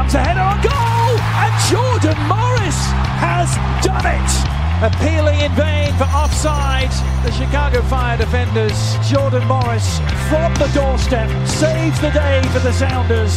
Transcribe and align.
comes 0.00 0.14
a 0.14 0.18
header 0.18 0.40
on 0.40 0.56
goal, 0.64 1.12
and 1.44 1.52
Jordan 1.68 2.16
Morris 2.24 2.80
has 3.20 3.52
done 3.84 4.00
it. 4.00 4.32
Appealing 4.80 5.40
in 5.40 5.52
vain 5.52 5.92
for 6.00 6.04
offside, 6.04 6.88
the 7.22 7.30
Chicago 7.30 7.82
Fire 7.82 8.16
defenders, 8.16 8.96
Jordan 9.06 9.46
Morris 9.46 9.98
from 10.30 10.54
the 10.54 10.70
doorstep 10.72 11.28
saves 11.46 12.00
the 12.00 12.08
day 12.12 12.40
for 12.48 12.60
the 12.60 12.72
Sounders. 12.72 13.36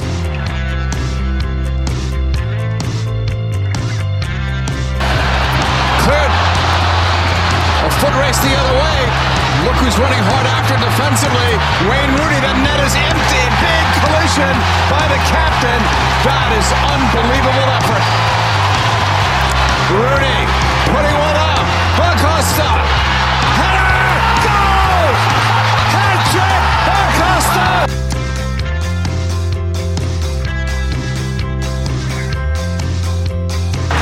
Cleared. 6.07 6.33
A 7.83 7.91
foot 7.99 8.15
race 8.23 8.39
the 8.39 8.55
other 8.55 8.75
way. 8.79 9.12
Look 9.63 9.79
who's 9.79 9.95
running 9.95 10.19
hard 10.27 10.43
after 10.43 10.75
defensively. 10.75 11.51
Wayne 11.87 12.11
Rooney. 12.19 12.39
The 12.43 12.51
net 12.67 12.83
is 12.83 12.95
empty. 12.99 13.43
Big 13.63 13.85
collision 14.03 14.51
by 14.91 15.07
the 15.07 15.19
captain. 15.31 15.79
That 16.27 16.51
is 16.51 16.67
unbelievable 16.91 17.67
effort. 17.71 18.03
Rooney 19.87 20.39
putting 20.91 21.15
one 21.15 21.37
up. 21.39 21.63
Acosta. 21.95 22.67
Header. 23.55 24.03
Goal. 24.43 25.15
Hat. 25.95 26.27
Acosta. 26.99 27.67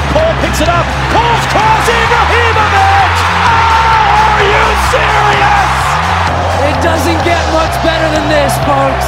Paul 0.09 0.33
picks 0.41 0.57
it 0.57 0.69
up. 0.73 0.89
Paul's 1.13 1.45
cross. 1.53 1.85
Ibrahimovic. 1.85 3.13
Oh, 3.29 4.25
are 4.25 4.41
you 4.41 4.65
serious? 4.89 5.30
It 6.71 6.81
doesn't 6.81 7.25
get 7.25 7.53
much 7.53 7.83
better 7.83 8.07
than 8.15 8.29
this, 8.29 8.55
folks. 8.65 9.07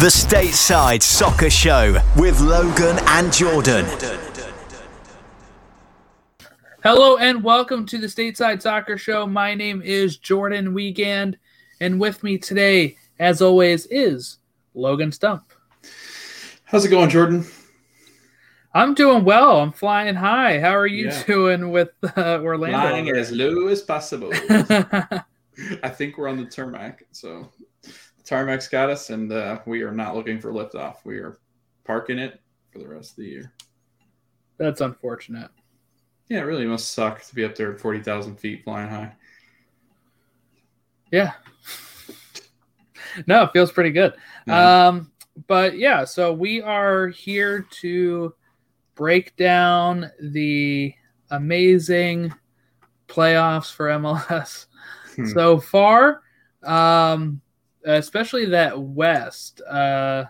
The 0.00 0.08
Stateside 0.08 1.02
Soccer 1.02 1.50
Show 1.50 1.98
with 2.16 2.40
Logan 2.40 2.96
and 3.08 3.30
Jordan. 3.30 3.84
Hello 6.82 7.18
and 7.18 7.44
welcome 7.44 7.84
to 7.84 7.98
the 7.98 8.06
Stateside 8.06 8.62
Soccer 8.62 8.96
Show. 8.96 9.26
My 9.26 9.54
name 9.54 9.82
is 9.82 10.16
Jordan 10.16 10.72
Wiegand, 10.72 11.36
and 11.80 12.00
with 12.00 12.22
me 12.22 12.38
today, 12.38 12.96
as 13.18 13.42
always, 13.42 13.84
is 13.90 14.38
Logan 14.72 15.12
Stump. 15.12 15.45
How's 16.66 16.84
it 16.84 16.88
going, 16.88 17.08
Jordan? 17.10 17.46
I'm 18.74 18.92
doing 18.94 19.24
well. 19.24 19.60
I'm 19.60 19.72
flying 19.72 20.16
high. 20.16 20.60
How 20.60 20.76
are 20.76 20.86
you 20.86 21.06
Yeah. 21.06 21.22
doing 21.24 21.70
with 21.70 21.90
uh, 22.16 22.40
Orlando? 22.42 22.78
Flying 22.78 23.08
as 23.16 23.30
low 23.32 23.68
as 23.68 23.82
possible. 23.82 24.30
I 25.82 25.88
think 25.88 26.18
we're 26.18 26.28
on 26.28 26.36
the 26.36 26.44
tarmac, 26.44 27.04
so 27.12 27.50
the 27.82 28.22
tarmac's 28.24 28.68
got 28.68 28.90
us, 28.90 29.10
and 29.10 29.32
uh, 29.32 29.60
we 29.64 29.82
are 29.82 29.92
not 29.92 30.14
looking 30.16 30.40
for 30.40 30.52
liftoff. 30.52 30.96
We 31.04 31.18
are 31.18 31.38
parking 31.84 32.18
it 32.18 32.40
for 32.72 32.78
the 32.80 32.88
rest 32.88 33.12
of 33.12 33.16
the 33.18 33.26
year. 33.26 33.52
That's 34.58 34.80
unfortunate. 34.80 35.50
Yeah, 36.28 36.40
it 36.40 36.42
really 36.46 36.66
must 36.66 36.92
suck 36.92 37.22
to 37.22 37.34
be 37.34 37.44
up 37.44 37.54
there 37.54 37.72
at 37.72 37.80
forty 37.80 38.02
thousand 38.02 38.36
feet 38.40 38.64
flying 38.64 38.90
high. 38.90 39.12
Yeah. 41.12 41.32
no, 43.26 43.44
it 43.44 43.52
feels 43.52 43.70
pretty 43.70 43.92
good. 43.92 44.14
Yeah. 44.46 44.88
Um, 44.88 45.12
but 45.46 45.78
yeah, 45.78 46.04
so 46.04 46.32
we 46.32 46.62
are 46.62 47.08
here 47.08 47.66
to 47.82 48.34
break 48.94 49.36
down 49.36 50.10
the 50.20 50.94
amazing 51.30 52.32
playoffs 53.08 53.72
for 53.72 53.88
MLS 53.88 54.66
Hmm. 55.16 55.26
so 55.26 55.58
far, 55.58 56.22
um, 56.62 57.40
especially 57.84 58.44
that 58.46 58.78
West. 58.78 59.60
Uh, 59.62 60.26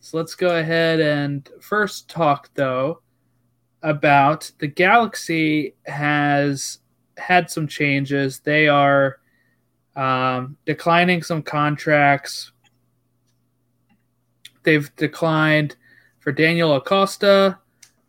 so 0.00 0.16
let's 0.16 0.34
go 0.34 0.56
ahead 0.58 1.00
and 1.00 1.48
first 1.60 2.08
talk 2.08 2.50
though 2.54 3.02
about 3.82 4.50
the 4.58 4.66
Galaxy 4.66 5.74
has 5.86 6.78
had 7.16 7.50
some 7.50 7.66
changes. 7.66 8.40
They 8.40 8.66
are 8.68 9.20
um, 9.94 10.56
declining 10.64 11.22
some 11.22 11.42
contracts. 11.42 12.52
They've 14.68 14.94
declined 14.96 15.76
for 16.18 16.30
Daniel 16.30 16.74
Acosta, 16.74 17.58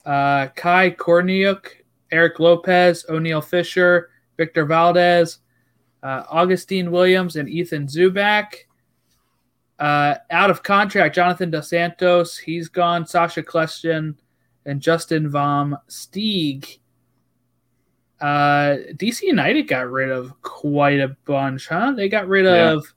uh, 0.05 0.47
Kai 0.57 0.89
Koreniuk, 0.91 1.65
Eric 2.11 2.37
Lopez, 2.41 3.05
Oniel 3.09 3.41
Fisher, 3.41 4.09
Victor 4.35 4.65
Valdez, 4.65 5.37
uh, 6.03 6.23
Augustine 6.29 6.91
Williams, 6.91 7.37
and 7.37 7.47
Ethan 7.47 7.87
Zubak. 7.87 8.55
Uh, 9.79 10.15
out 10.31 10.49
of 10.49 10.61
contract, 10.61 11.15
Jonathan 11.15 11.49
Dos 11.49 11.69
Santos, 11.69 12.37
he's 12.37 12.67
gone. 12.67 13.07
Sacha 13.07 13.41
Kljestan 13.41 14.15
and 14.65 14.81
Justin 14.81 15.29
Vom 15.29 15.77
Steeg. 15.87 16.79
Uh, 18.19 18.79
DC 18.97 19.21
United 19.21 19.69
got 19.69 19.89
rid 19.89 20.09
of 20.11 20.33
quite 20.41 20.99
a 20.99 21.15
bunch, 21.23 21.69
huh? 21.69 21.93
They 21.95 22.09
got 22.09 22.27
rid 22.27 22.43
Yeah. 22.43 22.73
of, 22.73 22.93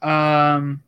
um, 0.00 0.82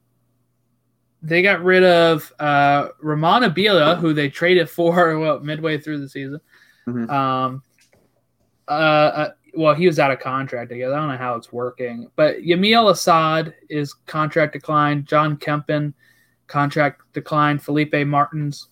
they 1.22 1.42
got 1.42 1.62
rid 1.62 1.84
of 1.84 2.32
uh, 2.40 2.88
Ramon 3.00 3.42
Abila, 3.42 3.98
who 3.98 4.12
they 4.12 4.28
traded 4.28 4.68
for 4.68 5.18
well 5.20 5.40
midway 5.40 5.78
through 5.78 6.00
the 6.00 6.08
season. 6.08 6.40
Mhm. 6.86 7.08
Um, 7.10 7.62
uh, 8.68 8.70
uh, 8.70 9.30
well, 9.54 9.74
he 9.74 9.86
was 9.86 9.98
out 9.98 10.10
of 10.10 10.18
contract. 10.18 10.72
I 10.72 10.76
guess 10.78 10.90
I 10.90 10.96
don't 10.96 11.08
know 11.08 11.16
how 11.16 11.34
it's 11.34 11.52
working, 11.52 12.08
but 12.16 12.38
Yamil 12.38 12.90
Asad 12.90 13.54
is 13.68 13.92
contract 13.92 14.54
declined. 14.54 15.06
Jon 15.06 15.36
Kempin 15.36 15.92
contract 16.46 17.02
declined. 17.12 17.62
Felipe 17.62 17.94
Martins 18.06 18.68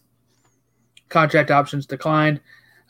contract 1.09 1.51
options 1.51 1.87
declined. 1.87 2.41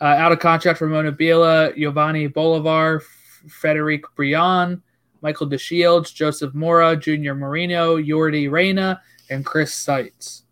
Uh, 0.00 0.04
out 0.04 0.32
of 0.32 0.38
contract, 0.38 0.80
Ramon 0.80 1.06
Abila, 1.06 1.76
Giovanni 1.76 2.26
Bolivar, 2.26 2.96
F- 2.96 3.50
Frederic 3.50 4.04
Brillant, 4.16 4.80
Michael 5.20 5.48
DeShields, 5.48 6.14
Joseph 6.14 6.54
Mora, 6.54 6.96
Junior 6.96 7.34
Moreno, 7.34 7.96
Yordy 7.98 8.50
Reyna, 8.50 9.02
and 9.30 9.44
Chris 9.44 9.72
Seitz. 9.72 10.44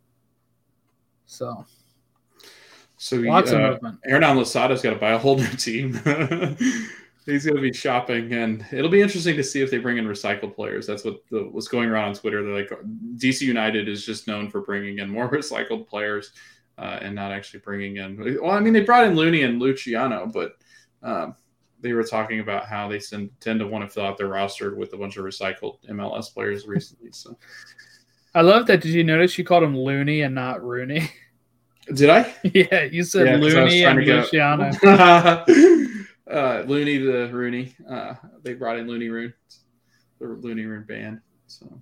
So 1.27 1.65
So 2.97 3.17
lots 3.17 3.51
of 3.51 3.61
uh, 3.61 3.71
movement. 3.73 3.99
Hernan 4.05 4.37
Losada's 4.37 4.83
got 4.83 4.91
to 4.91 4.99
buy 4.99 5.11
a 5.11 5.19
whole 5.19 5.37
new 5.39 5.47
team. 5.49 5.95
He's 7.27 7.45
going 7.45 7.57
to 7.57 7.63
be 7.63 7.75
shopping, 7.75 8.33
and 8.33 8.65
it'll 8.73 8.91
be 8.91 9.03
interesting 9.03 9.37
to 9.37 9.45
see 9.45 9.61
if 9.61 9.71
they 9.71 9.77
bring 9.77 9.99
in 9.99 10.07
recycled 10.07 10.55
players. 10.55 10.87
That's 10.87 11.05
what 11.05 11.19
the, 11.31 11.43
what's 11.51 11.69
going 11.69 11.91
around 11.91 12.09
on 12.09 12.15
Twitter. 12.15 12.43
They're 12.43 12.55
like 12.55 12.71
DC 13.17 13.43
United 13.43 13.87
is 13.87 14.07
just 14.07 14.27
known 14.27 14.49
for 14.49 14.63
bringing 14.63 15.01
in 15.01 15.11
more 15.11 15.31
recycled 15.31 15.87
players 15.87 16.33
uh, 16.79 16.99
and 17.03 17.15
not 17.15 17.31
actually 17.31 17.61
bringing 17.61 17.99
in. 17.99 18.41
Well, 18.41 18.53
I 18.53 18.61
mean, 18.61 18.73
they 18.73 18.81
brought 18.81 19.05
in 19.05 19.15
Looney 19.15 19.43
and 19.43 19.61
Luciano, 19.61 20.27
but 20.27 20.53
um, 21.03 21.37
they 21.81 21.93
were 21.93 22.05
talking 22.05 22.41
about 22.41 22.67
how 22.67 22.89
they 22.89 22.99
tend 22.99 23.61
to 23.61 23.67
want 23.67 23.85
to 23.85 23.93
fill 23.93 24.05
out 24.05 24.17
their 24.17 24.29
roster 24.29 24.75
with 24.75 24.93
a 24.95 24.97
bunch 24.97 25.17
of 25.17 25.25
recycled 25.25 25.79
MLS 25.91 26.33
players 26.33 26.67
recently. 26.67 27.11
So, 27.13 27.37
I 28.35 28.43
love 28.43 28.67
that. 28.67 28.81
Did 28.81 28.93
you 28.93 29.05
notice 29.05 29.39
you 29.39 29.45
called 29.45 29.63
him 29.65 29.77
Looney 29.77 30.21
and 30.23 30.35
not 30.35 30.63
Rooney? 30.63 31.11
did 31.95 32.11
I? 32.11 32.35
yeah, 32.45 32.85
you 32.85 33.03
said 33.05 33.27
Yeah, 33.27 33.39
'cause 33.39 33.55
I 33.55 33.63
was 33.65 33.73
Looney 33.73 33.85
and 33.85 34.07
Luciano. 34.07 35.45
uh, 36.31 36.65
Looney 36.67 36.99
the 36.99 37.29
Rooney. 37.33 37.75
Uh, 37.89 38.15
they 38.43 38.55
brought 38.55 38.79
in 38.79 38.87
Looney 38.87 39.09
Rune, 39.09 39.33
the 40.21 40.27
Looney 40.27 40.65
Rune 40.67 40.85
band. 40.85 41.21
So, 41.47 41.81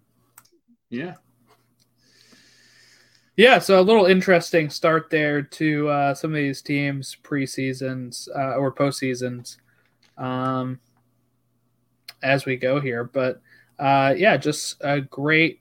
yeah, 0.91 1.15
Yeah, 3.37 3.59
so 3.59 3.81
a 3.81 3.83
little 3.83 4.07
interesting 4.07 4.71
start 4.71 5.11
there 5.11 5.43
to 5.43 5.89
uh, 5.89 6.15
some 6.15 6.31
of 6.31 6.37
these 6.37 6.63
teams 6.63 7.17
preseasons 7.23 8.29
uh, 8.35 8.55
or 8.55 8.73
postseasons 8.73 9.57
um, 10.17 10.79
as 12.23 12.47
we 12.47 12.57
go 12.57 12.81
here. 12.81 13.03
But 13.05 13.43
uh, 13.81 14.15
yeah, 14.17 14.37
just 14.37 14.77
a 14.81 15.01
great, 15.01 15.61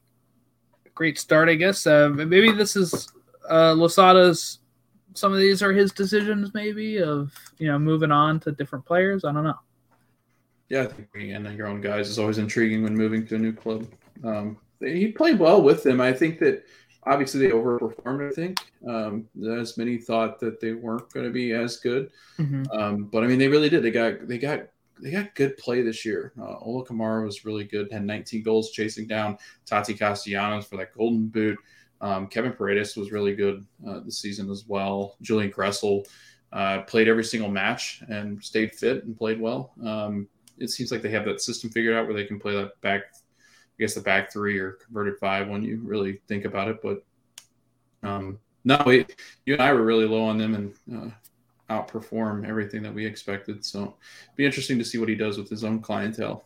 great 0.96 1.20
start, 1.20 1.50
I 1.50 1.56
guess. 1.56 1.86
Uh, 1.86 2.10
maybe 2.10 2.52
this 2.52 2.76
is 2.76 3.10
uh, 3.50 3.74
Losada's. 3.74 4.60
Some 5.14 5.32
of 5.32 5.40
these 5.40 5.62
are 5.64 5.72
his 5.72 5.92
decisions, 5.94 6.54
maybe 6.54 6.98
of 7.02 7.32
you 7.58 7.68
know 7.68 7.78
moving 7.80 8.12
on 8.12 8.40
to 8.42 8.52
different 8.52 8.86
players. 8.86 9.24
I 9.24 9.32
don't 9.32 9.44
know. 9.44 9.60
yeah. 10.70 10.84
I 10.84 10.88
think 10.88 11.12
bringing 11.12 11.36
in 11.36 11.56
your 11.56 11.68
own 11.68 11.80
guys 11.82 12.10
is 12.10 12.20
always 12.20 12.38
intriguing 12.38 12.84
when 12.84 12.96
moving 12.96 13.26
to 13.28 13.36
a 13.36 13.40
new 13.40 13.54
club. 13.54 13.88
Um, 14.24 14.58
he 14.82 15.12
played 15.12 15.40
well 15.40 15.62
with 15.62 15.84
them. 15.84 16.02
I 16.02 16.12
think 16.12 16.40
that 16.40 16.66
obviously 17.04 17.40
they 17.42 17.54
overperformed. 17.54 18.30
I 18.30 18.34
think 18.36 18.60
um, 18.88 19.28
as 19.58 19.78
many 19.78 19.98
thought 19.98 20.40
that 20.42 20.60
they 20.60 20.74
weren't 20.74 21.10
going 21.14 21.26
to 21.26 21.32
be 21.32 21.54
as 21.54 21.78
good. 21.78 22.10
Um, 22.74 23.06
but 23.06 23.24
I 23.24 23.28
mean, 23.28 23.40
they 23.40 23.48
really 23.48 23.70
did. 23.70 23.84
They 23.84 23.92
got 23.92 24.28
they 24.28 24.38
got 24.38 24.68
they 25.02 25.12
got 25.12 25.36
good 25.36 25.58
play 25.58 25.82
this 25.82 26.06
year. 26.06 26.34
Uh, 26.40 26.58
Ola 26.60 26.86
Kamara 26.86 27.26
was 27.26 27.46
really 27.46 27.64
good. 27.64 27.92
Had 27.92 28.06
19 28.06 28.44
goals 28.44 28.72
chasing 28.72 29.08
down 29.08 29.38
Taty 29.66 29.98
Castellanos 29.98 30.66
for 30.66 30.78
that 30.78 30.94
Golden 30.94 31.28
Boot. 31.28 31.58
Um, 32.02 32.28
Kevin 32.28 32.54
Paredes 32.54 32.96
was 32.96 33.12
really 33.12 33.36
good 33.36 33.66
uh, 33.88 34.00
this 34.02 34.20
season 34.20 34.50
as 34.50 34.66
well. 34.68 35.16
Julian 35.22 35.52
Gressel 35.52 36.06
uh, 36.54 36.82
played 36.84 37.08
every 37.08 37.24
single 37.24 37.50
match 37.50 38.02
and 38.10 38.44
stayed 38.44 38.74
fit 38.74 39.04
and 39.04 39.18
played 39.18 39.40
well. 39.40 39.74
Um, 39.84 40.28
it 40.58 40.70
seems 40.70 40.92
like 40.92 41.02
they 41.02 41.10
have 41.10 41.26
that 41.26 41.42
system 41.42 41.70
figured 41.70 41.96
out 41.96 42.06
where 42.06 42.16
they 42.16 42.26
can 42.26 42.40
play 42.40 42.54
that 42.54 42.80
back, 42.82 43.02
I 43.14 43.80
guess 43.80 43.96
the 43.96 44.02
back 44.02 44.32
three 44.32 44.58
or 44.58 44.74
converted 44.74 45.18
five 45.20 45.48
when 45.48 45.64
you 45.64 45.82
really 45.84 46.22
think 46.28 46.46
about 46.46 46.70
it. 46.70 46.82
But 46.82 47.04
um, 48.04 48.40
no, 48.64 48.82
you 48.88 49.54
and 49.54 49.62
I 49.62 49.74
were 49.74 49.84
really 49.84 50.08
low 50.08 50.24
on 50.24 50.38
them 50.38 50.56
and 50.56 50.74
uh, 50.96 51.12
outperform 51.70 52.48
everything 52.48 52.84
that 52.84 52.94
we 52.94 53.06
expected. 53.06 53.66
So 53.66 53.96
be 54.36 54.46
interesting 54.46 54.78
to 54.78 54.86
see 54.86 54.98
what 54.98 55.10
he 55.10 55.16
does 55.16 55.38
with 55.38 55.50
his 55.50 55.64
own 55.64 55.82
clientele. 55.82 56.46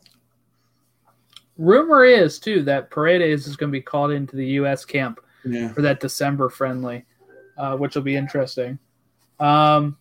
Rumor 1.58 2.06
is 2.06 2.40
too 2.40 2.64
that 2.64 2.90
Paredes 2.90 3.46
is 3.48 3.58
going 3.58 3.70
to 3.70 3.78
be 3.78 3.82
called 3.82 4.12
into 4.12 4.36
the 4.36 4.46
U.S. 4.62 4.86
camp 4.86 5.20
Yeah. 5.44 5.68
for 5.74 5.82
that 5.82 6.00
December 6.00 6.50
friendly, 6.50 7.06
uh, 7.58 7.76
which 7.76 7.96
will 7.96 8.02
be 8.02 8.16
interesting. 8.16 8.80
Um, 9.40 9.98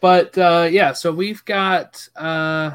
but 0.00 0.36
uh, 0.38 0.68
yeah, 0.70 0.92
so 0.92 1.12
we've 1.12 1.44
got 1.44 2.08
uh, 2.14 2.72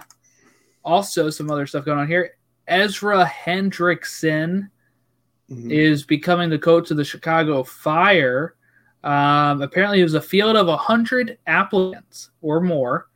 also 0.84 1.30
some 1.30 1.50
other 1.50 1.66
stuff 1.68 1.86
going 1.86 2.00
on 2.00 2.08
here. 2.08 2.36
Ezra 2.68 3.26
Hendrickson 3.26 4.70
Mhm. 5.50 5.70
is 5.70 6.04
becoming 6.04 6.50
the 6.50 6.58
coach 6.60 6.92
of 6.92 6.98
the 6.98 7.04
Chicago 7.04 7.62
Fire. 7.64 8.56
Um, 9.03 9.62
apparently, 9.62 10.00
it 10.00 10.03
was 10.03 10.13
a 10.13 10.21
field 10.21 10.56
of 10.56 10.68
100 10.68 11.38
applicants 11.48 12.30
or 12.42 12.62
more, 12.62 13.07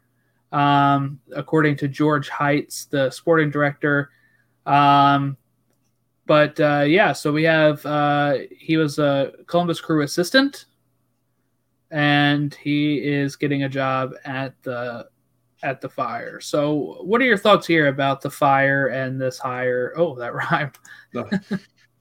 um, 0.51 1.19
according 1.35 1.77
to 1.77 1.87
George 1.87 2.29
Heitz, 2.29 2.89
the 2.89 3.09
sporting 3.11 3.51
director. 3.51 4.09
Um, 4.65 5.37
but 6.25 6.59
uh, 6.59 6.85
yeah, 6.87 7.13
so 7.13 7.31
we 7.31 7.43
have 7.43 7.85
uh, 7.85 8.37
he 8.57 8.77
was 8.77 8.97
a 8.97 9.31
Columbus 9.45 9.79
Crew 9.79 10.01
assistant, 10.01 10.65
and 11.91 12.53
he 12.55 12.97
is 12.97 13.35
getting 13.35 13.63
a 13.63 13.69
job 13.69 14.13
at 14.25 14.55
the 14.63 15.07
at 15.61 15.81
the 15.81 15.89
Fire. 15.89 16.39
So, 16.39 16.97
what 17.01 17.21
are 17.21 17.25
your 17.25 17.37
thoughts 17.37 17.67
here 17.67 17.87
about 17.87 18.21
the 18.21 18.29
Fire 18.29 18.87
and 18.87 19.21
this 19.21 19.37
hire? 19.37 19.93
Oh, 19.95 20.15
that 20.15 20.33
rhyme. 20.51 20.71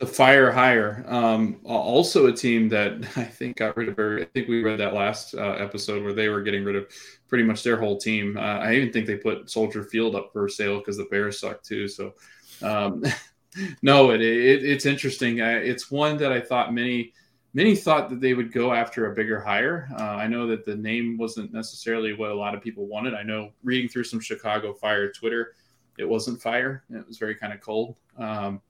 The 0.04 0.12
fire 0.12 0.50
hire. 0.50 1.04
Um, 1.08 1.60
also 1.64 2.26
a 2.26 2.32
team 2.32 2.68
that 2.70 3.04
I 3.16 3.24
think 3.24 3.56
got 3.56 3.76
rid 3.76 3.88
of. 3.88 3.98
I 3.98 4.24
think 4.26 4.48
we 4.48 4.62
read 4.62 4.80
that 4.80 4.94
last 4.94 5.34
uh, 5.34 5.52
episode 5.52 6.02
where 6.02 6.12
they 6.12 6.28
were 6.28 6.42
getting 6.42 6.64
rid 6.64 6.76
of 6.76 6.86
pretty 7.28 7.44
much 7.44 7.62
their 7.62 7.78
whole 7.78 7.96
team. 7.96 8.36
Uh, 8.36 8.58
I 8.58 8.74
even 8.74 8.92
think 8.92 9.06
they 9.06 9.16
put 9.16 9.50
Soldier 9.50 9.84
Field 9.84 10.14
up 10.14 10.30
for 10.32 10.48
sale 10.48 10.78
because 10.78 10.96
the 10.96 11.08
Bears 11.10 11.40
suck 11.40 11.62
too. 11.62 11.88
So, 11.88 12.14
um, 12.62 13.02
no, 13.82 14.10
it, 14.10 14.20
it, 14.20 14.64
it's 14.64 14.86
interesting. 14.86 15.40
Uh, 15.40 15.60
it's 15.62 15.90
one 15.90 16.16
that 16.18 16.32
I 16.32 16.40
thought 16.40 16.74
many 16.74 17.12
many 17.54 17.76
thought 17.76 18.10
that 18.10 18.20
they 18.20 18.34
would 18.34 18.52
go 18.52 18.72
after 18.72 19.10
a 19.10 19.14
bigger 19.14 19.40
hire. 19.40 19.88
Uh, 19.96 20.02
I 20.02 20.26
know 20.26 20.46
that 20.48 20.66
the 20.66 20.74
name 20.74 21.16
wasn't 21.16 21.52
necessarily 21.52 22.12
what 22.12 22.32
a 22.32 22.34
lot 22.34 22.52
of 22.52 22.60
people 22.60 22.86
wanted. 22.86 23.14
I 23.14 23.22
know 23.22 23.52
reading 23.62 23.88
through 23.88 24.04
some 24.04 24.18
Chicago 24.18 24.74
Fire 24.74 25.12
Twitter, 25.12 25.54
it 25.96 26.08
wasn't 26.08 26.42
fire. 26.42 26.82
It 26.90 27.06
was 27.06 27.16
very 27.16 27.36
kind 27.36 27.52
of 27.52 27.60
cold. 27.60 27.94
Um, 28.18 28.60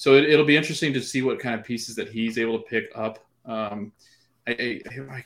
so 0.00 0.14
it, 0.14 0.34
will 0.34 0.46
be 0.46 0.56
interesting 0.56 0.94
to 0.94 1.02
see 1.02 1.20
what 1.20 1.38
kind 1.38 1.60
of 1.60 1.62
pieces 1.62 1.94
that 1.96 2.08
he's 2.08 2.38
able 2.38 2.58
to 2.58 2.64
pick 2.64 2.90
up. 2.94 3.18
Um, 3.44 3.92
I, 4.48 4.80
I, 5.12 5.24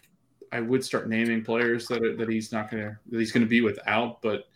I 0.50 0.60
would 0.60 0.84
start 0.84 1.08
naming 1.08 1.44
players 1.44 1.86
that 1.86 2.02
are, 2.02 2.16
that 2.16 2.28
he's 2.28 2.50
not 2.50 2.72
gonna 2.72 2.98
that 3.08 3.20
he's 3.20 3.30
gonna 3.30 3.46
be 3.46 3.60
without, 3.60 4.20
but 4.20 4.48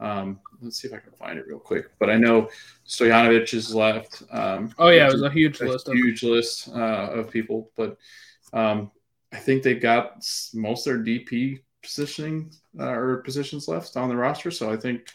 um, 0.00 0.40
let's 0.62 0.80
see 0.80 0.88
if 0.88 0.94
I 0.94 0.96
can 0.96 1.12
find 1.12 1.38
it 1.38 1.46
real 1.46 1.58
quick. 1.58 1.90
But 1.98 2.08
I 2.08 2.16
know 2.16 2.48
Stojanovic 2.86 3.52
is 3.52 3.74
left. 3.74 4.22
Um, 4.30 4.72
Oh 4.78 4.88
yeah, 4.88 5.08
it 5.08 5.12
was 5.12 5.20
a 5.20 5.28
huge 5.28 5.60
a 5.60 5.68
list. 5.68 5.88
Of, 5.88 5.94
huge 5.96 6.22
list 6.22 6.70
uh, 6.70 7.10
of 7.12 7.30
people, 7.30 7.70
but 7.76 7.98
um, 8.54 8.90
I 9.30 9.36
think 9.36 9.62
they 9.62 9.74
got 9.74 10.26
most 10.54 10.86
of 10.86 10.94
their 10.94 11.04
DP 11.04 11.60
positioning 11.82 12.50
uh, 12.80 12.92
or 12.92 13.18
positions 13.18 13.68
left 13.68 13.94
on 13.98 14.08
the 14.08 14.16
roster. 14.16 14.50
So 14.50 14.72
I 14.72 14.78
think 14.78 15.10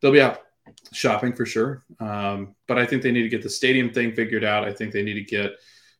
they'll 0.00 0.12
be 0.12 0.22
out 0.22 0.40
shopping 0.92 1.32
for 1.34 1.46
sure. 1.46 1.84
Um, 2.00 2.54
but 2.66 2.78
I 2.78 2.86
think 2.86 3.02
they 3.02 3.12
need 3.12 3.22
to 3.22 3.28
get 3.28 3.42
the 3.42 3.50
stadium 3.50 3.92
thing 3.92 4.12
figured 4.12 4.44
out. 4.44 4.64
I 4.64 4.72
think 4.72 4.92
they 4.92 5.02
need 5.02 5.14
to 5.14 5.24
get 5.24 5.52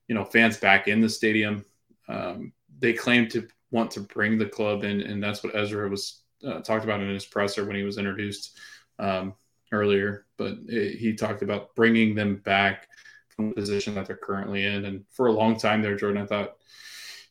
you 0.08 0.14
know 0.14 0.24
fans 0.24 0.56
back 0.56 0.88
in 0.88 1.00
the 1.00 1.08
stadium. 1.08 1.64
Um, 2.08 2.52
they 2.78 2.92
claim 2.92 3.28
to 3.28 3.46
want 3.70 3.90
to 3.92 4.00
bring 4.00 4.38
the 4.38 4.46
club 4.46 4.84
in, 4.84 5.00
and 5.00 5.22
that's 5.22 5.42
what 5.42 5.54
Ezra 5.54 5.88
was 5.88 6.22
uh, 6.46 6.60
talked 6.60 6.84
about 6.84 7.00
in 7.00 7.08
his 7.08 7.24
presser 7.24 7.64
when 7.64 7.76
he 7.76 7.82
was 7.82 7.98
introduced 7.98 8.58
um, 8.98 9.34
earlier. 9.70 10.26
But 10.36 10.58
it, 10.66 10.98
he 10.98 11.14
talked 11.14 11.42
about 11.42 11.74
bringing 11.74 12.14
them 12.14 12.36
back 12.36 12.88
from 13.34 13.48
the 13.48 13.54
position 13.54 13.94
that 13.94 14.06
they're 14.06 14.16
currently 14.16 14.64
in. 14.64 14.84
And 14.84 15.04
for 15.10 15.26
a 15.26 15.32
long 15.32 15.56
time 15.56 15.82
there, 15.82 15.96
Jordan, 15.96 16.22
I 16.22 16.26
thought 16.26 16.56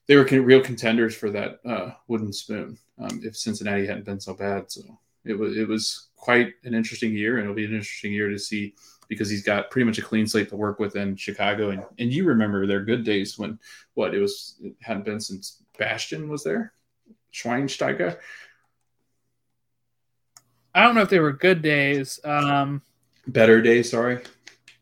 they 0.08 0.16
were 0.16 0.26
con- 0.26 0.44
real 0.44 0.62
contenders 0.62 1.16
for 1.16 1.30
that 1.30 1.60
uh, 1.66 1.92
wooden 2.08 2.34
spoon 2.34 2.78
um, 2.98 3.22
if 3.24 3.38
Cincinnati 3.38 3.86
hadn't 3.86 4.06
been 4.06 4.20
so 4.20 4.34
bad. 4.34 4.72
So 4.72 4.82
it 5.26 5.34
was 5.38 5.58
it 5.58 5.68
was 5.68 6.08
quite 6.16 6.54
an 6.64 6.74
interesting 6.74 7.14
year, 7.14 7.36
and 7.38 7.44
it'll 7.44 7.56
be 7.56 7.66
an 7.66 7.74
interesting 7.74 8.14
year 8.14 8.30
to 8.30 8.38
see 8.40 8.74
because 9.08 9.30
he's 9.30 9.44
got 9.44 9.70
pretty 9.72 9.86
much 9.86 9.98
a 9.98 10.02
clean 10.02 10.26
slate 10.26 10.50
to 10.50 10.56
work 10.56 10.80
with 10.80 10.96
in 10.96 11.16
Chicago. 11.16 11.70
And 11.72 11.84
and 12.00 12.12
you 12.14 12.26
remember 12.26 12.66
their 12.66 12.84
good 12.84 13.04
days 13.04 13.38
when 13.38 13.60
what 13.94 14.14
it 14.16 14.20
was 14.20 14.56
it 14.62 14.74
hadn't 14.82 15.06
been 15.06 15.20
since 15.20 15.62
Bastian 15.78 16.30
was 16.30 16.44
there, 16.44 16.74
Schweinsteiger. 17.34 18.18
I 20.74 20.84
don't 20.84 20.96
know 20.96 21.02
if 21.02 21.10
they 21.10 21.20
were 21.20 21.34
good 21.34 21.62
days, 21.62 22.20
um, 22.24 22.82
Better 23.28 23.62
days, 23.62 23.92
sorry. 23.92 24.20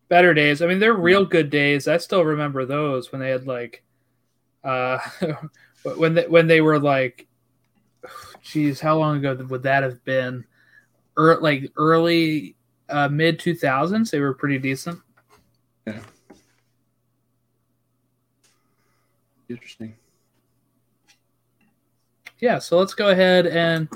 better 0.08 0.34
days. 0.34 0.62
I 0.62 0.68
mean, 0.68 0.80
they're 0.80 0.94
real 0.94 1.26
good 1.26 1.50
days. 1.50 1.88
I 1.88 1.98
still 1.98 2.24
remember 2.24 2.66
those 2.66 3.12
when 3.12 3.20
they 3.22 3.30
had 3.30 3.48
like, 3.48 3.84
uh, 4.64 5.00
when 5.98 6.14
they, 6.14 6.28
when 6.28 6.48
they 6.48 6.62
were 6.62 6.80
like, 6.80 7.28
geez, 8.42 8.80
how 8.80 8.98
long 8.98 9.18
ago 9.18 9.46
would 9.50 9.64
that 9.64 9.84
have 9.84 10.04
been? 10.04 10.46
Er, 11.18 11.38
like 11.42 11.72
early 11.78 12.56
uh, 12.90 13.08
mid 13.10 13.40
two 13.40 13.56
thousands. 13.56 14.12
They 14.12 14.20
were 14.20 14.34
pretty 14.34 14.58
decent. 14.58 15.00
Yeah. 15.86 16.00
Interesting. 19.50 19.96
yeah, 22.40 22.60
so 22.60 22.78
let's 22.78 22.94
go 22.94 23.10
ahead 23.10 23.48
and 23.48 23.90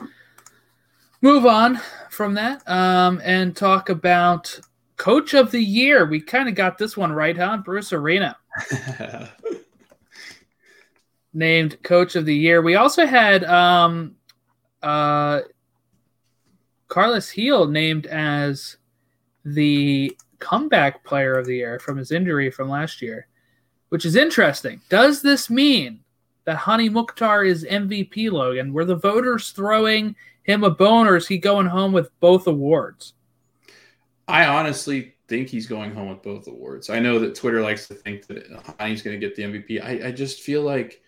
move 1.21 1.45
on 1.45 1.79
from 2.09 2.33
that 2.33 2.67
um, 2.67 3.21
and 3.23 3.55
talk 3.55 3.89
about 3.89 4.59
coach 4.97 5.33
of 5.33 5.51
the 5.51 5.61
year. 5.61 6.05
We 6.05 6.21
kind 6.21 6.49
of 6.49 6.55
got 6.55 6.77
this 6.77 6.97
one 6.97 7.11
right, 7.11 7.37
huh? 7.37 7.57
Bruce 7.57 7.93
Arena 7.93 8.35
named 11.33 11.81
coach 11.83 12.15
of 12.15 12.25
the 12.25 12.35
year. 12.35 12.61
We 12.61 12.75
also 12.75 13.05
had 13.05 13.43
um, 13.45 14.15
uh, 14.83 15.41
Carlos 16.87 17.31
Gil 17.31 17.67
named 17.67 18.05
as 18.05 18.77
the 19.45 20.15
comeback 20.39 21.03
player 21.03 21.35
of 21.35 21.45
the 21.45 21.57
year 21.57 21.79
from 21.79 21.97
his 21.97 22.11
injury 22.11 22.51
from 22.51 22.69
last 22.69 23.01
year, 23.01 23.27
which 23.89 24.05
is 24.05 24.15
interesting. 24.15 24.81
Does 24.89 25.21
this 25.21 25.49
mean 25.49 26.01
that 26.45 26.57
Hany 26.57 26.89
Mukhtar 26.89 27.43
is 27.43 27.63
MVP, 27.63 28.31
Logan? 28.31 28.73
Were 28.73 28.85
the 28.85 28.95
voters 28.95 29.51
throwing 29.51 30.15
him 30.43 30.63
a 30.63 30.69
bone, 30.69 31.07
or 31.07 31.15
is 31.15 31.27
he 31.27 31.37
going 31.37 31.67
home 31.67 31.93
with 31.93 32.11
both 32.19 32.47
awards? 32.47 33.13
I 34.27 34.45
honestly 34.45 35.15
think 35.27 35.47
he's 35.47 35.67
going 35.67 35.93
home 35.93 36.09
with 36.09 36.21
both 36.21 36.47
awards. 36.47 36.89
I 36.89 36.99
know 36.99 37.19
that 37.19 37.35
Twitter 37.35 37.61
likes 37.61 37.87
to 37.87 37.93
think 37.93 38.27
that 38.27 38.45
Hany's 38.79 39.01
going 39.01 39.19
to 39.19 39.25
get 39.25 39.35
the 39.35 39.43
MVP. 39.43 39.83
I, 39.83 40.09
I 40.09 40.11
just 40.11 40.41
feel 40.41 40.61
like 40.61 41.01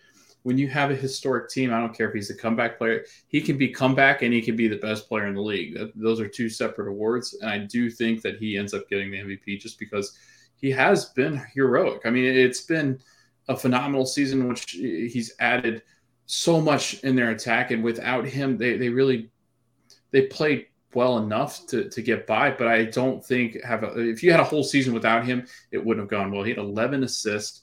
when 0.46 0.56
you 0.56 0.68
have 0.68 0.92
a 0.92 0.94
historic 0.94 1.50
team, 1.50 1.74
I 1.74 1.80
don't 1.80 1.92
care 1.92 2.06
if 2.06 2.14
he's 2.14 2.30
a 2.30 2.36
comeback 2.36 2.78
player, 2.78 3.04
he 3.26 3.40
can 3.40 3.58
be 3.58 3.66
comeback 3.66 4.22
and 4.22 4.32
he 4.32 4.40
can 4.40 4.54
be 4.54 4.68
the 4.68 4.76
best 4.76 5.08
player 5.08 5.26
in 5.26 5.34
the 5.34 5.40
league. 5.40 5.76
Those 5.96 6.20
are 6.20 6.28
two 6.28 6.48
separate 6.48 6.86
awards. 6.86 7.36
And 7.40 7.50
I 7.50 7.58
do 7.58 7.90
think 7.90 8.22
that 8.22 8.36
he 8.38 8.56
ends 8.56 8.72
up 8.72 8.88
getting 8.88 9.10
the 9.10 9.18
MVP 9.18 9.58
just 9.58 9.76
because 9.76 10.16
he 10.54 10.70
has 10.70 11.06
been 11.06 11.42
heroic. 11.52 12.02
I 12.04 12.10
mean, 12.10 12.26
it's 12.26 12.60
been 12.60 13.00
a 13.48 13.56
phenomenal 13.56 14.06
season, 14.06 14.46
which 14.46 14.70
he's 14.70 15.34
added 15.40 15.82
so 16.26 16.60
much 16.60 17.02
in 17.02 17.16
their 17.16 17.30
attack. 17.30 17.72
And 17.72 17.82
without 17.82 18.24
him, 18.24 18.56
they, 18.56 18.76
they 18.76 18.88
really 18.88 19.32
they 20.12 20.26
played 20.26 20.66
well 20.94 21.18
enough 21.18 21.66
to, 21.66 21.88
to 21.90 22.00
get 22.00 22.24
by, 22.24 22.52
but 22.52 22.68
I 22.68 22.84
don't 22.84 23.24
think 23.24 23.60
have 23.64 23.82
a, 23.82 23.98
if 23.98 24.22
you 24.22 24.30
had 24.30 24.38
a 24.38 24.44
whole 24.44 24.62
season 24.62 24.94
without 24.94 25.26
him, 25.26 25.44
it 25.72 25.84
wouldn't 25.84 26.04
have 26.04 26.10
gone 26.10 26.30
well. 26.30 26.44
He 26.44 26.50
had 26.50 26.58
11 26.58 27.02
assists. 27.02 27.62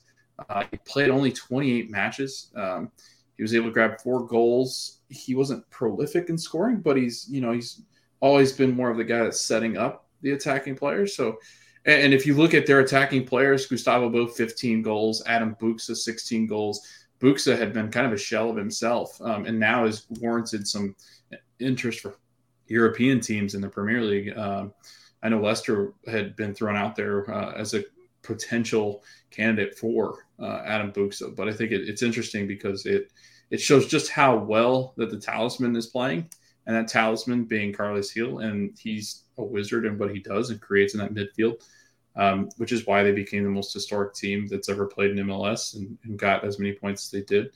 Uh, 0.50 0.63
he 0.72 0.78
played 0.78 1.10
only 1.10 1.32
28 1.32 1.90
matches. 1.90 2.52
Um, 2.56 2.92
he 3.38 3.44
was 3.44 3.54
able 3.54 3.68
to 3.68 3.74
grab 3.74 4.02
four 4.02 4.25
goals. 4.25 5.00
He 5.10 5.36
wasn't 5.36 5.68
prolific 5.70 6.30
in 6.30 6.38
scoring, 6.38 6.78
but 6.78 6.98
he's 6.98 7.28
you 7.30 7.42
know 7.42 7.52
he's 7.52 7.82
always 8.20 8.52
been 8.52 8.75
more 8.75 8.90
of 8.90 8.98
the 8.98 9.04
guy 9.04 9.20
that's 9.24 9.42
setting 9.42 9.78
up 9.78 10.08
the 10.22 10.32
attacking 10.32 10.75
players. 10.75 11.16
So, 11.16 11.38
and, 11.86 12.04
and 12.04 12.13
if 12.13 12.25
you 12.25 12.36
look 12.36 12.54
at 12.54 12.66
their 12.66 12.80
attacking 12.80 13.25
players, 13.25 13.66
Gustavo 13.66 14.10
Bou 14.10 14.28
15 14.28 14.82
goals, 14.82 15.24
Adam 15.25 15.56
Buksa 15.60 15.96
16 15.96 16.48
goals. 16.48 16.88
Buksa 17.20 17.58
had 17.58 17.74
been 17.74 17.90
kind 17.90 18.06
of 18.06 18.12
a 18.12 18.18
shell 18.18 18.50
of 18.50 18.58
himself, 18.58 19.20
um, 19.22 19.46
and 19.46 19.58
now 19.58 19.86
has 19.86 20.06
warranted 20.20 20.68
some 20.68 20.96
interest 21.60 22.02
for 22.02 22.18
European 22.68 23.20
teams 23.20 23.56
in 23.56 23.62
the 23.62 23.70
Premier 23.70 24.02
League. 24.02 24.38
Um, 24.38 24.74
I 25.22 25.30
know 25.30 25.40
Leicester 25.40 25.94
had 26.06 26.36
been 26.36 26.54
thrown 26.54 26.75
out 26.75 26.96
there 26.96 27.30
uh, 27.34 27.54
as 27.54 27.74
a 27.74 27.84
potential 28.24 29.04
candidate 29.32 29.78
for 29.78 30.23
uh, 30.40 30.62
Adam 30.66 30.92
Buksa, 30.92 31.36
but 31.36 31.48
I 31.48 31.54
think 31.54 31.72
it, 31.72 31.88
it's 31.88 32.04
interesting 32.04 32.48
because 32.48 32.86
it 32.86 33.12
it 33.50 33.62
shows 33.62 33.86
just 33.86 34.10
how 34.10 34.38
well 34.38 34.94
that 34.98 35.12
the 35.12 35.20
talisman 35.20 35.75
is 35.75 35.88
playing, 35.88 36.30
and 36.66 36.75
that 36.75 36.88
talisman 36.88 37.46
being 37.46 37.74
Carlos 37.74 38.12
Gil, 38.13 38.40
and 38.40 38.78
he's 38.80 39.24
a 39.38 39.44
wizard 39.44 39.86
in 39.86 39.98
what 39.98 40.12
he 40.12 40.20
does 40.20 40.50
and 40.50 40.62
creates 40.62 40.94
in 40.94 41.00
that 41.00 41.13
midfield. 41.13 41.62
Um, 42.16 42.50
which 42.58 42.72
is 42.72 42.86
why 42.86 43.02
they 43.02 43.12
became 43.12 43.44
the 43.44 43.50
most 43.50 43.74
historic 43.74 44.13
team 44.13 44.46
that's 44.46 44.70
ever 44.70 44.86
played 44.86 45.18
in 45.18 45.25
MLS 45.25 45.75
and, 45.75 45.98
and 46.04 46.16
got 46.16 46.46
as 46.46 46.60
many 46.60 46.72
points 46.74 47.06
as 47.06 47.10
they 47.10 47.25
did. 47.25 47.50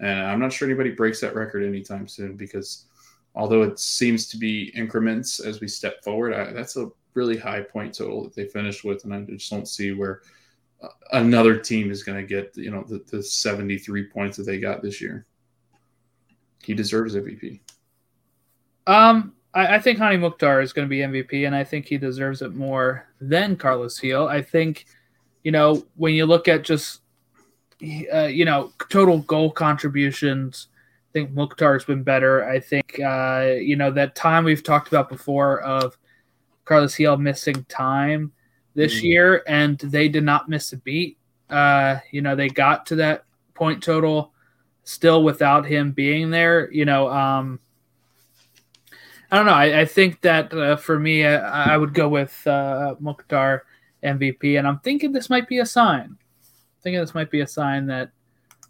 And 0.00 0.20
I'm 0.20 0.40
not 0.40 0.50
sure 0.50 0.66
anybody 0.66 0.92
breaks 0.92 1.20
that 1.20 1.34
record 1.34 1.62
anytime 1.62 2.08
soon 2.08 2.34
because 2.34 2.86
although 3.34 3.62
it 3.62 3.78
seems 3.78 4.26
to 4.28 4.36
be 4.36 4.72
increments 4.74 5.40
as 5.40 5.60
we 5.60 5.68
step 5.68 6.02
forward, 6.02 6.32
I, 6.32 6.52
that's 6.52 6.76
a 6.76 6.90
really 7.14 7.36
high 7.36 7.60
point 7.60 7.94
total 7.94 8.24
that 8.24 8.34
they 8.34 8.46
finished 8.46 8.84
with. 8.84 9.04
And 9.04 9.14
I 9.14 9.20
just 9.22 9.50
don't 9.50 9.68
see 9.68 9.92
where 9.92 10.22
another 11.12 11.56
team 11.56 11.90
is 11.90 12.02
going 12.02 12.18
to 12.18 12.26
get, 12.26 12.56
you 12.56 12.70
know, 12.70 12.84
the, 12.84 13.04
the 13.10 13.22
73 13.22 14.04
points 14.06 14.36
that 14.36 14.44
they 14.44 14.58
got 14.58 14.82
this 14.82 15.00
year. 15.00 15.26
He 16.62 16.74
deserves 16.74 17.14
MVP. 17.14 17.60
Um, 18.86 19.34
I, 19.54 19.76
I 19.76 19.78
think 19.80 19.98
Hany 19.98 20.16
Mukhtar 20.16 20.60
is 20.60 20.72
going 20.72 20.86
to 20.86 20.90
be 20.90 20.98
MVP, 20.98 21.46
and 21.46 21.54
I 21.54 21.64
think 21.64 21.86
he 21.86 21.98
deserves 21.98 22.42
it 22.42 22.54
more 22.54 23.06
than 23.20 23.56
Carlos 23.56 23.98
Gil. 23.98 24.28
I 24.28 24.42
think, 24.42 24.86
you 25.42 25.52
know, 25.52 25.84
when 25.96 26.14
you 26.14 26.26
look 26.26 26.48
at 26.48 26.62
just, 26.62 27.00
uh, 28.12 28.26
you 28.26 28.44
know, 28.44 28.72
total 28.88 29.18
goal 29.20 29.50
contributions, 29.50 30.68
I 31.10 31.12
think 31.12 31.30
Mukhtar's 31.32 31.84
been 31.84 32.02
better. 32.02 32.48
I 32.48 32.60
think, 32.60 33.00
uh, 33.00 33.54
you 33.58 33.76
know, 33.76 33.90
that 33.92 34.14
time 34.14 34.44
we've 34.44 34.62
talked 34.62 34.88
about 34.88 35.08
before 35.08 35.60
of 35.60 35.96
Carlos 36.64 36.96
Gil 36.96 37.16
missing 37.16 37.64
time 37.68 38.32
this 38.78 39.00
mm. 39.00 39.02
year, 39.02 39.42
and 39.48 39.76
they 39.78 40.08
did 40.08 40.22
not 40.22 40.48
miss 40.48 40.72
a 40.72 40.76
beat. 40.76 41.18
Uh, 41.50 41.98
you 42.12 42.22
know, 42.22 42.36
they 42.36 42.48
got 42.48 42.86
to 42.86 42.94
that 42.94 43.24
point 43.54 43.82
total 43.82 44.32
still 44.84 45.24
without 45.24 45.66
him 45.66 45.90
being 45.90 46.30
there. 46.30 46.70
You 46.70 46.84
know, 46.84 47.10
um, 47.10 47.58
I 49.32 49.36
don't 49.36 49.46
know. 49.46 49.52
I, 49.52 49.80
I 49.80 49.84
think 49.84 50.20
that 50.20 50.54
uh, 50.54 50.76
for 50.76 50.96
me, 50.96 51.26
I, 51.26 51.74
I, 51.74 51.76
would 51.76 51.92
go 51.92 52.08
with 52.08 52.46
uh, 52.46 52.94
Mukhtar 53.00 53.64
MVP, 54.04 54.56
and 54.56 54.66
I'm 54.66 54.78
thinking 54.78 55.10
this 55.10 55.28
might 55.28 55.48
be 55.48 55.58
a 55.58 55.66
sign. 55.66 56.04
I'm 56.04 56.18
thinking 56.80 57.00
this 57.00 57.16
might 57.16 57.32
be 57.32 57.40
a 57.40 57.48
sign 57.48 57.84
that 57.86 58.12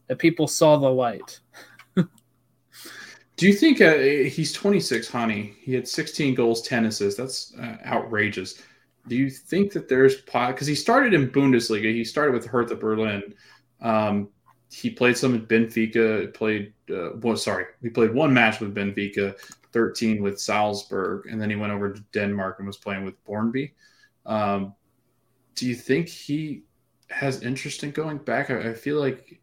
that 0.07 0.17
people 0.17 0.49
saw 0.49 0.79
the 0.79 0.89
light. 0.91 1.41
Do 3.37 3.47
you 3.47 3.53
think 3.53 3.81
uh, 3.81 3.99
he's 3.99 4.53
26, 4.53 5.09
Hany? 5.09 5.55
He 5.61 5.73
had 5.73 5.87
16 5.87 6.35
goals, 6.35 6.61
10 6.63 6.87
assists. 6.87 7.21
That's 7.21 7.55
uh, 7.57 7.77
outrageous. 7.87 8.61
Do 9.09 9.17
you 9.17 9.31
think 9.31 9.73
that 9.73 9.89
there's 9.89 10.17
because 10.21 10.67
he 10.67 10.75
started 10.75 11.15
in 11.15 11.31
Bundesliga? 11.31 11.93
He 11.93 12.05
started 12.05 12.35
with 12.35 12.47
Hertha 12.47 12.77
Berlin. 12.77 13.35
Um, 13.81 14.29
he 14.71 14.91
played 14.91 15.17
some 15.17 15.35
at 15.35 15.49
Benfica. 15.49 16.33
Played 16.35 16.75
uh, 16.91 17.11
well, 17.17 17.37
sorry, 17.37 17.67
he 17.83 17.89
played 17.89 18.13
one 18.13 18.33
match 18.33 18.61
with 18.61 18.75
Benfica. 18.75 19.35
13 19.73 20.23
with 20.23 20.41
Salzburg, 20.41 21.27
and 21.27 21.41
then 21.41 21.51
he 21.51 21.57
went 21.57 21.73
over 21.73 21.93
to 21.93 22.01
Denmark 22.13 22.57
and 22.59 22.67
was 22.67 22.77
playing 22.77 23.05
with 23.05 23.23
Brøndby. 23.25 23.73
Um, 24.27 24.75
do 25.55 25.67
you 25.67 25.75
think 25.75 26.09
he 26.09 26.63
has 27.11 27.43
interest 27.43 27.83
in 27.85 27.91
going 27.91 28.19
back? 28.19 28.51
I, 28.51 28.71
I, 28.71 28.75
feel 28.75 28.99
like 28.99 29.41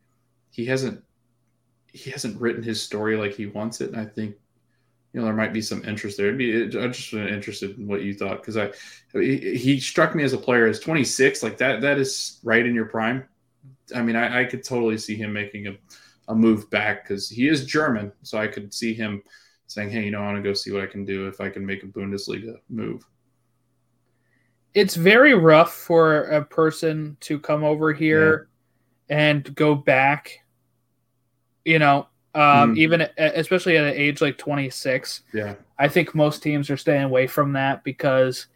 he 0.52 0.66
hasn't 0.66 1.04
he 1.92 2.12
hasn't 2.12 2.40
written 2.40 2.64
his 2.64 2.82
story 2.82 3.18
like 3.18 3.34
he 3.34 3.46
wants 3.46 3.82
it, 3.82 3.92
and 3.92 4.00
I 4.00 4.06
think 4.06 4.36
you 5.16 5.22
know 5.22 5.28
there 5.28 5.34
might 5.34 5.54
be 5.54 5.62
some 5.62 5.82
interest 5.86 6.18
there. 6.18 6.34
Be, 6.34 6.64
I'm 6.64 6.92
just 6.92 7.14
interested 7.14 7.78
in 7.78 7.88
what 7.88 8.02
you 8.02 8.14
thought 8.14 8.42
because 8.42 8.58
I 8.58 8.72
he, 9.14 9.56
he 9.56 9.80
struck 9.80 10.14
me 10.14 10.26
as 10.26 10.34
a 10.34 10.38
player 10.38 10.68
as 10.68 10.82
26, 10.82 11.42
like 11.42 11.58
that 11.60 11.80
that 11.80 11.98
is 11.98 12.42
right 12.44 12.66
in 12.66 12.76
your 12.76 12.88
prime. 12.88 13.24
I 13.96 14.02
mean, 14.02 14.18
I, 14.18 14.42
I 14.42 14.44
could 14.44 14.62
totally 14.62 14.98
see 14.98 15.16
him 15.16 15.32
making 15.32 15.68
a, 15.68 15.78
a 16.28 16.36
move 16.36 16.70
back 16.70 17.04
because 17.04 17.30
he 17.30 17.48
is 17.48 17.66
German, 17.66 18.12
so 18.24 18.38
I 18.38 18.48
could 18.48 18.74
see 18.74 18.94
him 18.94 19.24
saying, 19.68 19.90
"Hey, 19.90 20.04
you 20.04 20.12
know, 20.12 20.20
I 20.20 20.26
want 20.26 20.44
to 20.44 20.50
go 20.50 20.54
see 20.54 20.74
what 20.74 20.84
I 20.84 20.88
can 20.88 21.06
do 21.06 21.30
if 21.30 21.40
I 21.40 21.48
can 21.48 21.66
make 21.66 21.84
a 21.84 21.88
Bundesliga 21.88 22.58
move." 22.68 23.06
It's 24.74 24.96
very 24.96 25.34
rough 25.34 25.74
for 25.74 26.24
a 26.24 26.44
person 26.44 27.16
to 27.22 27.40
come 27.40 27.64
over 27.64 27.94
here 27.94 28.50
yeah. 29.10 29.32
and 29.32 29.56
go 29.56 29.76
back. 29.76 30.40
You 31.64 31.80
know, 31.80 32.10
um, 32.36 32.76
mm. 32.76 32.78
even 32.78 33.08
especially 33.18 33.78
at 33.78 33.86
an 33.86 33.94
age 33.94 34.22
like 34.22 34.38
26. 34.38 35.22
Yeah, 35.34 35.56
I 35.80 35.88
think 35.88 36.14
most 36.14 36.44
teams 36.44 36.70
are 36.70 36.78
staying 36.78 37.04
away 37.04 37.28
from 37.28 37.54
that 37.54 37.84
because 37.84 38.48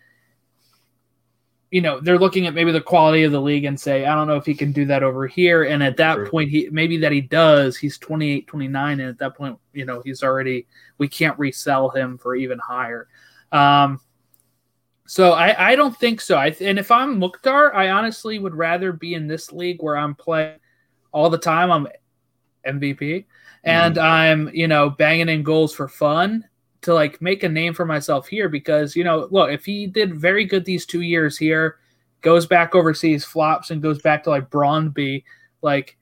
you 1.72 1.82
know 1.82 2.00
they're 2.00 2.18
looking 2.18 2.48
at 2.48 2.54
maybe 2.54 2.72
the 2.72 2.82
quality 2.82 3.24
of 3.24 3.32
the 3.32 3.42
league 3.42 3.66
and 3.66 3.80
say 3.80 4.06
i 4.06 4.16
don't 4.16 4.28
know 4.28 4.36
if 4.36 4.46
he 4.46 4.56
can 4.56 4.72
do 4.72 4.86
that 4.86 5.04
over 5.04 5.28
here 5.28 5.64
and 5.64 5.84
at 5.84 5.98
that 5.98 6.16
sure. 6.16 6.30
point 6.30 6.50
he 6.50 6.68
maybe 6.72 6.98
that 6.98 7.12
he 7.12 7.22
does 7.22 7.78
he's 7.78 7.98
28 7.98 8.48
29 8.48 9.00
and 9.00 9.10
at 9.10 9.18
that 9.20 9.36
point 9.36 9.58
you 9.74 9.86
know 9.86 10.02
he's 10.04 10.24
already 10.24 10.66
we 10.98 11.08
can't 11.08 11.38
resell 11.38 11.90
him 11.90 12.18
for 12.18 12.36
even 12.36 12.58
higher 12.58 13.08
um 13.52 14.00
so 15.06 15.34
i 15.34 15.72
i 15.72 15.76
don't 15.76 15.96
think 15.98 16.22
so 16.22 16.38
i 16.38 16.56
and 16.62 16.80
if 16.80 16.90
i'm 16.90 17.20
mukhtar 17.20 17.74
i 17.76 17.90
honestly 17.90 18.40
would 18.40 18.56
rather 18.56 18.92
be 18.92 19.14
in 19.14 19.28
this 19.28 19.52
league 19.52 19.82
where 19.82 19.98
i'm 19.98 20.16
playing 20.16 20.58
all 21.12 21.30
the 21.30 21.38
time 21.38 21.72
i'm 21.72 21.88
mvp 22.66 23.26
and 23.64 23.96
mm. 23.96 24.02
i'm 24.02 24.50
you 24.54 24.68
know 24.68 24.90
banging 24.90 25.30
in 25.30 25.44
goals 25.44 25.74
for 25.74 25.88
fun 25.88 26.44
to 26.82 26.94
like 26.94 27.22
make 27.22 27.44
a 27.44 27.50
name 27.50 27.74
for 27.74 27.86
myself 27.86 28.28
here 28.28 28.50
because 28.50 28.96
you 28.96 29.04
know 29.04 29.28
look 29.32 29.52
if 29.52 29.66
he 29.66 29.86
did 29.86 30.16
very 30.16 30.46
good 30.46 30.66
these 30.66 30.86
two 30.86 31.02
years 31.02 31.38
here 31.38 31.78
goes 32.22 32.46
back 32.46 32.76
overseas 32.76 33.26
flops 33.26 33.72
and 33.72 33.82
goes 33.82 34.02
back 34.02 34.24
to 34.24 34.30
like 34.30 34.50
Brøndby 34.50 35.24
like 35.62 35.98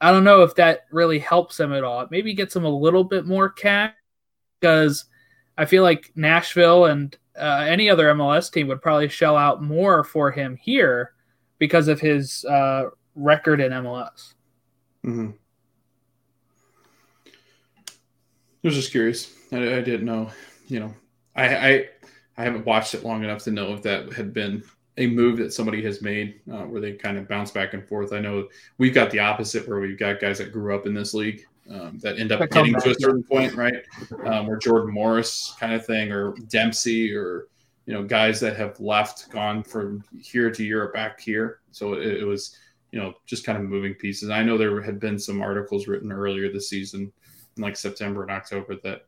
I 0.00 0.12
don't 0.12 0.24
know 0.24 0.42
if 0.42 0.54
that 0.54 0.86
really 0.92 1.18
helps 1.18 1.58
him 1.58 1.72
at 1.72 1.84
all 1.84 2.06
maybe 2.10 2.34
gets 2.34 2.56
him 2.56 2.64
a 2.64 2.70
little 2.70 3.04
bit 3.04 3.26
more 3.26 3.48
cash 3.48 3.92
because 4.60 5.04
I 5.56 5.64
feel 5.64 5.82
like 5.82 6.12
Nashville 6.14 6.86
and 6.86 7.16
uh, 7.38 7.64
any 7.68 7.90
other 7.90 8.12
MLS 8.14 8.50
team 8.50 8.68
would 8.68 8.82
probably 8.82 9.08
shell 9.08 9.36
out 9.36 9.62
more 9.62 10.04
for 10.04 10.30
him 10.30 10.56
here 10.56 11.12
because 11.58 11.88
of 11.88 12.00
his 12.00 12.44
uh, 12.44 12.84
record 13.14 13.60
in 13.60 13.72
MLS. 13.72 14.34
Mm-hmm. 15.04 15.30
I 18.57 18.57
was 18.68 18.76
just 18.76 18.90
curious. 18.90 19.34
I, 19.50 19.56
I 19.56 19.80
didn't 19.80 20.04
know. 20.04 20.30
You 20.66 20.80
know, 20.80 20.94
I, 21.34 21.56
I 21.56 21.88
I 22.36 22.44
haven't 22.44 22.66
watched 22.66 22.94
it 22.94 23.04
long 23.04 23.24
enough 23.24 23.42
to 23.44 23.50
know 23.50 23.72
if 23.72 23.82
that 23.82 24.12
had 24.12 24.32
been 24.32 24.62
a 24.98 25.06
move 25.06 25.38
that 25.38 25.52
somebody 25.52 25.82
has 25.82 26.02
made 26.02 26.40
uh, 26.52 26.64
where 26.64 26.80
they 26.80 26.92
kind 26.92 27.16
of 27.16 27.28
bounce 27.28 27.50
back 27.50 27.72
and 27.72 27.86
forth. 27.86 28.12
I 28.12 28.20
know 28.20 28.48
we've 28.78 28.94
got 28.94 29.10
the 29.10 29.20
opposite 29.20 29.66
where 29.68 29.80
we've 29.80 29.98
got 29.98 30.20
guys 30.20 30.38
that 30.38 30.52
grew 30.52 30.74
up 30.74 30.86
in 30.86 30.92
this 30.92 31.14
league 31.14 31.46
um, 31.70 31.98
that 32.00 32.18
end 32.18 32.32
up 32.32 32.40
that 32.40 32.50
getting 32.50 32.74
to 32.74 32.90
a 32.90 32.94
certain 32.94 33.22
point, 33.22 33.54
right? 33.54 33.84
Um, 34.24 34.46
where 34.46 34.56
Jordan 34.56 34.92
Morris 34.92 35.54
kind 35.58 35.72
of 35.72 35.86
thing, 35.86 36.12
or 36.12 36.34
Dempsey, 36.48 37.14
or 37.14 37.48
you 37.86 37.94
know, 37.94 38.02
guys 38.02 38.38
that 38.40 38.56
have 38.56 38.78
left, 38.80 39.30
gone 39.30 39.62
from 39.62 40.04
here 40.20 40.50
to 40.50 40.64
Europe, 40.64 40.92
back 40.92 41.20
here. 41.20 41.60
So 41.70 41.94
it, 41.94 42.18
it 42.20 42.24
was, 42.24 42.56
you 42.92 42.98
know, 42.98 43.14
just 43.24 43.44
kind 43.44 43.56
of 43.56 43.64
moving 43.64 43.94
pieces. 43.94 44.30
I 44.30 44.42
know 44.42 44.58
there 44.58 44.82
had 44.82 45.00
been 45.00 45.18
some 45.18 45.40
articles 45.40 45.88
written 45.88 46.12
earlier 46.12 46.52
this 46.52 46.68
season, 46.68 47.12
like 47.62 47.76
September 47.76 48.22
and 48.22 48.30
October, 48.30 48.76
that 48.84 49.06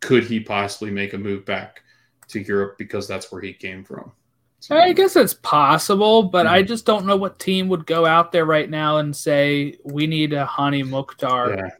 could 0.00 0.24
he 0.24 0.40
possibly 0.40 0.90
make 0.90 1.14
a 1.14 1.18
move 1.18 1.44
back 1.44 1.82
to 2.28 2.40
Europe 2.40 2.76
because 2.78 3.08
that's 3.08 3.30
where 3.32 3.40
he 3.40 3.52
came 3.52 3.84
from? 3.84 4.12
So, 4.60 4.76
I 4.78 4.94
guess 4.94 5.14
it's 5.14 5.34
possible, 5.34 6.22
but 6.22 6.46
mm-hmm. 6.46 6.54
I 6.54 6.62
just 6.62 6.86
don't 6.86 7.04
know 7.04 7.16
what 7.16 7.38
team 7.38 7.68
would 7.68 7.84
go 7.84 8.06
out 8.06 8.32
there 8.32 8.46
right 8.46 8.70
now 8.70 8.96
and 8.96 9.14
say 9.14 9.76
we 9.84 10.06
need 10.06 10.32
a 10.32 10.46
Hany 10.46 10.82
Mukhtar. 10.82 11.54
Yeah. 11.54 11.70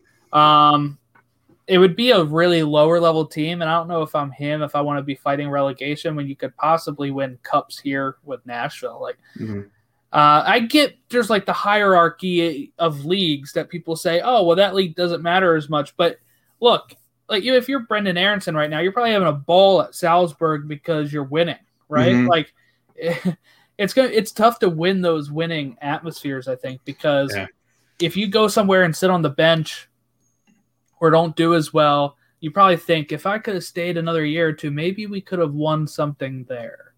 Um, 0.73 0.99
it 1.67 1.79
would 1.79 1.97
be 1.97 2.11
a 2.11 2.23
really 2.23 2.63
lower 2.63 3.01
level 3.01 3.25
team, 3.25 3.63
and 3.63 3.71
I 3.71 3.79
don't 3.79 3.89
know 3.89 4.03
if 4.03 4.15
I'm 4.15 4.31
him 4.31 4.63
if 4.63 4.75
I 4.75 4.83
want 4.83 4.99
to 4.99 5.03
be 5.03 5.15
fighting 5.15 5.49
relegation 5.49 6.15
when 6.15 6.27
you 6.29 6.37
could 6.37 6.55
possibly 6.57 7.11
win 7.11 7.39
cups 7.43 7.79
here 7.79 8.17
with 8.23 8.45
Nashville. 8.45 9.01
Like, 9.01 9.17
mm-hmm. 9.39 9.63
Uh, 10.15 10.45
I 10.47 10.61
get 10.61 10.97
there's 11.09 11.29
like 11.29 11.45
the 11.45 11.53
hierarchy 11.53 12.73
of 12.79 13.05
leagues 13.05 13.53
that 13.55 13.69
people 13.69 13.97
say, 13.97 14.21
oh, 14.23 14.45
well, 14.45 14.55
that 14.57 14.77
league 14.77 14.95
doesn't 14.95 15.23
matter 15.23 15.57
as 15.57 15.69
much. 15.69 15.97
But 15.97 16.19
look, 16.61 16.95
like 17.29 17.43
you, 17.43 17.57
if 17.57 17.69
you're 17.69 17.81
Brendan 17.81 18.17
Aaronson 18.17 18.55
right 18.55 18.71
now, 18.71 18.79
you're 18.79 18.93
probably 18.93 19.11
having 19.11 19.27
a 19.27 19.33
ball 19.33 19.83
at 19.83 19.97
Salzburg 19.97 20.69
because 20.69 21.13
you're 21.13 21.25
winning, 21.25 21.59
right? 21.89 22.13
Mm-hmm. 22.13 22.29
Like 22.29 22.55
it's 23.77 23.93
gonna 23.93 24.09
it's 24.09 24.31
tough 24.31 24.61
to 24.61 24.71
win 24.71 25.03
those 25.03 25.33
winning 25.33 25.77
atmospheres, 25.81 26.47
I 26.47 26.55
think, 26.55 26.81
because 26.85 27.35
yeah. 27.35 27.49
if 28.01 28.17
you 28.17 28.29
go 28.29 28.47
somewhere 28.47 28.85
and 28.85 28.95
sit 28.95 29.11
on 29.11 29.23
the 29.23 29.31
bench 29.31 29.89
or 31.01 31.11
don't 31.11 31.35
do 31.35 31.57
as 31.57 31.73
well, 31.73 32.17
you 32.39 32.53
probably 32.53 32.77
think 32.77 33.11
if 33.11 33.27
I 33.27 33.39
could 33.39 33.55
have 33.55 33.65
stayed 33.65 33.97
another 33.97 34.25
year 34.25 34.51
or 34.51 34.53
two, 34.53 34.71
maybe 34.71 35.09
we 35.09 35.21
could 35.21 35.41
have 35.41 35.55
won 35.55 35.89
something 35.89 36.45
there. 36.45 36.95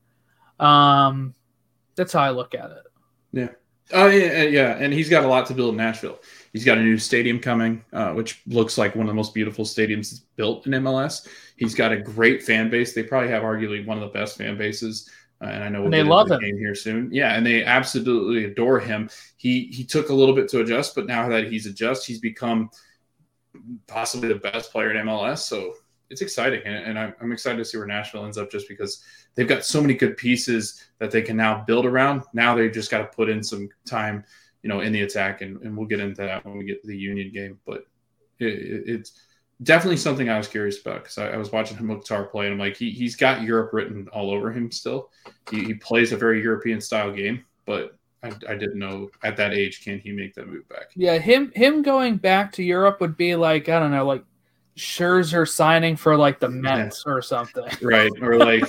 Um, 0.60 1.34
that's 1.94 2.12
how 2.12 2.20
I 2.20 2.30
look 2.30 2.54
at 2.54 2.70
it. 2.70 2.82
Yeah. 3.36 3.48
Oh 3.92 4.08
yeah, 4.08 4.42
yeah, 4.42 4.76
and 4.80 4.92
he's 4.92 5.08
got 5.08 5.24
a 5.24 5.28
lot 5.28 5.46
to 5.46 5.54
build 5.54 5.70
in 5.70 5.76
Nashville. 5.76 6.18
He's 6.52 6.64
got 6.64 6.78
a 6.78 6.80
new 6.80 6.98
stadium 6.98 7.38
coming, 7.38 7.84
uh, 7.92 8.12
which 8.14 8.42
looks 8.46 8.78
like 8.78 8.96
one 8.96 9.06
of 9.06 9.08
the 9.08 9.14
most 9.14 9.34
beautiful 9.34 9.64
stadiums 9.64 10.22
built 10.36 10.66
in 10.66 10.72
MLS. 10.72 11.28
He's 11.56 11.74
got 11.74 11.92
a 11.92 11.96
great 11.96 12.42
fan 12.42 12.68
base. 12.68 12.94
They 12.94 13.02
probably 13.02 13.28
have 13.28 13.42
arguably 13.42 13.86
one 13.86 13.98
of 13.98 14.02
the 14.02 14.18
best 14.18 14.38
fan 14.38 14.56
bases. 14.56 15.08
Uh, 15.40 15.46
and 15.46 15.62
I 15.62 15.68
know 15.68 15.82
we'll 15.82 15.90
they 15.90 16.02
love 16.02 16.30
him 16.30 16.40
here 16.40 16.74
soon. 16.74 17.10
Yeah, 17.12 17.34
and 17.34 17.46
they 17.46 17.62
absolutely 17.62 18.46
adore 18.46 18.80
him. 18.80 19.10
He 19.36 19.66
he 19.66 19.84
took 19.84 20.08
a 20.08 20.14
little 20.14 20.34
bit 20.34 20.48
to 20.48 20.60
adjust, 20.60 20.94
but 20.94 21.06
now 21.06 21.28
that 21.28 21.52
he's 21.52 21.66
adjusted, 21.66 22.10
he's 22.10 22.20
become 22.20 22.70
possibly 23.86 24.28
the 24.28 24.36
best 24.36 24.72
player 24.72 24.90
in 24.90 25.06
MLS. 25.06 25.40
So 25.40 25.74
it's 26.08 26.20
exciting, 26.20 26.62
and, 26.64 26.98
I'm, 26.98 27.14
I'm 27.20 27.32
excited 27.32 27.58
to 27.58 27.64
see 27.64 27.78
where 27.78 27.86
Nashville 27.86 28.24
ends 28.24 28.38
up, 28.38 28.50
just 28.50 28.68
because 28.68 29.02
they've 29.34 29.48
got 29.48 29.64
so 29.64 29.80
many 29.80 29.94
good 29.94 30.16
pieces 30.16 30.84
that 30.98 31.10
they 31.10 31.22
can 31.22 31.36
now 31.36 31.64
build 31.66 31.84
around. 31.84 32.22
Now 32.32 32.54
they've 32.54 32.72
just 32.72 32.90
got 32.90 32.98
to 32.98 33.16
put 33.16 33.28
in 33.28 33.42
some 33.42 33.68
time, 33.86 34.24
you 34.62 34.68
know, 34.68 34.80
in 34.80 34.92
the 34.92 35.02
attack, 35.02 35.42
and, 35.42 35.60
and 35.62 35.76
we'll 35.76 35.86
get 35.86 36.00
into 36.00 36.22
that 36.22 36.44
when 36.44 36.58
we 36.58 36.64
get 36.64 36.80
to 36.82 36.86
the 36.86 36.96
Union 36.96 37.32
game. 37.32 37.58
But 37.66 37.86
it, 38.38 38.46
it, 38.46 38.82
it's 38.86 39.12
definitely 39.62 39.96
something 39.96 40.28
I 40.28 40.38
was 40.38 40.48
curious 40.48 40.80
about 40.80 41.02
because 41.02 41.18
I, 41.18 41.30
I, 41.30 41.36
was 41.36 41.50
watching 41.50 41.84
Mukhtar 41.84 42.24
play, 42.24 42.46
and 42.46 42.54
I'm 42.54 42.58
like, 42.58 42.76
he, 42.76 42.90
he's 42.90 43.16
got 43.16 43.42
Europe 43.42 43.72
written 43.72 44.06
all 44.12 44.30
over 44.30 44.52
him 44.52 44.70
still. 44.70 45.10
He, 45.50 45.64
he 45.64 45.74
plays 45.74 46.12
a 46.12 46.16
very 46.16 46.40
European 46.40 46.80
style 46.80 47.12
game, 47.12 47.44
but 47.64 47.96
I, 48.22 48.28
I, 48.48 48.54
didn't 48.54 48.78
know 48.78 49.10
at 49.22 49.36
that 49.36 49.54
age 49.54 49.82
can 49.82 49.98
he 49.98 50.12
make 50.12 50.34
that 50.34 50.48
move 50.48 50.68
back. 50.68 50.90
Yeah, 50.94 51.18
him 51.18 51.52
him 51.54 51.82
going 51.82 52.16
back 52.16 52.52
to 52.52 52.62
Europe 52.62 53.00
would 53.00 53.16
be 53.16 53.34
like 53.34 53.68
I 53.68 53.78
don't 53.78 53.90
know, 53.90 54.06
like 54.06 54.24
Scherzer 54.76 55.48
signing 55.48 55.96
for 55.96 56.16
like 56.16 56.40
the 56.40 56.48
Mets 56.48 57.04
yeah. 57.06 57.12
or 57.12 57.22
something, 57.22 57.64
right? 57.82 58.10
Or 58.20 58.36
like. 58.36 58.64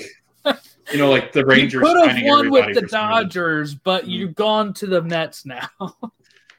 you 0.92 0.98
know, 0.98 1.10
like 1.10 1.34
the 1.34 1.46
Rangers 1.46 1.84
could 1.84 2.10
have 2.10 2.24
won 2.24 2.50
with 2.50 2.74
the 2.74 2.84
Dodgers, 2.84 3.76
but 3.76 4.04
mm-hmm. 4.04 4.12
you've 4.12 4.36
gone 4.36 4.74
to 4.76 4.86
the 4.88 5.02
Mets 5.02 5.46
now. 5.46 5.68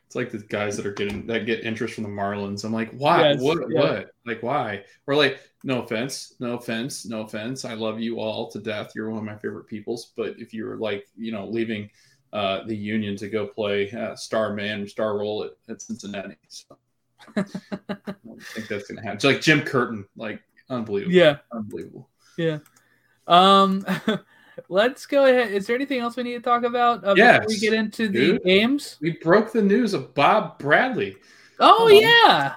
It's 0.09 0.17
like 0.17 0.31
the 0.31 0.38
guys 0.38 0.75
that 0.78 0.87
are 0.87 0.95
getting 0.95 1.26
that 1.26 1.45
get 1.45 1.64
interest 1.64 1.93
from 1.93 2.05
the 2.05 2.09
Marlins. 2.09 2.64
I'm 2.64 2.73
like, 2.73 2.90
why? 2.93 3.33
Yes, 3.33 3.43
what? 3.43 3.59
Yeah. 3.69 3.81
What? 3.81 4.11
Like, 4.25 4.43
why? 4.43 4.85
Or 5.07 5.14
like, 5.14 5.38
no 5.64 5.83
offense, 5.83 6.35
no 6.40 6.55
offense, 6.55 7.05
no 7.05 7.25
offense. 7.25 7.67
I 7.67 7.75
love 7.75 8.00
you 8.00 8.19
all 8.19 8.50
to 8.52 8.59
death. 8.59 8.93
You're 8.95 9.11
one 9.11 9.19
of 9.19 9.25
my 9.26 9.37
favorite 9.37 9.67
peoples. 9.67 10.12
But 10.17 10.37
if 10.38 10.55
you're 10.55 10.78
like, 10.78 11.07
you 11.14 11.31
know, 11.31 11.47
leaving 11.47 11.90
uh, 12.33 12.64
the 12.64 12.75
Union 12.75 13.17
to 13.17 13.28
go 13.28 13.49
play 13.49 13.90
uh, 13.93 14.17
star 14.17 14.55
man, 14.55 14.88
star 14.88 15.19
role 15.19 15.45
at, 15.45 15.50
at 15.69 15.83
Cincinnati, 15.83 16.37
so 16.49 16.78
I 17.37 17.45
don't 18.25 18.43
think 18.43 18.69
that's 18.69 18.89
gonna 18.89 19.03
happen. 19.03 19.17
It's 19.17 19.25
like 19.25 19.41
Jim 19.41 19.63
Curtin, 19.63 20.07
like 20.17 20.41
unbelievable. 20.71 21.15
Yeah, 21.15 21.39
unbelievable. 21.53 22.09
Yeah. 22.37 22.59
Um. 23.27 23.85
let's 24.69 25.07
go 25.07 25.27
ahead. 25.27 25.53
Is 25.53 25.67
there 25.67 25.77
anything 25.77 26.01
else 26.01 26.17
we 26.17 26.23
need 26.23 26.35
to 26.35 26.41
talk 26.41 26.65
about 26.65 27.07
uh, 27.07 27.15
yes, 27.17 27.39
before 27.39 27.49
we 27.49 27.59
get 27.59 27.73
into 27.73 28.09
the 28.09 28.19
dude. 28.19 28.45
games? 28.45 28.97
We 29.01 29.13
broke 29.13 29.53
the 29.53 29.63
news 29.63 29.95
of 29.95 30.15
Bob 30.15 30.59
Bradley. 30.59 31.17
Oh 31.61 31.89
yeah, 31.89 32.57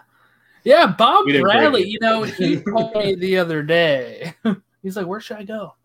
yeah, 0.64 0.88
Bob 0.88 1.26
Bradley. 1.26 1.84
You 1.84 2.00
know, 2.02 2.24
he 2.24 2.62
called 2.62 2.96
me 2.96 3.16
the 3.16 3.38
other 3.38 3.64
day. 3.64 4.34
He's 4.84 4.96
like, 4.96 5.08
"Where 5.08 5.20
should 5.20 5.38
I 5.38 5.44
go?" 5.44 5.76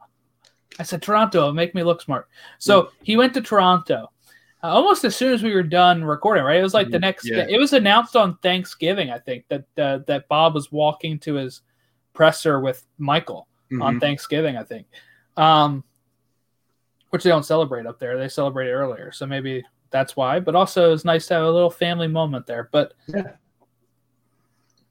I 0.78 0.82
said, 0.82 1.02
"Toronto. 1.02 1.52
Make 1.52 1.74
me 1.74 1.82
look 1.82 2.02
smart." 2.02 2.28
So 2.58 2.82
mm. 2.82 2.88
he 3.02 3.16
went 3.16 3.34
to 3.34 3.40
Toronto. 3.40 4.10
Almost 4.70 5.04
as 5.04 5.16
soon 5.16 5.32
as 5.32 5.42
we 5.42 5.54
were 5.54 5.62
done 5.62 6.04
recording, 6.04 6.44
right? 6.44 6.58
It 6.58 6.62
was 6.62 6.74
like 6.74 6.88
the 6.88 6.96
mm-hmm. 6.96 7.02
next. 7.02 7.28
Yeah. 7.28 7.44
Day. 7.44 7.54
It 7.54 7.58
was 7.58 7.72
announced 7.72 8.16
on 8.16 8.36
Thanksgiving, 8.38 9.10
I 9.10 9.18
think, 9.18 9.44
that 9.48 9.64
uh, 9.78 9.98
that 10.06 10.28
Bob 10.28 10.54
was 10.54 10.70
walking 10.72 11.18
to 11.20 11.34
his 11.34 11.62
presser 12.12 12.60
with 12.60 12.84
Michael 12.98 13.48
mm-hmm. 13.70 13.82
on 13.82 14.00
Thanksgiving. 14.00 14.56
I 14.56 14.64
think. 14.64 14.86
Um, 15.36 15.84
which 17.10 17.22
they 17.22 17.30
don't 17.30 17.44
celebrate 17.44 17.86
up 17.86 17.98
there. 17.98 18.18
They 18.18 18.28
celebrate 18.28 18.68
it 18.68 18.72
earlier, 18.72 19.12
so 19.12 19.26
maybe 19.26 19.64
that's 19.90 20.16
why. 20.16 20.40
But 20.40 20.54
also, 20.54 20.92
it's 20.92 21.04
nice 21.04 21.26
to 21.28 21.34
have 21.34 21.44
a 21.44 21.50
little 21.50 21.70
family 21.70 22.08
moment 22.08 22.46
there. 22.46 22.68
But 22.72 22.94
yeah. 23.06 23.32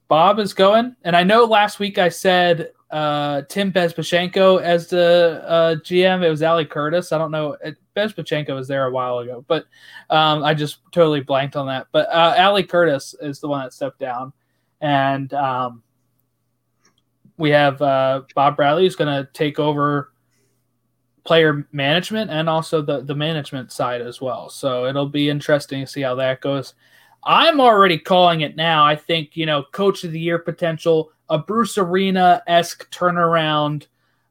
Bob 0.07 0.39
is 0.39 0.53
going, 0.53 0.95
and 1.03 1.15
I 1.15 1.23
know 1.23 1.45
last 1.45 1.79
week 1.79 1.97
I 1.97 2.09
said 2.09 2.71
uh, 2.95 3.41
Tim 3.49 3.73
Bezbatchenko 3.73 4.61
as 4.61 4.87
the 4.87 5.43
uh, 5.45 5.75
GM. 5.75 6.23
It 6.23 6.29
was 6.29 6.41
Ali 6.41 6.63
Curtis. 6.63 7.11
I 7.11 7.17
don't 7.17 7.29
know. 7.29 7.57
Bezbatchenko 7.93 8.55
was 8.55 8.69
there 8.69 8.85
a 8.85 8.91
while 8.91 9.19
ago, 9.19 9.43
but 9.49 9.65
um, 10.09 10.45
I 10.45 10.53
just 10.53 10.77
totally 10.93 11.19
blanked 11.19 11.57
on 11.57 11.67
that. 11.67 11.87
But 11.91 12.07
uh, 12.07 12.35
Ali 12.39 12.63
Curtis 12.63 13.13
is 13.19 13.41
the 13.41 13.49
one 13.49 13.65
that 13.65 13.73
stepped 13.73 13.99
down, 13.99 14.31
and 14.79 15.33
um, 15.33 15.83
we 17.35 17.49
have 17.49 17.81
uh, 17.81 18.21
Bob 18.33 18.55
Bradley 18.55 18.83
who's 18.83 18.95
going 18.95 19.25
to 19.25 19.29
take 19.33 19.59
over 19.59 20.13
player 21.25 21.67
management 21.73 22.31
and 22.31 22.47
also 22.47 22.81
the 22.81 23.01
the 23.01 23.15
management 23.15 23.73
side 23.73 23.99
as 23.99 24.21
well. 24.21 24.49
So 24.49 24.85
it'll 24.85 25.09
be 25.09 25.29
interesting 25.29 25.81
to 25.81 25.91
see 25.91 26.01
how 26.01 26.15
that 26.15 26.39
goes. 26.39 26.75
I'm 27.25 27.59
already 27.59 27.97
calling 27.97 28.39
it 28.39 28.55
now. 28.55 28.85
I 28.85 28.95
think 28.95 29.35
you 29.35 29.45
know, 29.45 29.63
coach 29.73 30.05
of 30.05 30.13
the 30.13 30.19
year 30.19 30.39
potential, 30.39 31.11
a 31.29 31.37
Bruce 31.37 31.77
Arena 31.77 32.41
esque 32.47 32.89
turnaround 32.91 33.87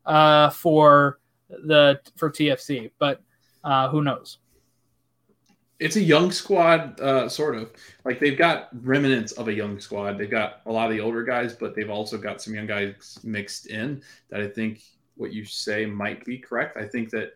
uh, 0.07 0.51
for 0.51 1.19
the 1.49 2.01
for 2.17 2.31
TFC, 2.31 2.91
but 2.99 3.23
uh, 3.63 3.89
who 3.89 4.03
knows? 4.03 4.39
It's 5.81 5.97
a 5.97 6.03
young 6.03 6.31
squad, 6.31 7.01
uh, 7.01 7.29
sort 7.29 7.57
of 7.57 7.73
like 8.05 8.21
they've 8.21 8.39
got 8.39 8.69
remnants 8.85 9.33
of 9.33 9.49
a 9.49 9.53
young 9.53 9.81
squad. 9.81 10.19
They've 10.19 10.31
got 10.31 10.61
a 10.67 10.73
lot 10.73 10.91
of 10.91 10.97
the 10.97 11.03
older 11.03 11.25
guys, 11.25 11.55
but 11.55 11.75
they've 11.75 11.91
also 11.91 12.17
got 12.17 12.41
some 12.41 12.55
young 12.55 12.67
guys 12.67 13.19
mixed 13.25 13.67
in 13.67 14.03
that 14.31 14.41
I 14.41 14.49
think 14.49 14.83
what 15.17 15.33
you 15.33 15.45
say 15.45 15.85
might 15.87 16.25
be 16.25 16.39
correct. 16.39 16.77
I 16.77 16.87
think 16.87 17.11
that 17.11 17.33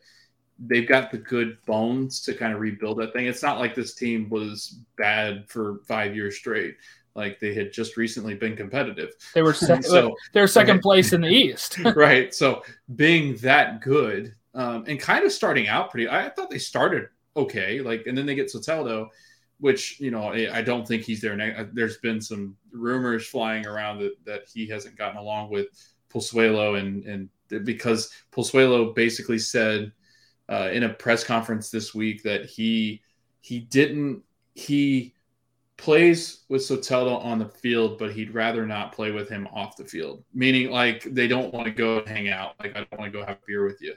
they've 0.59 0.89
got 0.89 1.11
the 1.11 1.19
good 1.19 1.59
bones 1.67 2.21
to 2.23 2.35
kind 2.35 2.53
of 2.53 2.61
rebuild 2.61 2.99
that 2.99 3.13
thing. 3.13 3.27
It's 3.27 3.43
not 3.43 3.59
like 3.59 3.75
this 3.75 3.95
team 3.95 4.29
was 4.29 4.81
bad 4.97 5.49
for 5.49 5.81
five 5.87 6.15
years 6.15 6.37
straight. 6.37 6.77
Like 7.19 7.41
they 7.41 7.53
had 7.53 7.73
just 7.73 7.97
recently 7.97 8.35
been 8.35 8.55
competitive. 8.55 9.11
They 9.35 9.43
were 9.43 9.53
second, 9.55 9.83
so, 9.83 10.15
they're 10.33 10.47
second 10.47 10.81
place 10.81 11.13
in 11.13 11.21
the 11.21 11.29
East. 11.29 11.79
right. 11.97 12.33
So 12.33 12.63
being 12.95 13.37
that 13.39 13.81
good 13.81 14.37
um, 14.55 14.85
and 14.87 15.01
kind 15.01 15.25
of 15.25 15.33
starting 15.33 15.67
out 15.67 15.91
pretty, 15.91 16.09
I 16.09 16.29
thought 16.29 16.49
they 16.49 16.59
started 16.59 17.09
okay. 17.37 17.81
Like, 17.81 18.07
and 18.07 18.17
then 18.17 18.25
they 18.25 18.37
get 18.37 18.53
Soteldo, 18.53 19.09
which 19.59 19.99
you 19.99 20.13
know 20.13 20.33
I 20.33 20.63
don't 20.63 20.87
think 20.87 21.03
he's 21.03 21.21
there. 21.21 21.69
There's 21.73 21.99
been 21.99 22.21
some 22.21 22.57
rumors 22.71 23.27
flying 23.27 23.67
around 23.67 23.99
that 23.99 24.13
that 24.25 24.43
he 24.55 24.69
hasn't 24.69 24.97
gotten 24.97 25.19
along 25.19 25.51
with 25.51 25.67
Pozuelo 26.15 26.79
and 26.79 27.05
and 27.05 27.65
because 27.65 28.13
Pozuelo 28.31 28.95
basically 28.95 29.41
said 29.41 29.91
uh, 30.49 30.71
in 30.73 30.85
a 30.85 30.89
press 30.89 31.25
conference 31.25 31.69
this 31.71 31.93
week 31.95 32.23
that 32.23 32.45
he 32.45 33.03
he 33.41 33.59
didn't 33.59 34.23
he 34.55 35.15
plays 35.79 36.41
with 36.49 36.61
Soteldo 36.61 37.25
on 37.25 37.39
the 37.39 37.49
field, 37.49 37.99
but 37.99 38.13
he'd 38.13 38.35
rather 38.35 38.67
not 38.67 38.93
play 38.93 39.13
with 39.13 39.29
him 39.29 39.49
off 39.53 39.77
the 39.77 39.85
field. 39.85 40.23
Meaning, 40.35 40.71
like 40.71 41.05
they 41.05 41.27
don't 41.27 41.55
want 41.55 41.67
to 41.67 41.73
go 41.73 42.05
hang 42.05 42.29
out. 42.29 42.55
Like 42.61 42.77
I 42.77 42.81
don't 42.81 42.99
want 42.99 43.11
to 43.11 43.19
go 43.19 43.25
have 43.25 43.39
beer 43.47 43.65
with 43.65 43.81
you. 43.81 43.95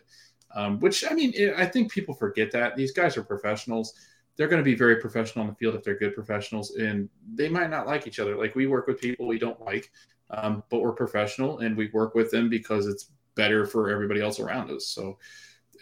Um, 0.56 0.80
which 0.80 1.04
I 1.10 1.13
mean, 1.13 1.34
I 1.58 1.65
think 1.65 1.91
people 1.91 2.13
forget 2.13 2.52
that 2.52 2.76
these 2.76 2.94
guys 2.94 3.17
are 3.17 3.24
professionals. 3.24 3.94
They're 4.38 4.48
going 4.48 4.62
to 4.62 4.70
be 4.70 4.76
very 4.76 4.98
professional 4.98 5.44
on 5.44 5.50
the 5.50 5.56
field 5.56 5.76
if 5.76 5.84
they're 5.84 5.98
good 5.98 6.15
professionals, 6.15 6.76
and 6.76 7.10
they 7.34 7.50
might 7.50 7.70
not 7.70 7.88
like 7.88 8.08
each 8.08 8.20
other. 8.20 8.38
Like 8.38 8.56
we 8.56 8.67
work 8.67 8.88
with 8.88 9.02
people 9.02 9.28
we 9.28 9.39
don't 9.39 9.60
like, 9.62 9.91
um, 10.30 10.63
but 10.70 10.82
we're 10.82 10.94
professional 10.94 11.60
and 11.60 11.76
we 11.76 11.89
work 11.94 12.15
with 12.15 12.32
them 12.32 12.48
because 12.50 12.88
it's 12.88 13.10
better 13.36 13.65
for 13.65 13.89
everybody 13.89 14.22
else 14.22 14.39
around 14.39 14.70
us. 14.72 14.88
So 14.88 15.17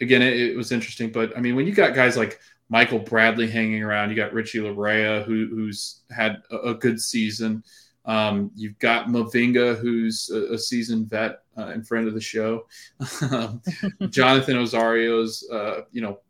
again, 0.00 0.22
it, 0.22 0.36
it, 0.36 0.56
was 0.56 0.72
interesting. 0.72 1.10
But 1.10 1.36
I 1.36 1.40
mean, 1.40 1.56
when 1.56 1.66
you 1.66 1.72
got 1.72 1.94
guys 1.94 2.16
like 2.16 2.40
Michael 2.70 3.00
Bradley 3.00 3.50
hanging 3.50 3.82
around, 3.82 4.10
you 4.10 4.16
got 4.16 4.32
Richie 4.32 4.60
Laryea, 4.60 5.24
who, 5.24 5.48
who's 5.50 6.02
had 6.10 6.42
a, 6.50 6.70
a 6.70 6.74
good 6.74 7.00
season. 7.00 7.62
Um, 8.06 8.52
you've 8.54 8.78
got 8.78 9.08
Mavinga, 9.08 9.78
who's 9.78 10.30
a, 10.32 10.54
a 10.54 10.58
seasoned 10.58 11.10
vet 11.10 11.42
uh, 11.58 11.68
in 11.68 11.82
front 11.82 12.08
of 12.08 12.14
the 12.14 12.20
show. 12.20 12.66
Jonathan 14.08 14.56
Osorio's, 14.56 15.46
uh, 15.52 15.82
you 15.90 16.00
know, 16.00 16.20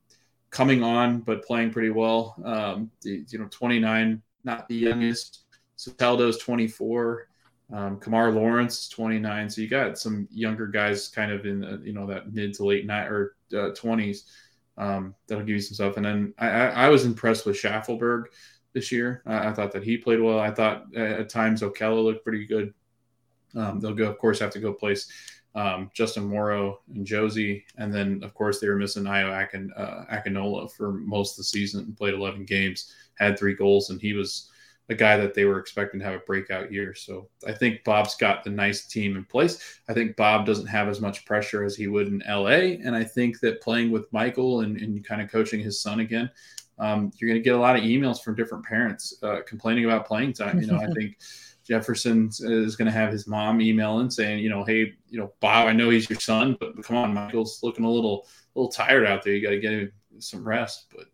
coming 0.51 0.83
on 0.83 1.21
but 1.21 1.45
playing 1.45 1.71
pretty 1.71 1.91
well. 1.91 2.35
Um, 2.45 2.91
the, 3.03 3.25
you 3.29 3.39
know, 3.39 3.49
29, 3.51 4.21
not 4.43 4.67
the 4.67 4.75
youngest. 4.75 5.45
Soteldo's 5.77 6.39
24. 6.39 7.29
Um, 7.73 8.01
Kemar 8.01 8.35
Lawrence 8.35 8.81
is 8.81 8.89
29, 8.89 9.49
so 9.49 9.61
you 9.61 9.69
got 9.69 9.97
some 9.97 10.27
younger 10.33 10.67
guys 10.67 11.09
kind 11.09 11.31
of 11.31 11.47
in 11.47 11.61
the, 11.61 11.81
you 11.85 11.93
know 11.93 12.07
that 12.07 12.33
mid 12.33 12.53
to 12.55 12.65
late 12.65 12.85
night 12.85 13.07
or 13.07 13.37
uh, 13.53 13.71
20s. 13.71 14.25
Um, 14.81 15.15
that'll 15.27 15.45
give 15.45 15.57
you 15.57 15.61
some 15.61 15.75
stuff. 15.75 15.99
And 15.99 16.07
then 16.07 16.35
I, 16.39 16.49
I, 16.49 16.67
I 16.69 16.89
was 16.89 17.05
impressed 17.05 17.45
with 17.45 17.61
Shaffelburg 17.61 18.25
this 18.73 18.91
year. 18.91 19.23
I, 19.27 19.49
I, 19.49 19.53
thought 19.53 19.73
that 19.73 19.85
he 19.85 19.99
played 19.99 20.23
well. 20.23 20.41
I 20.41 20.51
thought 20.51 20.95
at 20.97 21.29
times 21.29 21.61
Okello 21.61 22.03
looked 22.03 22.25
pretty 22.25 22.47
good. 22.47 22.73
Um, 23.55 23.79
they'll 23.79 23.95
go, 23.95 24.09
of 24.09 24.17
course, 24.17 24.39
have 24.39 24.53
to 24.53 24.59
go 24.59 24.73
place 24.73 25.13
um, 25.55 25.91
Justin 25.95 26.25
Morrow 26.25 26.81
and 26.95 27.07
Jozy, 27.07 27.65
and 27.77 27.93
then 27.93 28.21
of 28.23 28.35
course 28.35 28.61
they 28.61 28.69
were 28.69 28.77
missing 28.77 29.05
Ayo 29.05 29.31
Akin, 29.43 29.73
uh, 29.77 30.05
Akinola 30.11 30.71
for 30.71 30.93
most 30.93 31.33
of 31.33 31.37
the 31.39 31.45
season. 31.45 31.81
And 31.81 31.97
played 31.97 32.15
11 32.15 32.45
games, 32.45 32.95
had 33.19 33.39
three 33.39 33.55
goals, 33.55 33.91
and 33.91 34.01
he 34.01 34.15
was 34.15 34.50
a 34.91 34.95
guy 34.95 35.17
that 35.17 35.35
they 35.35 35.45
were 35.45 35.59
expecting 35.59 36.01
to 36.01 36.05
have 36.05 36.17
a 36.17 36.25
breakout 36.27 36.73
year. 36.73 36.95
So 36.95 37.29
I 37.47 37.53
think 37.53 37.85
Bob's 37.85 38.17
got 38.17 38.43
the 38.43 38.51
nice 38.51 38.87
team 38.87 39.17
in 39.17 39.25
place. 39.25 39.79
I 39.89 39.95
think 39.95 40.17
Bob 40.17 40.45
doesn't 40.45 40.67
have 40.67 40.89
as 40.89 41.01
much 41.01 41.25
pressure 41.25 41.65
as 41.65 41.77
he 41.77 41.87
would 41.87 42.09
in 42.09 42.23
LA. 42.29 42.77
And 42.85 42.97
I 42.97 43.05
think 43.05 43.39
that 43.41 43.63
playing 43.63 43.93
with 43.93 44.13
Michael 44.13 44.63
and, 44.63 44.77
and 44.77 45.03
kind 45.05 45.23
of 45.23 45.31
coaching 45.31 45.61
his 45.61 45.81
son 45.81 46.01
again, 46.01 46.29
um, 46.81 47.13
you're 47.17 47.29
going 47.29 47.41
to 47.41 47.45
get 47.45 47.55
a 47.55 47.61
lot 47.61 47.77
of 47.77 47.83
emails 47.83 48.21
from 48.21 48.35
different 48.35 48.65
parents 48.65 49.15
uh, 49.23 49.43
complaining 49.47 49.85
about 49.85 50.07
playing 50.07 50.33
time. 50.33 50.61
You 50.61 50.67
know, 50.67 50.79
I 50.79 50.87
think 50.95 51.19
Jefferson 51.63 52.29
is 52.41 52.75
going 52.75 52.87
to 52.87 52.93
have 52.93 53.13
his 53.13 53.29
mom 53.29 53.61
emailing 53.61 54.11
saying, 54.11 54.41
you 54.41 54.49
know, 54.49 54.65
hey, 54.65 54.95
you 55.09 55.21
know, 55.21 55.33
Bob, 55.39 55.69
I 55.69 55.73
know 55.73 55.91
he's 55.91 56.11
your 56.11 56.19
son, 56.19 56.57
but 56.59 56.83
come 56.83 56.97
on, 56.97 57.15
Michael's 57.15 57.61
looking 57.63 57.85
a 57.85 57.91
little, 57.91 58.27
a 58.57 58.59
little 58.59 58.73
tired 58.73 59.07
out 59.07 59.23
there. 59.23 59.35
You 59.35 59.43
got 59.43 59.51
to 59.51 59.61
get 59.61 59.73
him 59.73 59.93
some 60.19 60.47
rest. 60.47 60.87
But 60.93 61.05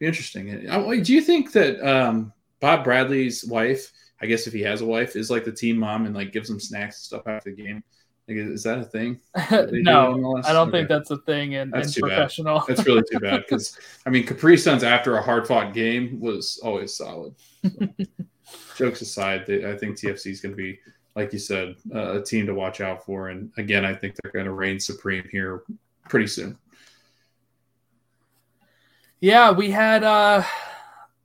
be 0.00 0.06
interesting. 0.06 0.68
Uh, 0.68 0.82
do 1.02 1.14
you 1.14 1.20
think 1.20 1.52
that 1.52 1.80
um, 1.86 2.32
Bob 2.60 2.84
Bradley's 2.84 3.44
wife 3.44 3.92
I 4.20 4.26
guess 4.26 4.46
if 4.46 4.52
he 4.52 4.62
has 4.62 4.80
a 4.80 4.86
wife, 4.86 5.14
is 5.14 5.30
like 5.30 5.44
the 5.44 5.52
team 5.52 5.76
mom 5.76 6.06
and 6.06 6.14
like 6.14 6.32
gives 6.32 6.48
him 6.48 6.60
snacks 6.60 6.96
and 6.96 7.04
stuff 7.04 7.26
after 7.26 7.50
the 7.50 7.62
game. 7.62 7.84
Like, 8.28 8.38
is 8.38 8.62
that 8.64 8.78
a 8.78 8.84
thing? 8.84 9.20
no, 9.50 10.40
I 10.44 10.52
don't 10.52 10.68
okay. 10.68 10.78
think 10.78 10.88
that's 10.88 11.10
a 11.10 11.18
thing 11.18 11.52
in, 11.52 11.70
that's 11.70 11.96
in 11.96 12.02
professional. 12.02 12.58
Bad. 12.60 12.68
That's 12.68 12.86
really 12.86 13.04
too 13.10 13.20
bad 13.20 13.44
because 13.48 13.78
I 14.04 14.10
mean, 14.10 14.26
Capri 14.26 14.56
Suns 14.56 14.82
after 14.82 15.16
a 15.16 15.22
hard 15.22 15.46
fought 15.46 15.74
game 15.74 16.18
was 16.18 16.58
always 16.62 16.96
solid. 16.96 17.34
So, 17.62 17.88
jokes 18.76 19.02
aside, 19.02 19.44
they, 19.46 19.70
I 19.70 19.76
think 19.76 19.96
TFC 19.96 20.30
is 20.30 20.40
going 20.40 20.52
to 20.52 20.56
be, 20.56 20.80
like 21.14 21.32
you 21.32 21.38
said, 21.38 21.76
uh, 21.94 22.18
a 22.18 22.22
team 22.22 22.46
to 22.46 22.54
watch 22.54 22.80
out 22.80 23.04
for. 23.04 23.28
And 23.28 23.52
again, 23.58 23.84
I 23.84 23.94
think 23.94 24.16
they're 24.16 24.32
going 24.32 24.46
to 24.46 24.52
reign 24.52 24.80
supreme 24.80 25.28
here 25.30 25.62
pretty 26.08 26.26
soon. 26.26 26.58
Yeah, 29.20 29.52
we 29.52 29.70
had 29.70 30.04
uh 30.04 30.42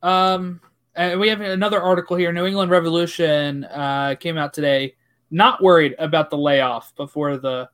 um 0.02 0.60
and 0.94 1.18
we 1.18 1.28
have 1.28 1.40
another 1.40 1.80
article 1.80 2.16
here. 2.16 2.32
New 2.32 2.46
England 2.46 2.70
Revolution 2.70 3.64
uh, 3.64 4.14
came 4.18 4.36
out 4.36 4.52
today. 4.52 4.94
Not 5.30 5.62
worried 5.62 5.94
about 5.98 6.30
the 6.30 6.36
layoff 6.36 6.94
before 6.96 7.38
the 7.38 7.68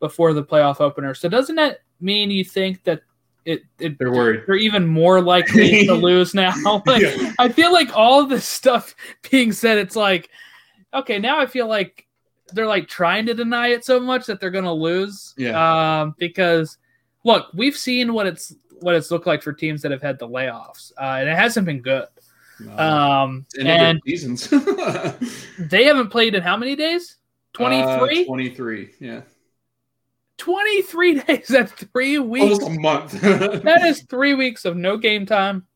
before 0.00 0.32
the 0.32 0.42
playoff 0.42 0.80
opener. 0.80 1.14
So 1.14 1.28
doesn't 1.28 1.56
that 1.56 1.78
mean 2.00 2.30
you 2.30 2.44
think 2.44 2.82
that 2.84 3.02
it, 3.44 3.62
it 3.78 3.98
they're 3.98 4.10
worried? 4.10 4.42
They're 4.46 4.56
even 4.56 4.86
more 4.86 5.20
likely 5.20 5.86
to 5.86 5.94
lose 5.94 6.34
now. 6.34 6.52
Like, 6.86 7.02
yeah. 7.02 7.32
I 7.38 7.48
feel 7.48 7.72
like 7.72 7.96
all 7.96 8.26
this 8.26 8.44
stuff 8.44 8.94
being 9.30 9.52
said, 9.52 9.78
it's 9.78 9.96
like 9.96 10.30
okay, 10.94 11.18
now 11.18 11.38
I 11.38 11.46
feel 11.46 11.68
like 11.68 12.06
they're 12.52 12.66
like 12.66 12.88
trying 12.88 13.26
to 13.26 13.34
deny 13.34 13.68
it 13.68 13.84
so 13.84 14.00
much 14.00 14.26
that 14.26 14.40
they're 14.40 14.50
going 14.50 14.64
to 14.64 14.72
lose. 14.72 15.34
Yeah. 15.36 16.00
Um, 16.00 16.14
because 16.18 16.78
look, 17.24 17.48
we've 17.54 17.76
seen 17.76 18.12
what 18.12 18.26
it's 18.26 18.54
what 18.80 18.94
it's 18.94 19.10
looked 19.10 19.26
like 19.26 19.42
for 19.42 19.52
teams 19.52 19.82
that 19.82 19.90
have 19.90 20.02
had 20.02 20.18
the 20.18 20.28
layoffs, 20.28 20.92
uh, 21.00 21.16
and 21.20 21.28
it 21.28 21.36
hasn't 21.36 21.66
been 21.66 21.80
good. 21.80 22.06
No. 22.60 22.78
Um, 22.78 23.46
and 23.60 24.00
seasons. 24.06 24.48
they 25.58 25.84
haven't 25.84 26.10
played 26.10 26.34
in 26.34 26.42
how 26.42 26.56
many 26.56 26.74
days? 26.76 27.16
23? 27.52 28.22
Uh, 28.22 28.26
23, 28.26 28.90
yeah. 29.00 29.20
23 30.38 31.20
days. 31.20 31.48
That's 31.48 31.72
three 31.72 32.18
weeks. 32.18 32.60
Almost 32.60 32.76
a 32.76 32.80
month. 32.80 33.12
that 33.20 33.82
is 33.84 34.02
three 34.02 34.34
weeks 34.34 34.64
of 34.64 34.76
no 34.76 34.96
game 34.96 35.26
time. 35.26 35.66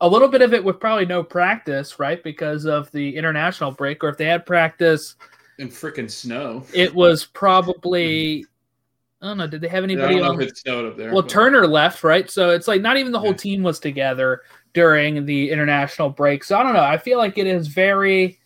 A 0.00 0.08
little 0.08 0.28
bit 0.28 0.42
of 0.42 0.52
it 0.52 0.62
with 0.62 0.80
probably 0.80 1.06
no 1.06 1.22
practice, 1.22 1.98
right? 1.98 2.22
Because 2.22 2.66
of 2.66 2.90
the 2.92 3.16
international 3.16 3.70
break, 3.70 4.02
or 4.02 4.08
if 4.08 4.18
they 4.18 4.26
had 4.26 4.44
practice 4.44 5.16
in 5.58 5.68
freaking 5.68 6.10
snow, 6.10 6.64
it 6.74 6.94
was 6.94 7.24
probably. 7.24 8.44
I 9.22 9.28
don't 9.28 9.38
know. 9.38 9.46
Did 9.46 9.62
they 9.62 9.68
have 9.68 9.84
anybody 9.84 10.16
yeah, 10.16 10.28
on? 10.28 10.42
it 10.42 10.58
snowed 10.58 10.84
up 10.84 10.98
there. 10.98 11.12
Well, 11.12 11.22
but... 11.22 11.30
Turner 11.30 11.66
left, 11.66 12.04
right? 12.04 12.28
So 12.28 12.50
it's 12.50 12.68
like 12.68 12.82
not 12.82 12.98
even 12.98 13.12
the 13.12 13.20
whole 13.20 13.30
yeah. 13.30 13.36
team 13.36 13.62
was 13.62 13.78
together 13.78 14.42
during 14.74 15.24
the 15.24 15.50
international 15.50 16.10
break. 16.10 16.44
So 16.44 16.58
I 16.58 16.62
don't 16.62 16.74
know. 16.74 16.82
I 16.82 16.98
feel 16.98 17.16
like 17.16 17.38
it 17.38 17.46
is 17.46 17.68
very. 17.68 18.38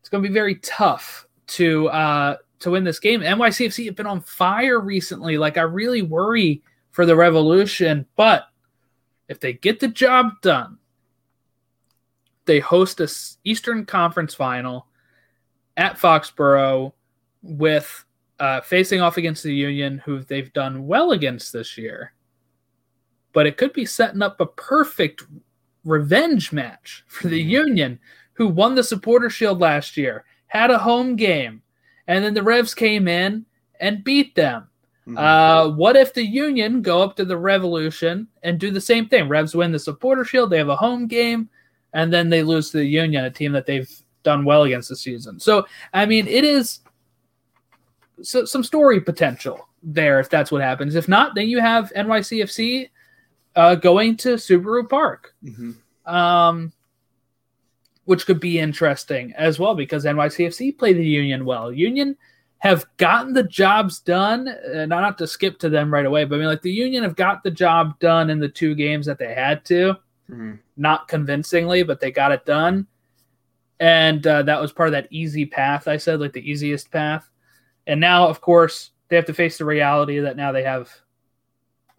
It's 0.00 0.08
going 0.08 0.22
to 0.22 0.28
be 0.28 0.34
very 0.34 0.56
tough 0.56 1.26
to 1.48 1.88
uh, 1.88 2.36
to 2.58 2.70
win 2.70 2.84
this 2.84 2.98
game. 2.98 3.20
NYCFC 3.20 3.86
have 3.86 3.96
been 3.96 4.06
on 4.06 4.20
fire 4.20 4.80
recently. 4.80 5.38
Like 5.38 5.56
I 5.56 5.62
really 5.62 6.02
worry 6.02 6.62
for 6.90 7.06
the 7.06 7.16
Revolution, 7.16 8.06
but 8.16 8.44
if 9.28 9.40
they 9.40 9.52
get 9.52 9.78
the 9.78 9.88
job 9.88 10.32
done, 10.42 10.78
they 12.46 12.58
host 12.58 13.00
a 13.00 13.08
Eastern 13.44 13.86
Conference 13.86 14.34
final 14.34 14.88
at 15.76 15.96
Foxborough 15.96 16.92
with 17.42 18.04
uh, 18.40 18.60
facing 18.62 19.00
off 19.00 19.16
against 19.16 19.44
the 19.44 19.54
Union, 19.54 19.98
who 19.98 20.20
they've 20.24 20.52
done 20.52 20.86
well 20.86 21.12
against 21.12 21.52
this 21.52 21.78
year 21.78 22.12
but 23.32 23.46
it 23.46 23.56
could 23.56 23.72
be 23.72 23.84
setting 23.84 24.22
up 24.22 24.40
a 24.40 24.46
perfect 24.46 25.24
revenge 25.84 26.52
match 26.52 27.04
for 27.06 27.28
the 27.28 27.40
mm-hmm. 27.40 27.68
Union, 27.68 27.98
who 28.34 28.48
won 28.48 28.74
the 28.74 28.84
Supporter 28.84 29.30
Shield 29.30 29.60
last 29.60 29.96
year, 29.96 30.24
had 30.46 30.70
a 30.70 30.78
home 30.78 31.16
game, 31.16 31.62
and 32.06 32.24
then 32.24 32.34
the 32.34 32.42
Revs 32.42 32.74
came 32.74 33.08
in 33.08 33.44
and 33.80 34.04
beat 34.04 34.34
them. 34.34 34.68
Mm-hmm. 35.06 35.18
Uh, 35.18 35.68
what 35.74 35.96
if 35.96 36.12
the 36.12 36.24
Union 36.24 36.82
go 36.82 37.02
up 37.02 37.16
to 37.16 37.24
the 37.24 37.36
Revolution 37.36 38.28
and 38.42 38.58
do 38.58 38.70
the 38.70 38.80
same 38.80 39.08
thing? 39.08 39.28
Revs 39.28 39.54
win 39.54 39.72
the 39.72 39.78
Supporter 39.78 40.24
Shield, 40.24 40.50
they 40.50 40.58
have 40.58 40.68
a 40.68 40.76
home 40.76 41.06
game, 41.06 41.48
and 41.92 42.12
then 42.12 42.28
they 42.28 42.42
lose 42.42 42.70
to 42.70 42.78
the 42.78 42.84
Union, 42.84 43.24
a 43.24 43.30
team 43.30 43.52
that 43.52 43.66
they've 43.66 43.90
done 44.22 44.44
well 44.44 44.64
against 44.64 44.88
this 44.88 45.00
season. 45.00 45.40
So, 45.40 45.66
I 45.92 46.06
mean, 46.06 46.26
it 46.26 46.44
is 46.44 46.80
so, 48.22 48.44
some 48.44 48.62
story 48.62 49.00
potential 49.00 49.68
there 49.82 50.20
if 50.20 50.28
that's 50.28 50.52
what 50.52 50.60
happens. 50.60 50.94
If 50.94 51.08
not, 51.08 51.34
then 51.34 51.48
you 51.48 51.60
have 51.60 51.92
NYCFC 51.96 52.90
uh, 53.56 53.74
going 53.74 54.16
to 54.18 54.34
Subaru 54.34 54.88
Park, 54.88 55.34
mm-hmm. 55.44 56.12
um, 56.12 56.72
which 58.04 58.26
could 58.26 58.40
be 58.40 58.58
interesting 58.58 59.32
as 59.36 59.58
well 59.58 59.74
because 59.74 60.04
NYCFC 60.04 60.78
play 60.78 60.92
the 60.92 61.04
Union 61.04 61.44
well. 61.44 61.72
Union 61.72 62.16
have 62.58 62.84
gotten 62.98 63.32
the 63.32 63.42
jobs 63.42 64.00
done, 64.00 64.46
and 64.48 64.90
not 64.90 65.16
to 65.18 65.26
skip 65.26 65.58
to 65.58 65.70
them 65.70 65.92
right 65.92 66.04
away, 66.04 66.24
but 66.24 66.36
I 66.36 66.38
mean, 66.38 66.48
like 66.48 66.62
the 66.62 66.70
Union 66.70 67.02
have 67.02 67.16
got 67.16 67.42
the 67.42 67.50
job 67.50 67.98
done 68.00 68.28
in 68.28 68.38
the 68.38 68.48
two 68.48 68.74
games 68.74 69.06
that 69.06 69.18
they 69.18 69.34
had 69.34 69.64
to, 69.66 69.94
mm-hmm. 70.30 70.54
not 70.76 71.08
convincingly, 71.08 71.82
but 71.82 72.00
they 72.00 72.10
got 72.10 72.32
it 72.32 72.44
done. 72.44 72.86
And 73.80 74.26
uh, 74.26 74.42
that 74.42 74.60
was 74.60 74.72
part 74.72 74.90
of 74.90 74.92
that 74.92 75.08
easy 75.10 75.46
path 75.46 75.88
I 75.88 75.96
said, 75.96 76.20
like 76.20 76.34
the 76.34 76.48
easiest 76.48 76.90
path. 76.90 77.30
And 77.86 77.98
now, 77.98 78.28
of 78.28 78.42
course, 78.42 78.90
they 79.08 79.16
have 79.16 79.24
to 79.24 79.34
face 79.34 79.56
the 79.56 79.64
reality 79.64 80.20
that 80.20 80.36
now 80.36 80.52
they 80.52 80.62
have 80.62 80.90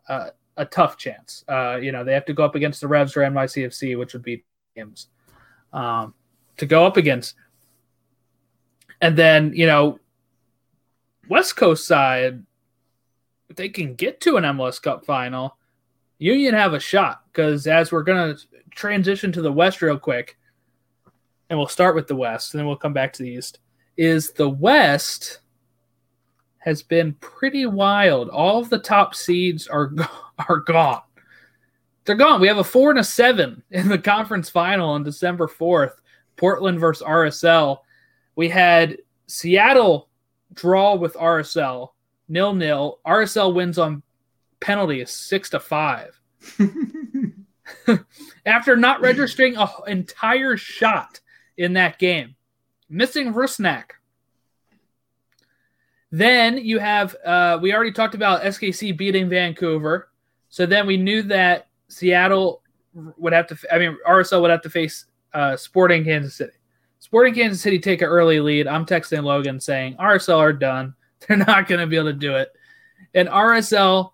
uh, 0.08 0.30
a 0.58 0.66
tough 0.66 0.98
chance. 0.98 1.44
Uh, 1.48 1.78
you 1.82 1.92
know, 1.92 2.04
they 2.04 2.14
have 2.14 2.26
to 2.26 2.34
go 2.34 2.44
up 2.44 2.56
against 2.56 2.82
the 2.82 2.88
Revs 2.88 3.16
or 3.16 3.22
NYCFC, 3.22 3.98
which 3.98 4.14
would 4.14 4.24
be 4.24 4.44
games 4.76 5.08
um, 5.74 6.14
to 6.58 6.66
go 6.66 6.86
up 6.86 6.98
against. 6.98 7.36
And 9.02 9.18
then, 9.18 9.54
you 9.56 9.66
know, 9.66 10.00
West 11.28 11.56
Coast 11.56 11.88
side, 11.88 12.44
if 13.50 13.56
they 13.56 13.70
can 13.70 13.96
get 13.96 14.22
to 14.22 14.38
an 14.38 14.44
MLS 14.44 14.82
Cup 14.82 15.06
final, 15.06 15.58
Union 16.20 16.54
have 16.54 16.74
a 16.74 16.80
shot 16.80 17.24
because 17.32 17.66
as 17.66 17.92
we're 17.92 18.04
going 18.04 18.36
to 18.36 18.42
transition 18.72 19.32
to 19.32 19.42
the 19.42 19.52
West 19.52 19.82
real 19.82 19.98
quick, 19.98 20.38
and 21.50 21.58
we'll 21.58 21.68
start 21.68 21.96
with 21.96 22.08
the 22.08 22.16
West, 22.16 22.54
and 22.54 22.60
then 22.60 22.68
we'll 22.68 22.78
come 22.78 22.94
back 22.94 23.12
to 23.14 23.24
the 23.24 23.30
East, 23.30 23.60
is 23.98 24.32
the 24.32 24.50
West 24.50 25.40
has 26.60 26.84
been 26.84 27.14
pretty 27.16 27.66
wild. 27.66 28.30
All 28.30 28.60
of 28.60 28.70
the 28.70 28.78
top 28.78 29.16
seeds 29.16 29.68
are 29.68 29.92
are 30.50 30.60
gone. 30.60 31.02
They're 32.06 32.16
gone. 32.16 32.42
We 32.42 32.48
have 32.48 32.58
a 32.58 32.64
four 32.64 32.90
and 32.90 33.00
a 33.00 33.04
seven 33.04 33.64
in 33.72 33.88
the 33.88 33.98
conference 33.98 34.50
final 34.50 34.90
on 34.90 35.04
December 35.04 35.48
fourth. 35.48 36.02
Portland 36.36 36.80
versus 36.80 37.06
RSL. 37.06 37.80
We 38.36 38.50
had 38.50 38.98
Seattle 39.28 40.10
draw 40.54 40.96
with 40.96 41.14
RSL 41.14 41.90
nil 42.28 42.54
nil. 42.54 43.00
RSL 43.06 43.54
wins 43.54 43.78
on 43.78 44.02
penalties 44.60 45.12
six 45.12 45.50
to 45.52 45.60
five. 45.60 46.20
After 48.46 48.76
not 48.76 49.02
registering 49.02 49.56
an 49.56 49.68
entire 49.86 50.58
shot 50.58 51.20
in 51.58 51.74
that 51.74 52.00
game, 52.00 52.36
missing 52.90 53.34
Rusnak 53.34 53.92
then 56.12 56.58
you 56.58 56.78
have 56.78 57.16
uh, 57.26 57.58
we 57.62 57.74
already 57.74 57.92
talked 57.92 58.16
about 58.16 58.44
SKC 58.44 58.98
beating 58.98 59.30
Vancouver, 59.30 60.10
so 60.52 60.68
then 60.68 60.86
we 60.86 60.98
knew 60.98 61.24
that 61.24 61.68
Seattle 61.88 62.62
would 62.94 63.34
have 63.34 63.48
to. 63.48 63.58
I 63.74 63.80
mean, 63.80 63.98
RSL 64.08 64.42
would 64.42 64.52
have 64.52 64.62
to 64.62 64.70
face 64.70 65.06
uh, 65.34 65.58
Sporting 65.58 66.04
Kansas 66.04 66.36
City. 66.36 66.54
Sporting 67.00 67.34
Kansas 67.34 67.62
City 67.62 67.80
take 67.80 68.04
an 68.04 68.08
early 68.08 68.40
lead. 68.40 68.68
I'm 68.68 68.86
texting 68.86 69.24
Logan 69.24 69.60
saying 69.60 69.96
RSL 69.96 70.38
are 70.38 70.54
done. 70.54 70.94
They're 71.28 71.38
not 71.38 71.68
going 71.68 71.82
to 71.82 71.88
be 71.88 71.96
able 71.96 72.12
to 72.12 72.14
do 72.14 72.36
it, 72.36 72.52
and 73.16 73.28
RSL 73.28 74.12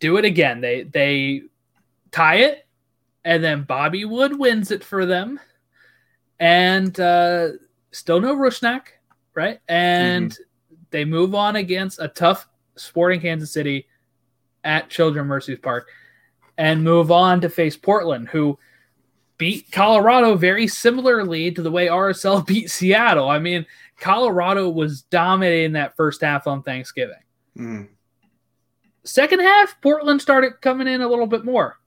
do 0.00 0.16
it 0.16 0.24
again. 0.24 0.60
They 0.60 0.82
they 0.82 1.42
tie 2.10 2.36
it, 2.36 2.66
and 3.24 3.44
then 3.44 3.62
Bobby 3.62 4.04
Wood 4.04 4.38
wins 4.38 4.70
it 4.72 4.82
for 4.82 5.06
them, 5.06 5.38
and 6.40 6.98
uh, 6.98 7.50
still 7.92 8.20
no 8.20 8.34
Rusnak, 8.34 8.82
right? 9.34 9.60
And 9.68 10.30
mm-hmm 10.30 10.42
they 10.92 11.04
move 11.04 11.34
on 11.34 11.56
against 11.56 11.98
a 11.98 12.06
tough 12.06 12.46
Sporting 12.76 13.20
Kansas 13.20 13.50
City 13.50 13.88
at 14.64 14.90
Children 14.90 15.26
Mercies 15.26 15.58
Park 15.58 15.88
and 16.58 16.84
move 16.84 17.10
on 17.10 17.40
to 17.40 17.48
face 17.48 17.76
Portland, 17.76 18.28
who 18.28 18.58
beat 19.38 19.70
Colorado 19.72 20.34
very 20.36 20.68
similarly 20.68 21.50
to 21.50 21.62
the 21.62 21.70
way 21.70 21.86
RSL 21.86 22.46
beat 22.46 22.70
Seattle. 22.70 23.28
I 23.28 23.38
mean, 23.38 23.66
Colorado 23.98 24.68
was 24.68 25.02
dominating 25.02 25.72
that 25.72 25.96
first 25.96 26.20
half 26.20 26.46
on 26.46 26.62
Thanksgiving. 26.62 27.16
Mm. 27.56 27.88
Second 29.04 29.40
half, 29.40 29.80
Portland 29.80 30.22
started 30.22 30.60
coming 30.60 30.86
in 30.86 31.00
a 31.00 31.08
little 31.08 31.26
bit 31.26 31.44
more. 31.44 31.78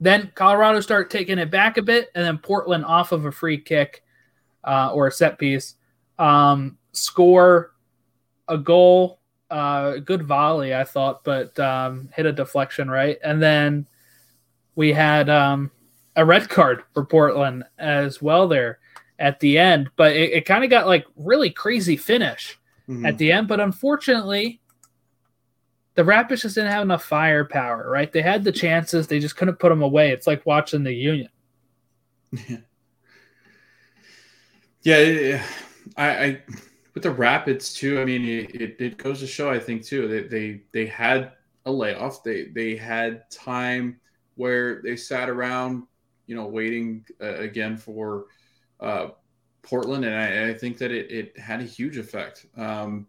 Then 0.00 0.32
Colorado 0.34 0.80
started 0.80 1.10
taking 1.10 1.38
it 1.38 1.50
back 1.50 1.76
a 1.76 1.82
bit, 1.82 2.08
and 2.14 2.24
then 2.24 2.38
Portland 2.38 2.86
off 2.86 3.12
of 3.12 3.26
a 3.26 3.32
free 3.32 3.58
kick 3.58 4.02
uh, 4.64 4.90
or 4.94 5.08
a 5.08 5.12
set 5.12 5.38
piece 5.38 5.74
um, 6.20 6.76
score 6.92 7.72
a 8.48 8.58
goal, 8.58 9.19
uh, 9.50 9.96
good 9.98 10.22
volley, 10.22 10.74
I 10.74 10.84
thought, 10.84 11.24
but 11.24 11.58
um, 11.58 12.08
hit 12.14 12.26
a 12.26 12.32
deflection, 12.32 12.90
right? 12.90 13.18
And 13.24 13.42
then 13.42 13.86
we 14.76 14.92
had 14.92 15.28
um, 15.28 15.70
a 16.16 16.24
red 16.24 16.48
card 16.48 16.82
for 16.94 17.04
Portland 17.04 17.64
as 17.78 18.22
well 18.22 18.46
there 18.48 18.78
at 19.18 19.40
the 19.40 19.58
end. 19.58 19.90
But 19.96 20.16
it, 20.16 20.32
it 20.32 20.44
kind 20.46 20.64
of 20.64 20.70
got 20.70 20.86
like 20.86 21.04
really 21.16 21.50
crazy 21.50 21.96
finish 21.96 22.56
Mhm. 22.88 23.06
at 23.06 23.18
the 23.18 23.30
end. 23.32 23.46
But 23.48 23.60
unfortunately, 23.60 24.60
the 25.94 26.04
Rapids 26.04 26.42
just 26.42 26.54
didn't 26.54 26.70
have 26.72 26.82
enough 26.82 27.04
firepower, 27.04 27.90
right? 27.90 28.10
They 28.10 28.22
had 28.22 28.42
the 28.44 28.52
chances, 28.52 29.06
they 29.06 29.18
just 29.20 29.36
couldn't 29.36 29.58
put 29.58 29.68
them 29.68 29.82
away. 29.82 30.10
It's 30.10 30.26
like 30.26 30.46
watching 30.46 30.82
the 30.84 30.92
Union. 30.94 31.28
Yeah, 34.82 34.98
yeah, 35.00 35.46
I, 35.98 36.08
I 36.24 36.42
with 36.94 37.02
the 37.02 37.10
Rapids 37.10 37.74
too. 37.74 38.00
I 38.00 38.04
mean, 38.04 38.24
it, 38.24 38.76
it, 38.80 38.96
goes 38.96 39.20
to 39.20 39.26
show. 39.26 39.50
I 39.50 39.58
think 39.58 39.84
too 39.84 40.08
that 40.08 40.30
they 40.30 40.62
they 40.72 40.86
had 40.86 41.32
a 41.66 41.72
layoff. 41.72 42.22
They 42.22 42.44
they 42.44 42.76
had 42.76 43.30
time 43.30 44.00
where 44.34 44.80
they 44.82 44.96
sat 44.96 45.28
around, 45.28 45.84
you 46.26 46.34
know, 46.34 46.46
waiting 46.46 47.04
uh, 47.20 47.36
again 47.36 47.76
for 47.76 48.26
uh, 48.80 49.08
Portland, 49.62 50.04
and 50.04 50.14
I, 50.14 50.50
I 50.50 50.54
think 50.54 50.78
that 50.78 50.90
it, 50.90 51.10
it 51.10 51.38
had 51.38 51.60
a 51.60 51.64
huge 51.64 51.96
effect. 51.96 52.46
Um, 52.56 53.06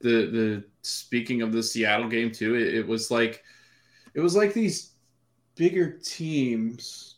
the 0.00 0.26
the 0.26 0.64
speaking 0.82 1.42
of 1.42 1.52
the 1.52 1.62
Seattle 1.62 2.08
game 2.08 2.30
too, 2.30 2.54
it, 2.54 2.74
it 2.74 2.86
was 2.86 3.10
like 3.10 3.42
it 4.14 4.20
was 4.20 4.36
like 4.36 4.52
these 4.52 4.92
bigger 5.56 5.90
teams 5.90 7.16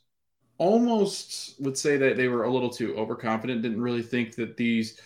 almost 0.60 1.58
would 1.58 1.76
say 1.76 1.96
that 1.96 2.16
they 2.16 2.28
were 2.28 2.44
a 2.44 2.52
little 2.52 2.68
too 2.68 2.94
overconfident. 2.96 3.62
Didn't 3.62 3.80
really 3.80 4.02
think 4.02 4.34
that 4.36 4.56
these, 4.56 5.00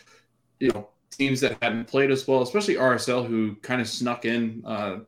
you 0.60 0.70
know, 0.72 0.88
teams 1.10 1.40
that 1.40 1.56
hadn't 1.62 1.86
played 1.86 2.10
as 2.10 2.26
well, 2.26 2.42
especially 2.42 2.76
RSL, 2.76 3.22
who 3.22 3.56
kind 3.56 3.80
of 3.80 3.88
snuck 3.88 4.24
in 4.24 4.62
uh, 4.66 4.98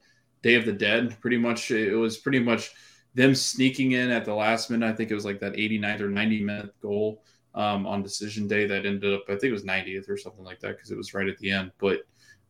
Day 0.42 0.54
of 0.54 0.64
the 0.64 0.72
Dead. 0.72 1.16
Pretty 1.20 1.38
much, 1.38 1.70
it 1.70 1.94
was 1.96 2.16
pretty 2.18 2.40
much 2.40 2.72
them 3.14 3.34
sneaking 3.34 3.92
in 3.92 4.10
at 4.10 4.24
the 4.24 4.34
last 4.34 4.70
minute. 4.70 4.86
I 4.88 4.92
think 4.94 5.10
it 5.10 5.14
was 5.14 5.24
like 5.24 5.40
that 5.40 5.56
89th 5.58 6.00
or 6.00 6.08
90 6.10 6.42
minute 6.42 6.74
goal 6.80 7.22
um, 7.54 7.86
on 7.86 8.02
decision 8.02 8.46
day 8.48 8.66
that 8.66 8.86
ended 8.86 9.14
up. 9.14 9.24
I 9.28 9.32
think 9.32 9.44
it 9.44 9.52
was 9.52 9.64
90th 9.64 10.08
or 10.08 10.16
something 10.16 10.44
like 10.44 10.60
that 10.60 10.76
because 10.76 10.90
it 10.90 10.96
was 10.96 11.14
right 11.14 11.28
at 11.28 11.38
the 11.38 11.50
end. 11.50 11.72
But 11.78 12.00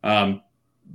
um, 0.03 0.41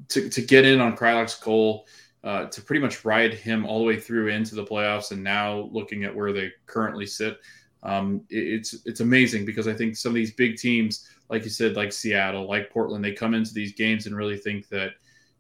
to 0.08 0.28
to 0.28 0.42
get 0.42 0.64
in 0.64 0.80
on 0.80 0.96
Kreilach's 0.96 1.34
goal 1.36 1.86
uh, 2.24 2.46
to 2.46 2.62
pretty 2.62 2.80
much 2.80 3.04
ride 3.04 3.34
him 3.34 3.66
all 3.66 3.78
the 3.80 3.84
way 3.84 3.98
through 3.98 4.28
into 4.28 4.54
the 4.54 4.64
playoffs, 4.64 5.10
and 5.10 5.22
now 5.22 5.68
looking 5.72 6.04
at 6.04 6.14
where 6.14 6.32
they 6.32 6.50
currently 6.66 7.06
sit, 7.06 7.38
um, 7.82 8.22
it- 8.30 8.36
it's 8.60 8.86
it's 8.86 9.00
amazing 9.00 9.44
because 9.44 9.66
I 9.66 9.74
think 9.74 9.96
some 9.96 10.10
of 10.10 10.14
these 10.14 10.32
big 10.34 10.56
teams, 10.56 11.08
like 11.33 11.45
you 11.45 11.51
said, 11.51 11.77
like 11.77 11.92
Seattle, 11.92 12.47
like 12.47 12.71
Portland, 12.71 13.03
they 13.03 13.12
come 13.12 13.33
into 13.33 13.55
these 13.55 13.73
games 13.73 14.07
and 14.07 14.14
really 14.14 14.37
think 14.37 14.68
that 14.68 14.90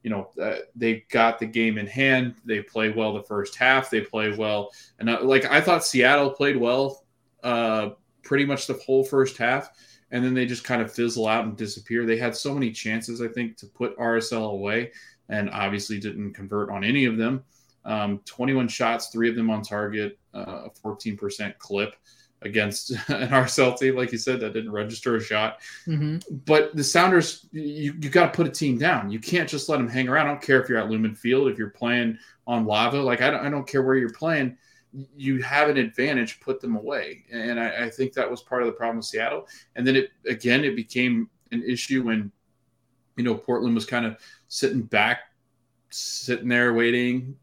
you 0.02 0.08
know 0.10 0.30
uh, 0.42 0.56
they 0.74 1.04
got 1.10 1.38
the 1.38 1.46
game 1.46 1.76
in 1.76 1.86
hand. 1.86 2.34
They 2.46 2.62
play 2.62 2.88
well 2.88 3.12
the 3.12 3.22
first 3.22 3.56
half. 3.56 3.90
They 3.90 4.00
play 4.00 4.34
well, 4.34 4.70
and 4.98 5.10
uh, 5.10 5.22
like 5.22 5.44
I 5.44 5.60
thought 5.60 5.84
Seattle 5.84 6.30
played 6.30 6.56
well, 6.56 7.04
uh, 7.42 7.90
pretty 8.22 8.46
much 8.46 8.66
the 8.66 8.80
whole 8.86 9.04
first 9.04 9.36
half. 9.36 9.70
And 10.10 10.22
then 10.22 10.34
they 10.34 10.44
just 10.44 10.64
kind 10.64 10.82
of 10.82 10.92
fizzle 10.92 11.26
out 11.26 11.44
and 11.44 11.56
disappear. 11.56 12.04
They 12.04 12.18
had 12.18 12.36
so 12.36 12.52
many 12.52 12.70
chances, 12.70 13.22
I 13.22 13.28
think, 13.28 13.56
to 13.58 13.66
put 13.66 13.96
RSL 13.96 14.52
away 14.52 14.92
and 15.30 15.48
obviously 15.48 15.98
didn't 15.98 16.34
convert 16.34 16.68
on 16.68 16.84
any 16.84 17.06
of 17.06 17.16
them. 17.16 17.42
Um, 17.86 18.20
21 18.26 18.68
shots, 18.68 19.06
three 19.06 19.30
of 19.30 19.36
them 19.36 19.48
on 19.48 19.62
target, 19.62 20.18
uh, 20.34 20.66
a 20.66 20.70
14% 20.84 21.56
clip 21.56 21.96
against 22.44 22.90
an 23.08 23.28
RSL 23.28 23.78
team, 23.78 23.96
like 23.96 24.12
you 24.12 24.18
said, 24.18 24.40
that 24.40 24.52
didn't 24.52 24.72
register 24.72 25.16
a 25.16 25.22
shot. 25.22 25.60
Mm-hmm. 25.86 26.36
But 26.44 26.74
the 26.76 26.84
Sounders, 26.84 27.46
you, 27.52 27.94
you 28.00 28.10
got 28.10 28.32
to 28.32 28.36
put 28.36 28.46
a 28.46 28.50
team 28.50 28.78
down. 28.78 29.10
You 29.10 29.20
can't 29.20 29.48
just 29.48 29.68
let 29.68 29.78
them 29.78 29.88
hang 29.88 30.08
around. 30.08 30.26
I 30.26 30.30
don't 30.30 30.42
care 30.42 30.60
if 30.62 30.68
you're 30.68 30.78
at 30.78 30.90
Lumen 30.90 31.14
Field, 31.14 31.48
if 31.48 31.58
you're 31.58 31.70
playing 31.70 32.18
on 32.46 32.66
lava. 32.66 33.00
Like, 33.00 33.22
I 33.22 33.30
don't, 33.30 33.44
I 33.46 33.50
don't 33.50 33.66
care 33.66 33.82
where 33.82 33.96
you're 33.96 34.12
playing. 34.12 34.56
You 35.16 35.42
have 35.42 35.68
an 35.68 35.78
advantage, 35.78 36.40
put 36.40 36.60
them 36.60 36.76
away. 36.76 37.24
And 37.32 37.58
I, 37.58 37.84
I 37.84 37.90
think 37.90 38.12
that 38.12 38.30
was 38.30 38.42
part 38.42 38.62
of 38.62 38.66
the 38.66 38.72
problem 38.72 38.98
with 38.98 39.06
Seattle. 39.06 39.48
And 39.76 39.86
then 39.86 39.96
it, 39.96 40.10
again, 40.26 40.64
it 40.64 40.76
became 40.76 41.30
an 41.50 41.62
issue 41.62 42.02
when, 42.02 42.30
you 43.16 43.24
know, 43.24 43.34
Portland 43.34 43.74
was 43.74 43.86
kind 43.86 44.04
of 44.04 44.16
sitting 44.48 44.82
back, 44.82 45.20
sitting 45.90 46.48
there 46.48 46.74
waiting. 46.74 47.36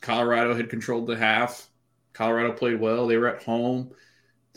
Colorado 0.00 0.54
had 0.54 0.70
controlled 0.70 1.06
the 1.06 1.16
half. 1.16 1.68
Colorado 2.12 2.52
played 2.52 2.80
well. 2.80 3.06
They 3.06 3.16
were 3.16 3.28
at 3.28 3.42
home. 3.42 3.92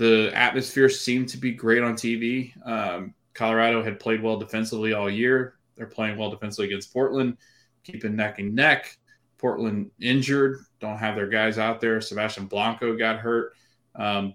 The 0.02 0.32
atmosphere 0.34 0.90
seemed 0.90 1.30
to 1.30 1.38
be 1.38 1.52
great 1.52 1.84
on 1.84 1.94
TV. 1.94 2.54
Um, 2.68 3.14
Colorado 3.36 3.84
had 3.84 4.00
played 4.00 4.24
well 4.24 4.36
defensively 4.36 4.94
all 4.94 5.08
year. 5.08 5.60
They're 5.76 5.86
playing 5.86 6.18
well 6.18 6.32
defensively 6.32 6.66
against 6.66 6.92
Portland, 6.92 7.38
keeping 7.84 8.16
neck 8.16 8.40
and 8.40 8.56
neck. 8.56 8.98
Portland 9.38 9.92
injured, 10.00 10.62
don't 10.80 10.98
have 10.98 11.16
their 11.16 11.28
guys 11.28 11.60
out 11.60 11.82
there. 11.82 12.02
Sebastian 12.02 12.48
Blanco 12.48 12.98
got 12.98 13.20
hurt. 13.20 13.54
Um, 13.94 14.34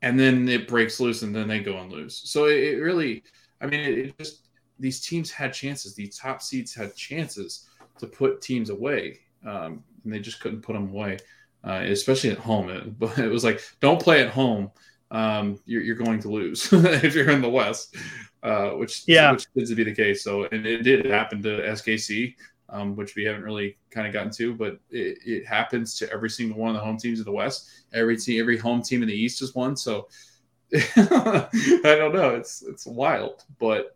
and 0.00 0.16
then 0.16 0.48
it 0.48 0.68
breaks 0.68 1.00
loose 1.00 1.22
and 1.22 1.34
then 1.34 1.48
they 1.48 1.58
go 1.58 1.78
and 1.78 1.90
lose. 1.90 2.22
So 2.30 2.44
it, 2.44 2.62
it 2.62 2.80
really, 2.80 3.24
I 3.60 3.66
mean, 3.66 3.80
it, 3.80 3.98
it 3.98 4.18
just, 4.18 4.46
these 4.78 5.04
teams 5.04 5.32
had 5.32 5.52
chances. 5.52 5.96
These 5.96 6.16
top 6.16 6.40
seeds 6.40 6.72
had 6.72 6.94
chances 6.94 7.68
to 7.98 8.06
put 8.06 8.40
teams 8.40 8.70
away. 8.70 9.18
Um, 9.44 9.82
and 10.04 10.12
they 10.12 10.20
just 10.20 10.40
couldn't 10.40 10.62
put 10.62 10.74
them 10.74 10.90
away, 10.90 11.18
uh, 11.64 11.82
especially 11.84 12.30
at 12.30 12.38
home. 12.38 12.70
It, 12.70 12.98
but 12.98 13.18
it 13.18 13.28
was 13.28 13.44
like, 13.44 13.60
don't 13.80 14.00
play 14.00 14.22
at 14.22 14.30
home. 14.30 14.70
Um, 15.10 15.60
you're, 15.66 15.82
you're 15.82 15.96
going 15.96 16.20
to 16.20 16.30
lose 16.30 16.68
if 16.72 17.14
you're 17.14 17.30
in 17.30 17.42
the 17.42 17.48
West, 17.50 17.94
uh, 18.42 18.70
which 18.70 19.04
Yeah. 19.06 19.32
which 19.32 19.46
tends 19.54 19.70
to 19.70 19.76
be 19.76 19.84
the 19.84 19.94
case. 19.94 20.24
So, 20.24 20.44
and 20.44 20.66
it 20.66 20.82
did 20.82 21.04
happen 21.06 21.42
to 21.42 21.62
SKC, 21.66 22.34
um, 22.70 22.96
which 22.96 23.14
we 23.14 23.24
haven't 23.24 23.42
really 23.44 23.76
kind 23.90 24.06
of 24.06 24.12
gotten 24.14 24.32
to, 24.32 24.54
but 24.54 24.78
it, 24.90 25.18
it 25.26 25.46
happens 25.46 25.98
to 25.98 26.10
every 26.10 26.30
single 26.30 26.58
one 26.58 26.70
of 26.70 26.76
the 26.76 26.80
home 26.84 26.96
teams 26.96 27.18
of 27.18 27.26
the 27.26 27.32
West. 27.32 27.68
Every 27.92 28.16
team, 28.16 28.40
every 28.40 28.56
home 28.56 28.82
team 28.82 29.02
in 29.02 29.08
the 29.08 29.14
East 29.14 29.40
has 29.40 29.54
won. 29.54 29.76
So, 29.76 30.08
I 30.74 31.48
don't 31.82 32.14
know. 32.14 32.34
It's 32.34 32.62
it's 32.62 32.86
wild, 32.86 33.44
but 33.60 33.94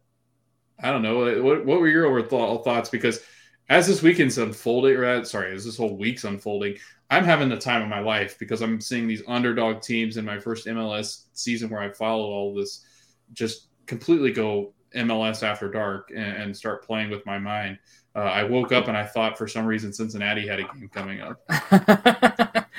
I 0.83 0.91
don't 0.91 1.03
know. 1.03 1.43
What 1.43 1.65
what 1.65 1.81
were 1.81 1.89
your 1.89 2.07
overall 2.07 2.59
thoughts? 2.63 2.91
Because 2.91 3.21
as 3.69 3.87
this 3.87 4.03
weekend's 4.03 4.39
unfolding, 4.39 4.97
or 4.97 5.05
as, 5.05 5.31
sorry, 5.31 5.55
as 5.55 5.65
this 5.65 5.77
whole 5.77 5.97
week's 5.97 6.25
unfolding, 6.25 6.77
I'm 7.11 7.25
having 7.25 7.49
the 7.49 7.57
time 7.57 7.83
of 7.83 7.89
my 7.89 8.01
life 8.01 8.39
because 8.39 8.63
I'm 8.63 8.81
seeing 8.81 9.07
these 9.07 9.23
underdog 9.27 9.81
teams 9.83 10.17
in 10.17 10.25
my 10.25 10.39
first 10.39 10.67
MLS 10.67 11.25
season 11.33 11.71
where 11.71 11.81
I 11.81 11.91
follow 11.91 12.25
all 12.25 12.55
this 12.55 12.85
just 13.33 13.69
completely 13.87 14.33
go 14.33 14.73
MLS 14.95 15.43
after 15.43 15.71
dark 15.71 16.11
and, 16.11 16.25
and 16.37 16.57
start 16.57 16.85
playing 16.85 17.11
with 17.11 17.25
my 17.27 17.39
mind. 17.39 17.79
Uh, 18.15 18.21
I 18.21 18.45
woke 18.45 18.73
up 18.73 18.89
and 18.89 18.97
I 18.97 19.05
thought 19.05 19.37
for 19.37 19.47
some 19.47 19.67
reason 19.67 19.93
Cincinnati 19.93 20.47
had 20.47 20.61
a 20.61 20.65
game 20.65 20.89
coming 20.93 21.21
up. 21.21 21.39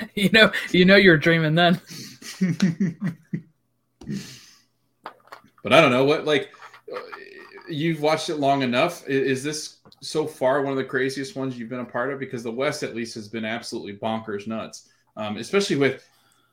you 0.14 0.30
know, 0.30 0.50
you 0.72 0.84
know, 0.84 0.96
you're 0.96 1.16
dreaming 1.16 1.54
then. 1.54 1.80
but 5.62 5.72
I 5.72 5.80
don't 5.80 5.92
know 5.92 6.04
what 6.04 6.24
like 6.24 6.50
uh, 6.92 6.98
you've 7.68 8.00
watched 8.00 8.30
it 8.30 8.36
long 8.36 8.62
enough. 8.62 9.04
I- 9.06 9.12
Is 9.12 9.44
this 9.44 9.77
so 10.00 10.26
far 10.26 10.62
one 10.62 10.72
of 10.72 10.76
the 10.78 10.84
craziest 10.84 11.36
ones 11.36 11.58
you've 11.58 11.68
been 11.68 11.80
a 11.80 11.84
part 11.84 12.12
of? 12.12 12.18
Because 12.18 12.42
the 12.42 12.50
West 12.52 12.82
at 12.82 12.94
least 12.94 13.14
has 13.14 13.28
been 13.28 13.44
absolutely 13.44 13.96
bonkers 13.96 14.46
nuts, 14.46 14.88
um, 15.16 15.36
especially 15.36 15.76
with 15.76 16.04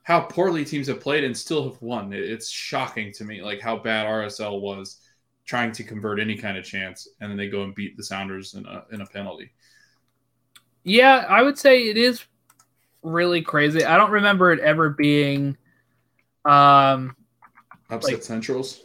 how 0.02 0.20
poorly 0.20 0.64
teams 0.64 0.86
have 0.86 1.00
played 1.00 1.24
and 1.24 1.36
still 1.36 1.64
have 1.70 1.80
won. 1.82 2.12
It's 2.12 2.48
shocking 2.48 3.12
to 3.14 3.24
me, 3.24 3.42
like 3.42 3.60
how 3.60 3.76
bad 3.76 4.06
RSL 4.06 4.60
was 4.60 5.00
trying 5.44 5.70
to 5.72 5.84
convert 5.84 6.18
any 6.20 6.36
kind 6.36 6.56
of 6.58 6.64
chance, 6.64 7.08
and 7.20 7.30
then 7.30 7.36
they 7.36 7.48
go 7.48 7.62
and 7.62 7.74
beat 7.74 7.96
the 7.96 8.02
Sounders 8.02 8.54
in 8.54 8.66
a 8.66 8.84
in 8.92 9.00
a 9.00 9.06
penalty. 9.06 9.52
Yeah, 10.84 11.24
I 11.28 11.42
would 11.42 11.58
say 11.58 11.84
it 11.88 11.96
is 11.96 12.24
really 13.02 13.42
crazy. 13.42 13.84
I 13.84 13.96
don't 13.96 14.10
remember 14.12 14.52
it 14.52 14.60
ever 14.60 14.90
being, 14.90 15.56
um, 16.44 17.16
Upset 17.90 18.14
Like- 18.14 18.22
Centrals. 18.22 18.82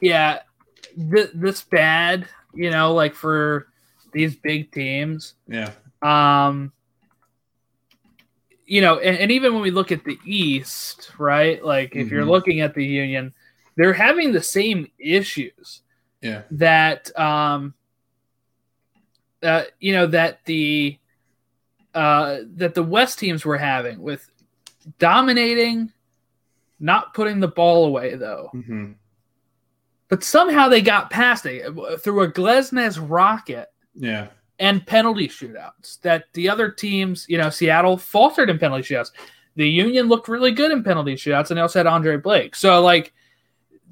yeah, 0.00 0.40
th- 1.12 1.30
this 1.34 1.62
bad. 1.62 2.28
You 2.56 2.70
know, 2.70 2.94
like 2.94 3.14
for 3.14 3.66
these 4.14 4.34
big 4.36 4.72
teams. 4.72 5.34
Yeah, 5.46 5.72
Um, 6.00 6.72
you 8.66 8.80
know, 8.80 8.98
and, 8.98 9.18
and 9.18 9.30
even 9.30 9.52
when 9.52 9.62
we 9.62 9.70
look 9.70 9.92
at 9.92 10.04
the 10.04 10.18
East, 10.24 11.10
right? 11.18 11.62
Like 11.62 11.94
if 11.94 12.10
you're 12.10 12.24
Mhm. 12.24 12.30
looking 12.30 12.60
at 12.62 12.74
the 12.74 12.84
Union, 12.84 13.34
they're 13.76 13.92
having 13.92 14.32
the 14.32 14.42
same 14.42 14.90
issues 14.98 15.82
yeah, 16.22 16.42
that 16.52 17.16
um 17.18 17.74
uh 19.42 19.64
you 19.80 19.92
know 19.92 20.06
that 20.06 20.42
the 20.46 20.98
uh 21.94 22.38
that 22.56 22.74
the 22.74 22.82
West 22.82 23.18
teams 23.18 23.44
were 23.44 23.58
having 23.58 24.00
with 24.00 24.30
dominating, 24.98 25.92
not 26.80 27.12
putting 27.12 27.40
the 27.40 27.48
ball 27.48 27.84
away 27.84 28.14
though. 28.14 28.48
hmm 28.52 28.92
But 30.08 30.24
somehow 30.24 30.68
they 30.68 30.80
got 30.80 31.10
past 31.10 31.44
it 31.44 31.64
through 32.00 32.22
a 32.22 32.30
Glesnes 32.32 32.98
rocket 32.98 33.68
yeah, 33.94 34.28
and 34.58 34.86
penalty 34.86 35.28
shootouts 35.28 36.00
that 36.02 36.24
the 36.32 36.48
other 36.48 36.70
teams, 36.70 37.26
you 37.28 37.38
know, 37.38 37.50
Seattle 37.50 37.96
faltered 37.96 38.50
in 38.50 38.58
penalty 38.58 38.82
shootouts. 38.94 39.10
The 39.56 39.68
Union 39.68 40.08
looked 40.08 40.28
really 40.28 40.50
good 40.50 40.72
in 40.72 40.82
penalty 40.82 41.14
shootouts, 41.14 41.50
and 41.50 41.58
they 41.58 41.62
also 41.62 41.78
had 41.78 41.86
Andre 41.86 42.16
Blake. 42.16 42.56
So, 42.56 42.82
like, 42.82 43.12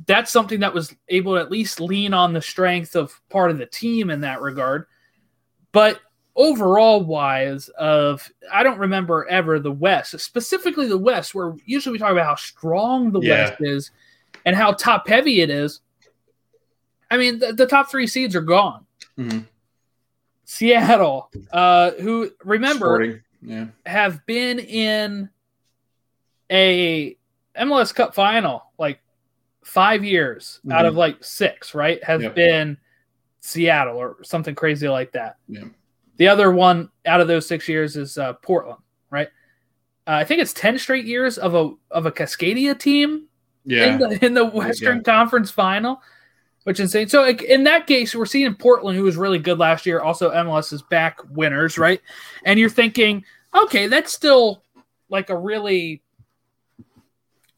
that's 0.06 0.30
something 0.32 0.60
that 0.60 0.74
was 0.74 0.94
able 1.08 1.34
to 1.34 1.40
at 1.40 1.50
least 1.50 1.80
lean 1.80 2.12
on 2.12 2.32
the 2.32 2.42
strength 2.42 2.96
of 2.96 3.20
part 3.28 3.50
of 3.50 3.58
the 3.58 3.66
team 3.66 4.10
in 4.10 4.20
that 4.22 4.40
regard. 4.40 4.86
But 5.70 6.00
overall 6.34 7.04
wise 7.04 7.68
of 7.78 8.28
I 8.50 8.62
don't 8.62 8.78
remember 8.78 9.26
ever 9.28 9.60
the 9.60 9.70
West, 9.70 10.18
specifically 10.18 10.88
the 10.88 10.98
West, 10.98 11.34
where 11.34 11.54
usually 11.66 11.92
we 11.92 11.98
talk 11.98 12.10
about 12.10 12.26
how 12.26 12.34
strong 12.34 13.12
the 13.12 13.20
Yeah. 13.20 13.50
West 13.50 13.54
is 13.60 13.90
and 14.44 14.56
how 14.56 14.72
top 14.72 15.06
heavy 15.06 15.42
it 15.42 15.50
is. 15.50 15.80
I 17.10 17.18
mean, 17.18 17.38
the, 17.38 17.52
the 17.52 17.66
top 17.66 17.90
three 17.90 18.06
seeds 18.06 18.34
are 18.34 18.40
gone. 18.40 18.86
Mhm. 19.18 19.46
Seattle, 20.44 21.30
uh, 21.52 21.92
who 21.92 22.30
remember 22.44 23.22
Yeah. 23.42 23.66
have 23.86 24.24
been 24.26 24.58
in 24.58 25.28
a 26.50 27.16
MLS 27.56 27.92
Cup 27.94 28.14
final 28.14 28.64
like 28.78 29.00
five 29.64 30.04
years 30.04 30.60
out 30.70 30.84
of 30.86 30.96
like 30.96 31.22
six, 31.22 31.74
right? 31.74 32.02
Has 32.04 32.22
Yep. 32.22 32.34
been 32.34 32.76
Seattle 33.40 33.96
or 33.96 34.16
something 34.22 34.54
crazy 34.54 34.88
like 34.88 35.12
that. 35.12 35.36
Yeah. 35.48 35.64
The 36.16 36.28
other 36.28 36.50
one 36.52 36.90
out 37.06 37.20
of 37.20 37.28
those 37.28 37.46
six 37.46 37.68
years 37.68 37.96
is 37.96 38.18
uh, 38.18 38.34
Portland, 38.34 38.78
right? 39.10 39.28
Uh, 40.06 40.12
I 40.12 40.24
think 40.24 40.40
it's 40.42 40.52
ten 40.52 40.78
straight 40.78 41.04
years 41.04 41.38
of 41.38 41.54
a 41.54 41.72
of 41.90 42.06
a 42.06 42.12
Cascadia 42.12 42.78
team 42.78 43.28
Yeah. 43.64 43.86
in 43.86 43.98
the 43.98 44.24
in 44.24 44.34
the 44.34 44.44
Western 44.44 45.02
Conference 45.02 45.50
Final, 45.50 46.02
which 46.64 46.78
is 46.80 46.94
insane. 46.94 47.08
So 47.08 47.26
in 47.26 47.64
that 47.64 47.86
case, 47.86 48.14
we're 48.14 48.26
seeing 48.26 48.54
Portland, 48.54 48.96
who 48.96 49.04
was 49.04 49.16
really 49.16 49.38
good 49.38 49.58
last 49.58 49.84
year, 49.86 50.00
also 50.00 50.30
MLS 50.30 50.72
is 50.72 50.82
back 50.82 51.18
winners, 51.30 51.78
right? 51.78 52.00
And 52.44 52.58
you're 52.58 52.70
thinking, 52.70 53.24
okay, 53.54 53.86
that's 53.88 54.12
still 54.12 54.62
like 55.08 55.30
a 55.30 55.36
really 55.36 56.02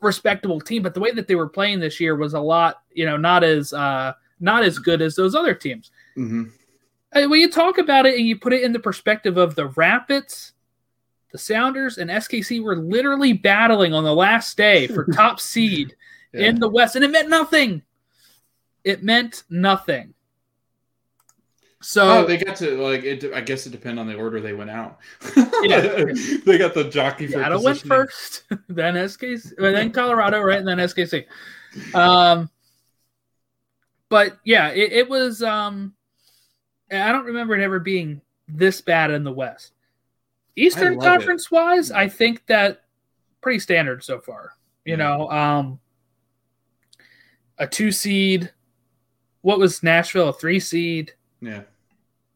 respectable 0.01 0.61
team, 0.61 0.83
but 0.83 0.93
the 0.95 1.01
way 1.01 1.11
that 1.13 1.27
they 1.29 1.35
were 1.35 1.49
playing 1.49 1.81
this 1.81 1.99
year 2.01 2.15
was 2.17 2.35
a 2.35 2.41
lot, 2.41 2.83
you 2.93 3.07
know, 3.07 3.17
not 3.17 3.43
as 3.43 3.73
uh 3.73 4.13
not 4.41 4.63
as 4.63 4.79
good 4.79 5.01
as 5.01 5.15
those 5.15 5.35
other 5.35 5.55
teams. 5.55 5.91
hmm 6.15 6.45
Uh, 7.15 7.27
When 7.29 7.41
you 7.41 7.51
talk 7.51 7.79
about 7.79 8.05
it 8.07 8.17
and 8.19 8.27
you 8.27 8.39
put 8.39 8.53
it 8.53 8.63
in 8.63 8.73
the 8.73 8.79
perspective 8.81 9.37
of 9.37 9.55
the 9.55 9.69
Rapids, 9.69 10.53
the 11.33 11.39
Sounders, 11.39 11.99
and 11.99 12.11
SKC 12.11 12.63
were 12.63 12.77
literally 12.77 13.33
battling 13.33 13.95
on 13.95 14.05
the 14.05 14.15
last 14.15 14.57
day 14.57 14.87
for 14.89 15.05
top 15.13 15.41
seed 15.41 15.95
Yeah. 16.33 16.49
in 16.49 16.61
the 16.61 16.69
West, 16.69 16.97
and 16.97 17.05
it 17.05 17.11
meant 17.11 17.29
nothing. 17.31 17.83
It 18.85 19.03
meant 19.03 19.45
nothing. 19.49 20.15
So 21.81 22.09
Oh, 22.09 22.25
they 22.27 22.39
got 22.39 22.57
to 22.57 22.83
like. 22.83 23.05
It, 23.05 23.33
I 23.35 23.41
guess 23.43 23.67
it 23.67 23.71
depended 23.71 24.01
on 24.01 24.07
the 24.07 24.15
order 24.15 24.41
they 24.41 24.55
went 24.55 24.71
out. 24.71 24.99
Yeah. 25.63 25.81
they 26.47 26.57
got 26.57 26.73
the 26.73 26.89
jockey 26.91 27.29
Seattle 27.29 27.63
went 27.63 27.81
first, 27.83 28.45
then 28.69 28.95
SKC, 28.95 29.55
then 29.59 29.93
Colorado, 29.93 30.41
right, 30.41 30.59
and 30.59 30.67
then 30.69 30.79
SKC. 30.79 31.27
Um, 31.95 32.49
but 34.09 34.39
yeah, 34.45 34.69
it, 34.69 34.93
it 34.93 35.09
was. 35.11 35.43
Um, 35.43 35.95
I 36.91 37.13
don't 37.13 37.27
remember 37.27 37.55
it 37.55 37.63
ever 37.63 37.81
being 37.81 38.23
this 38.49 38.81
bad 38.81 39.11
in 39.11 39.25
the 39.25 39.33
West. 39.33 39.73
Eastern 40.57 40.95
love 40.97 41.05
it. 41.05 41.09
Conference 41.19 41.51
wise, 41.51 41.91
I 41.91 42.09
think 42.09 42.47
that 42.47 42.85
pretty 43.43 43.59
standard 43.59 44.03
so 44.03 44.21
far. 44.21 44.53
You 44.87 44.93
Yeah. 44.93 44.97
know, 44.97 45.31
um, 45.31 45.81
a 47.59 47.67
two 47.67 47.93
seed. 47.93 48.53
What 49.45 49.59
was 49.59 49.83
Nashville? 49.83 50.31
A 50.31 50.33
three 50.33 50.59
seed, 50.59 51.13
Yeah. 51.43 51.65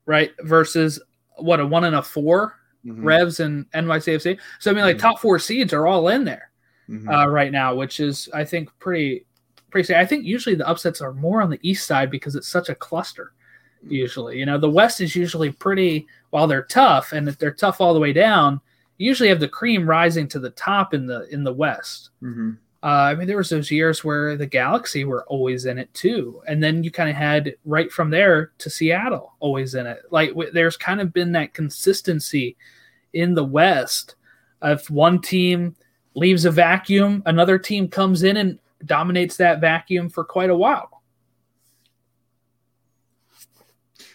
right? 0.05 0.33
Versus 0.41 1.01
what 1.39 1.59
a 1.59 1.67
one 1.67 1.85
and 1.85 1.97
a 1.97 2.03
four. 2.03 2.55
Mhm. 2.85 3.03
Revs 3.03 3.41
and 3.41 3.65
NYCFC. 3.73 4.39
So 4.61 4.71
I 4.71 4.75
mean, 4.75 4.85
like 4.85 4.97
Mhm. 4.97 5.01
top 5.01 5.19
four 5.19 5.39
seeds 5.39 5.73
are 5.73 5.87
all 5.87 6.09
in 6.09 6.25
there 6.25 6.51
Mhm. 6.89 7.09
uh, 7.11 7.29
right 7.29 7.51
now, 7.51 7.75
which 7.75 7.99
is 7.99 8.29
I 8.35 8.45
think 8.45 8.69
pretty 8.79 9.25
pretty. 9.71 9.87
safe. 9.87 9.97
I 9.97 10.05
think 10.07 10.25
usually 10.27 10.55
the 10.55 10.69
upsets 10.69 11.01
are 11.01 11.13
more 11.15 11.41
on 11.43 11.49
the 11.51 11.59
east 11.63 11.87
side 11.87 12.11
because 12.11 12.37
it's 12.37 12.47
such 12.49 12.69
a 12.69 12.75
cluster. 12.75 13.33
Usually, 13.87 14.39
you 14.39 14.45
know, 14.47 14.59
the 14.59 14.69
West 14.71 15.01
is 15.01 15.17
usually 15.17 15.51
pretty. 15.51 16.07
While 16.31 16.47
they're 16.47 16.63
tough, 16.63 17.13
and 17.13 17.27
if 17.29 17.39
they're 17.39 17.51
tough 17.53 17.81
all 17.81 17.95
the 17.95 18.01
way 18.01 18.13
down, 18.13 18.61
you 18.99 19.07
usually 19.09 19.29
have 19.31 19.41
the 19.41 19.49
cream 19.49 19.89
rising 19.89 20.29
to 20.29 20.39
the 20.39 20.51
top 20.51 20.93
in 20.93 21.07
the 21.07 21.27
in 21.33 21.43
the 21.43 21.53
West. 21.55 22.11
Uh, 22.83 22.87
I 23.11 23.15
mean, 23.17 23.27
there 23.27 23.37
was 23.37 23.49
those 23.49 23.73
years 23.73 24.05
where 24.05 24.37
the 24.37 24.47
Galaxy 24.47 25.05
were 25.05 25.25
always 25.25 25.67
in 25.67 25.79
it 25.79 25.93
too, 25.95 26.41
and 26.47 26.63
then 26.63 26.85
you 26.85 26.93
kind 26.93 27.11
of 27.11 27.17
had 27.17 27.57
right 27.65 27.91
from 27.91 28.11
there 28.11 28.53
to 28.59 28.71
Seattle 28.71 29.35
always 29.41 29.75
in 29.75 29.87
it. 29.87 30.03
Like 30.11 30.31
w- 30.31 30.53
there's 30.53 30.77
kind 30.77 31.01
of 31.01 31.13
been 31.13 31.33
that 31.33 31.55
consistency 31.55 32.57
in 33.13 33.35
the 33.35 33.45
West. 33.45 34.15
If 34.63 34.91
one 34.91 35.21
team 35.21 35.75
leaves 36.15 36.45
a 36.45 36.53
vacuum, 36.53 37.23
another 37.27 37.59
team 37.59 37.89
comes 37.89 38.23
in 38.23 38.37
and 38.37 38.59
dominates 38.85 39.37
that 39.39 39.61
vacuum 39.61 40.09
for 40.09 40.23
quite 40.23 40.51
a 40.51 40.57
while. 40.57 41.03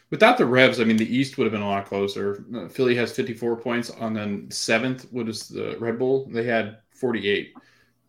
Without 0.09 0.37
the 0.37 0.45
Revs, 0.45 0.79
I 0.79 0.83
mean, 0.83 0.97
the 0.97 1.13
East 1.13 1.37
would 1.37 1.45
have 1.45 1.51
been 1.51 1.63
a 1.63 1.67
lot 1.67 1.87
closer. 1.87 2.45
Uh, 2.55 2.67
Philly 2.67 2.95
has 2.95 3.11
54 3.11 3.57
points. 3.57 3.89
On 3.89 4.13
then 4.13 4.49
seventh, 4.51 5.07
what 5.11 5.27
is 5.27 5.49
the 5.49 5.75
Red 5.79 5.97
Bull? 5.97 6.29
They 6.31 6.43
had 6.43 6.77
48. 6.91 7.55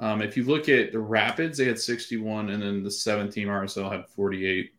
Um, 0.00 0.22
if 0.22 0.37
you 0.37 0.44
look 0.44 0.68
at 0.68 0.92
the 0.92 0.98
Rapids, 0.98 1.59
they 1.59 1.66
had 1.66 1.78
61, 1.78 2.50
and 2.50 2.62
then 2.62 2.83
the 2.83 2.90
seventh 2.90 3.35
team 3.35 3.48
RSL 3.48 3.90
had 3.90 4.09
48. 4.09 4.72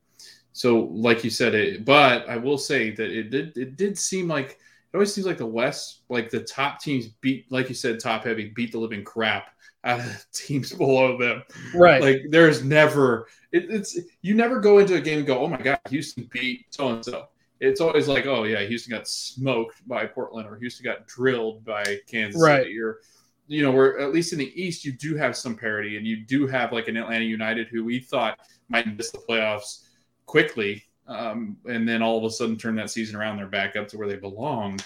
So, 0.52 0.90
like 0.92 1.24
you 1.24 1.30
said, 1.30 1.56
it. 1.56 1.86
But 1.86 2.28
I 2.30 2.38
will 2.38 2.58
say 2.58 2.92
that 2.92 3.12
it 3.12 3.30
did. 3.30 3.58
It 3.58 3.76
did 3.76 3.98
seem 3.98 4.28
like 4.28 4.52
it 4.52 4.98
always 4.98 5.14
seems 5.14 5.28
like 5.28 5.38
the 5.38 5.46
West, 5.46 6.04
like 6.08 6.30
the 6.30 6.40
top 6.40 6.80
teams 6.80 7.08
beat, 7.20 7.52
like 7.52 7.68
you 7.68 7.76
said, 7.76 8.00
top 8.00 8.24
heavy 8.24 8.54
beat 8.56 8.72
the 8.72 8.78
living 8.78 9.04
crap 9.04 9.50
out 9.84 10.00
of 10.00 10.26
teams 10.34 10.72
below 10.72 11.18
them. 11.18 11.44
Right. 11.74 12.02
Like 12.02 12.22
there's 12.30 12.64
never 12.64 13.28
it, 13.52 13.66
it's 13.70 14.00
you 14.22 14.34
never 14.34 14.60
go 14.60 14.80
into 14.80 14.96
a 14.96 15.02
game 15.02 15.18
and 15.18 15.28
go, 15.28 15.40
oh 15.40 15.48
my 15.48 15.62
god, 15.62 15.80
Houston 15.90 16.30
beat 16.32 16.68
so 16.70 16.90
and 16.90 17.04
so. 17.04 17.28
It's 17.62 17.82
always 17.82 18.08
like, 18.08 18.26
oh 18.26 18.44
yeah, 18.44 18.62
Houston 18.64 18.92
got 18.92 19.08
smoked 19.08 19.88
by 19.88 20.06
Portland 20.06 20.48
or 20.48 20.58
Houston 20.58 20.84
got 20.84 21.08
drilled 21.08 21.64
by 21.64 22.00
Kansas 22.08 22.42
Right. 22.42 22.64
City 22.64 22.80
or 22.80 23.00
you 23.48 23.62
know, 23.62 23.72
where 23.72 24.00
at 24.00 24.14
least 24.14 24.34
in 24.34 24.40
the 24.40 24.62
East 24.62 24.86
you 24.86 24.92
do 24.92 25.16
have 25.16 25.38
some 25.38 25.56
parity 25.56 25.98
and 25.98 26.06
you 26.06 26.18
do 26.18 26.48
have 26.48 26.72
like 26.72 26.88
an 26.88 26.98
Atlanta 26.98 27.26
United 27.26 27.68
who 27.68 27.84
we 27.84 28.00
thought 28.00 28.40
might 28.70 28.98
miss 28.98 29.12
the 29.12 29.20
playoffs 29.20 29.86
quickly, 30.26 30.84
um, 31.08 31.58
and 31.66 31.88
then 31.88 32.02
all 32.02 32.18
of 32.18 32.24
a 32.24 32.30
sudden 32.30 32.58
turn 32.58 32.76
that 32.76 32.90
season 32.90 33.16
around. 33.16 33.38
They're 33.38 33.48
back 33.48 33.76
up 33.76 33.88
to 33.90 33.98
where 33.98 34.08
they 34.08 34.16
belong. 34.16 34.80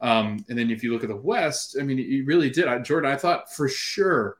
Um, 0.00 0.44
and 0.48 0.58
then 0.58 0.70
if 0.70 0.84
you 0.84 0.92
look 0.92 1.02
at 1.02 1.08
the 1.08 1.16
West, 1.16 1.76
I 1.80 1.82
mean, 1.82 1.98
you 1.98 2.24
really 2.24 2.50
did. 2.50 2.68
I, 2.68 2.78
Jordan, 2.78 3.10
I 3.10 3.16
thought 3.16 3.52
for 3.52 3.68
sure, 3.68 4.38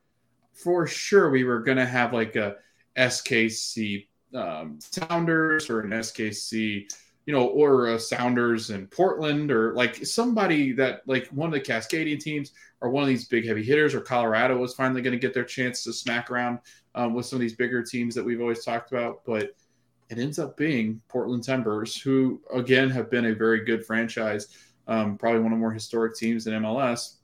for 0.53 0.87
sure, 0.87 1.29
we 1.29 1.43
were 1.43 1.59
going 1.59 1.77
to 1.77 1.85
have 1.85 2.13
like 2.13 2.35
a 2.35 2.55
SKC 2.97 4.07
um, 4.33 4.79
Sounders 4.79 5.69
or 5.69 5.81
an 5.81 5.91
SKC, 5.91 6.87
you 7.25 7.33
know, 7.33 7.47
or 7.47 7.87
a 7.87 7.99
Sounders 7.99 8.69
in 8.69 8.87
Portland 8.87 9.51
or 9.51 9.73
like 9.73 10.05
somebody 10.05 10.71
that 10.73 11.01
like 11.07 11.27
one 11.29 11.47
of 11.47 11.53
the 11.53 11.59
Cascadian 11.59 12.19
teams 12.19 12.51
or 12.81 12.89
one 12.89 13.01
of 13.01 13.09
these 13.09 13.27
big 13.27 13.47
heavy 13.47 13.63
hitters 13.63 13.95
or 13.95 14.01
Colorado 14.01 14.57
was 14.57 14.75
finally 14.75 15.01
going 15.01 15.13
to 15.13 15.19
get 15.19 15.33
their 15.33 15.43
chance 15.43 15.83
to 15.83 15.93
smack 15.93 16.29
around 16.29 16.59
um, 16.93 17.13
with 17.13 17.25
some 17.25 17.37
of 17.37 17.41
these 17.41 17.55
bigger 17.55 17.81
teams 17.81 18.13
that 18.15 18.23
we've 18.23 18.41
always 18.41 18.63
talked 18.63 18.91
about. 18.91 19.25
But 19.25 19.55
it 20.09 20.19
ends 20.19 20.37
up 20.37 20.55
being 20.55 21.01
Portland 21.07 21.43
Timbers, 21.43 21.99
who 21.99 22.41
again 22.53 22.89
have 22.89 23.09
been 23.09 23.25
a 23.25 23.33
very 23.33 23.65
good 23.65 23.85
franchise, 23.85 24.49
um, 24.87 25.17
probably 25.17 25.39
one 25.39 25.51
of 25.51 25.57
the 25.57 25.61
more 25.61 25.73
historic 25.73 26.15
teams 26.15 26.45
in 26.45 26.53
MLS, 26.61 27.15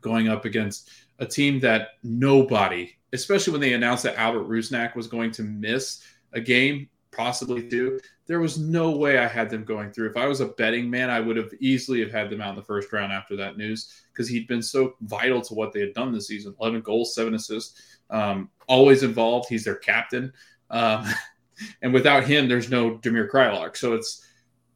going 0.00 0.28
up 0.28 0.44
against 0.44 0.90
a 1.18 1.26
team 1.26 1.58
that 1.60 1.88
nobody, 2.04 2.94
especially 3.12 3.52
when 3.52 3.60
they 3.60 3.72
announced 3.72 4.04
that 4.04 4.16
Albert 4.16 4.48
Rusnak 4.48 4.94
was 4.94 5.06
going 5.06 5.32
to 5.32 5.42
miss 5.42 6.04
a 6.32 6.40
game, 6.40 6.88
possibly 7.16 7.68
two, 7.68 8.00
there 8.26 8.40
was 8.40 8.58
no 8.58 8.90
way 8.90 9.18
I 9.18 9.26
had 9.26 9.50
them 9.50 9.64
going 9.64 9.90
through. 9.90 10.08
If 10.10 10.16
I 10.16 10.26
was 10.26 10.40
a 10.40 10.48
betting 10.48 10.88
man, 10.88 11.10
I 11.10 11.20
would 11.20 11.36
have 11.36 11.52
easily 11.60 12.00
have 12.00 12.10
had 12.10 12.30
them 12.30 12.40
out 12.40 12.50
in 12.50 12.56
the 12.56 12.62
first 12.62 12.92
round 12.92 13.12
after 13.12 13.36
that 13.36 13.56
news 13.56 14.04
because 14.12 14.28
he'd 14.28 14.48
been 14.48 14.62
so 14.62 14.94
vital 15.02 15.40
to 15.42 15.54
what 15.54 15.72
they 15.72 15.80
had 15.80 15.94
done 15.94 16.12
this 16.12 16.28
season. 16.28 16.54
11 16.60 16.80
goals, 16.80 17.14
seven 17.14 17.34
assists, 17.34 17.98
um, 18.10 18.50
always 18.68 19.02
involved. 19.02 19.48
He's 19.48 19.64
their 19.64 19.76
captain. 19.76 20.32
Um, 20.70 21.06
and 21.82 21.92
without 21.92 22.24
him, 22.24 22.48
there's 22.48 22.70
no 22.70 22.98
Damir 22.98 23.28
Kreilach. 23.30 23.76
So 23.76 23.94
it's, 23.94 24.26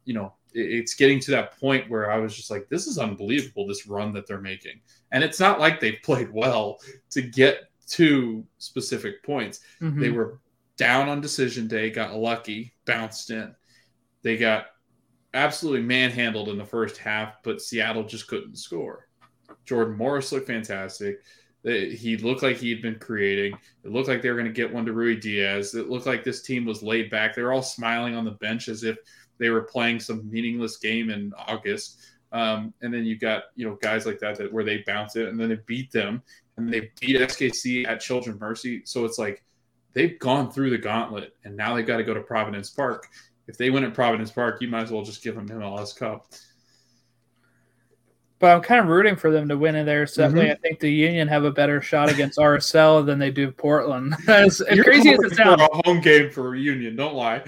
you 0.05 0.13
know, 0.13 0.33
it's 0.53 0.95
getting 0.95 1.19
to 1.19 1.31
that 1.31 1.59
point 1.59 1.89
where 1.89 2.11
I 2.11 2.17
was 2.17 2.35
just 2.35 2.49
like, 2.49 2.67
this 2.69 2.87
is 2.87 2.97
unbelievable, 2.97 3.67
this 3.67 3.87
run 3.87 4.13
that 4.13 4.27
they're 4.27 4.41
making. 4.41 4.81
And 5.11 5.23
it's 5.23 5.39
not 5.39 5.59
like 5.59 5.79
they've 5.79 5.99
played 6.03 6.31
well 6.31 6.79
to 7.11 7.21
get 7.21 7.65
to 7.89 8.45
specific 8.59 9.23
points. 9.23 9.61
Mhm. 9.81 9.99
They 9.99 10.11
were 10.11 10.39
down 10.79 11.09
on 11.09 11.19
decision 11.19 11.67
day, 11.67 11.91
got 11.91 12.15
lucky, 12.15 12.73
bounced 12.85 13.29
in. 13.29 13.53
They 14.23 14.37
got 14.37 14.67
absolutely 15.33 15.81
manhandled 15.81 16.47
in 16.47 16.57
the 16.57 16.65
first 16.65 16.97
half, 16.97 17.43
but 17.43 17.61
Seattle 17.61 18.03
just 18.03 18.27
couldn't 18.27 18.57
score. 18.57 19.09
Jordan 19.65 19.97
Morris 19.97 20.31
looked 20.31 20.47
fantastic. 20.47 21.19
He 21.63 22.15
looked 22.17 22.41
like 22.41 22.55
he 22.55 22.71
had 22.71 22.81
been 22.81 22.97
creating. 22.97 23.53
It 23.83 23.91
looked 23.91 24.07
like 24.07 24.21
they 24.21 24.29
were 24.29 24.37
going 24.37 24.47
to 24.47 24.53
get 24.53 24.73
one 24.73 24.85
to 24.85 24.93
Ruidíaz. 24.93 25.75
It 25.75 25.89
looked 25.89 26.05
like 26.07 26.23
this 26.23 26.41
team 26.41 26.65
was 26.65 26.81
laid 26.81 27.09
back. 27.09 27.35
They 27.35 27.43
were 27.43 27.51
all 27.51 27.61
smiling 27.61 28.15
on 28.15 28.23
the 28.23 28.31
bench 28.31 28.69
as 28.69 28.85
if 28.85 28.97
they 29.37 29.49
were 29.49 29.63
playing 29.63 29.99
some 29.99 30.31
meaningless 30.31 30.77
game 30.77 31.09
in 31.09 31.33
August. 31.37 31.99
Um, 32.31 32.73
and 32.81 32.93
then 32.93 33.03
you 33.03 33.17
got 33.17 33.43
you 33.55 33.67
know 33.67 33.77
guys 33.81 34.05
like 34.05 34.19
that 34.19 34.37
that 34.37 34.53
where 34.53 34.63
they 34.63 34.83
bounce 34.85 35.15
it 35.17 35.27
and 35.27 35.39
then 35.39 35.49
they 35.49 35.57
beat 35.65 35.91
them 35.91 36.21
and 36.57 36.71
they 36.71 36.91
beat 37.01 37.19
SKC 37.19 37.85
at 37.85 37.99
Children 37.99 38.37
Mercy. 38.39 38.83
So 38.85 39.03
it's 39.03 39.17
like 39.17 39.43
they've 39.93 40.17
gone 40.19 40.51
through 40.51 40.69
the 40.69 40.77
gauntlet 40.77 41.35
and 41.43 41.55
now 41.57 41.75
they've 41.75 41.85
got 41.87 41.97
to 41.97 42.03
go 42.03 42.13
to 42.13 42.21
Providence 42.21 42.69
Park. 42.69 43.07
If 43.47 43.57
they 43.57 43.69
win 43.69 43.83
at 43.83 43.93
Providence 43.93 44.31
Park, 44.31 44.61
you 44.61 44.67
might 44.67 44.83
as 44.83 44.91
well 44.91 45.03
just 45.03 45.23
give 45.23 45.35
them 45.35 45.47
MLS 45.49 45.95
Cup. 45.97 46.27
but 48.39 48.55
I'm 48.55 48.61
kind 48.61 48.79
of 48.79 48.87
rooting 48.87 49.17
for 49.17 49.31
them 49.31 49.49
to 49.49 49.57
win 49.57 49.75
in 49.75 49.85
there. 49.85 50.07
So 50.07 50.29
Mhm. 50.29 50.51
I 50.51 50.55
think 50.55 50.79
the 50.79 50.89
Union 50.89 51.27
have 51.27 51.43
a 51.43 51.51
better 51.51 51.81
shot 51.81 52.09
against 52.09 52.39
RSL 52.39 53.05
than 53.05 53.19
they 53.19 53.31
do 53.31 53.51
Portland. 53.51 54.15
as, 54.29 54.61
crazy 54.81 55.09
as 55.11 55.19
it 55.19 55.35
sounds. 55.35 55.61
a 55.61 55.67
home 55.83 55.99
game 55.99 56.29
for 56.31 56.55
Union. 56.55 56.95
Don't 56.95 57.15
lie. 57.15 57.43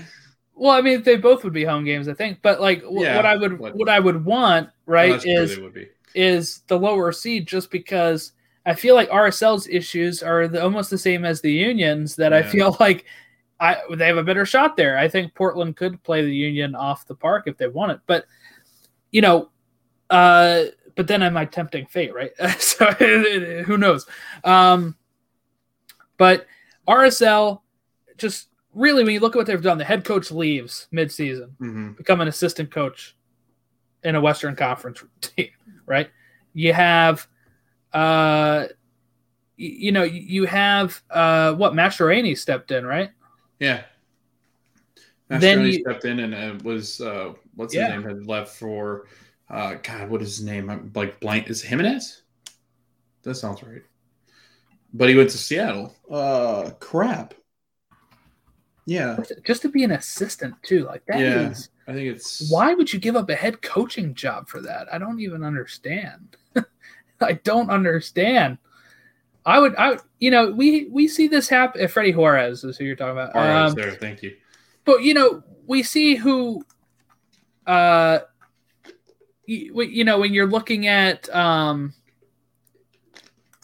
Well, 0.53 0.71
I 0.73 0.81
mean, 0.81 1.01
they 1.03 1.15
both 1.15 1.45
would 1.45 1.53
be 1.53 1.63
home 1.63 1.85
games, 1.85 2.09
I 2.09 2.13
think. 2.13 2.39
But 2.41 2.59
like, 2.59 2.81
wh- 2.83 3.03
Yeah, 3.03 3.15
what 3.15 3.25
I 3.25 3.37
would 3.37 3.57
what- 3.57 3.75
what 3.75 3.87
I 3.87 3.99
would 3.99 4.25
want, 4.25 4.69
right, 4.85 5.23
is 5.25 5.57
is 6.13 6.59
the 6.67 6.77
lower 6.77 7.13
seed, 7.13 7.47
just 7.47 7.71
because 7.71 8.33
I 8.65 8.75
feel 8.75 8.95
like 8.95 9.09
RSL's 9.09 9.67
issues 9.67 10.21
are 10.21 10.47
the, 10.47 10.61
almost 10.61 10.89
the 10.89 10.97
same 10.97 11.25
as 11.25 11.41
the 11.41 11.51
Unions. 11.51 12.15
That 12.15 12.33
I 12.33 12.43
feel 12.43 12.75
like 12.79 13.05
I 13.59 13.77
they 13.95 14.07
have 14.07 14.17
a 14.17 14.23
better 14.23 14.45
shot 14.45 14.75
there. 14.75 14.97
I 14.97 15.07
think 15.07 15.33
Portland 15.33 15.75
could 15.75 16.01
play 16.03 16.23
the 16.23 16.35
Union 16.35 16.75
off 16.75 17.07
the 17.07 17.15
park 17.15 17.43
if 17.47 17.57
they 17.57 17.67
want 17.67 17.91
it, 17.93 17.99
but 18.05 18.25
you 19.11 19.21
know, 19.21 19.49
uh, 20.09 20.65
but 20.95 21.07
then 21.07 21.23
am 21.23 21.37
I 21.37 21.45
tempting 21.45 21.85
fate, 21.87 22.13
right? 22.13 22.31
so 22.59 22.85
who 23.65 23.77
knows? 23.77 24.05
Um, 24.43 24.95
but 26.17 26.45
RSL, 26.87 27.61
just 28.17 28.49
really, 28.73 29.03
when 29.03 29.13
you 29.13 29.19
look 29.19 29.35
at 29.35 29.39
what 29.39 29.47
they've 29.47 29.61
done, 29.61 29.77
the 29.77 29.83
head 29.85 30.05
coach 30.05 30.31
leaves 30.31 30.87
midseason 30.93 31.51
hmm 31.57 31.91
become 31.91 32.21
an 32.21 32.27
assistant 32.27 32.71
coach 32.71 33.15
in 34.03 34.15
a 34.15 34.21
Western 34.21 34.55
Conference 34.55 35.03
team, 35.21 35.49
right? 35.85 36.09
You 36.53 36.73
have, 36.73 37.27
uh, 37.93 38.67
y- 38.67 38.69
you 39.57 39.91
know, 39.91 40.03
you 40.03 40.45
have 40.45 41.01
uh, 41.09 41.53
what 41.53 41.73
Mastroeni 41.73 42.37
stepped 42.37 42.71
in, 42.71 42.85
right? 42.85 43.11
Yeah. 43.59 43.83
Then 45.27 45.61
you- 45.65 45.81
stepped 45.81 46.05
in 46.05 46.19
and 46.19 46.33
uh, 46.35 46.63
was 46.63 46.99
uh, 47.01 47.33
what's 47.55 47.73
Yeah. 47.73 47.85
his 47.85 47.91
name 47.91 48.03
had 48.03 48.27
left 48.27 48.55
for 48.57 49.07
uh, 49.49 49.75
God, 49.83 50.09
what 50.09 50.21
is 50.21 50.37
his 50.37 50.45
name? 50.45 50.69
I'm 50.69 50.91
like 50.95 51.19
blank. 51.19 51.49
Is 51.49 51.63
it 51.63 51.67
Jimenez? 51.67 52.21
That 53.23 53.35
sounds 53.35 53.61
right. 53.63 53.81
But 54.93 55.09
he 55.09 55.15
went 55.15 55.29
to 55.29 55.37
Seattle. 55.37 55.95
Uh, 56.09 56.71
crap. 56.79 57.33
Yeah, 58.87 59.17
Just 59.45 59.61
to 59.61 59.69
be 59.69 59.83
an 59.83 59.91
assistant 59.91 60.55
too, 60.63 60.85
like 60.85 61.05
that 61.05 61.21
is. 61.21 61.69
Yeah. 61.87 61.91
I 61.93 61.95
think 61.95 62.07
it's 62.15 62.51
Why 62.51 62.73
would 62.73 62.91
you 62.91 62.99
give 62.99 63.15
up 63.15 63.29
a 63.29 63.35
head 63.35 63.61
coaching 63.61 64.15
job 64.15 64.49
for 64.49 64.59
that? 64.61 64.87
I 64.91 64.97
don't 64.97 65.19
even 65.19 65.43
understand. 65.43 66.35
I 67.25 67.33
don't 67.43 67.69
understand. 67.69 68.57
I 69.45 69.59
would, 69.59 69.75
I, 69.75 69.91
would, 69.91 70.01
you 70.19 70.29
know, 70.31 70.51
we 70.51 70.85
we 70.89 71.07
see 71.07 71.27
this 71.27 71.49
happen. 71.49 71.87
Freddy 71.87 72.11
Juarez 72.11 72.63
is 72.63 72.77
who 72.77 72.83
you're 72.85 72.95
talking 72.95 73.13
about. 73.13 73.35
All 73.35 73.41
right, 73.41 73.65
Um, 73.65 73.73
there. 73.73 73.91
Thank 73.91 74.21
you. 74.21 74.35
but 74.85 75.01
you 75.03 75.13
know 75.13 75.43
we 75.65 75.81
see 75.83 76.15
who 76.15 76.63
uh 77.67 78.19
you, 79.45 79.81
you 79.83 80.03
know 80.03 80.19
when 80.19 80.33
you're 80.33 80.47
looking 80.47 80.87
at 80.87 81.33
um 81.35 81.93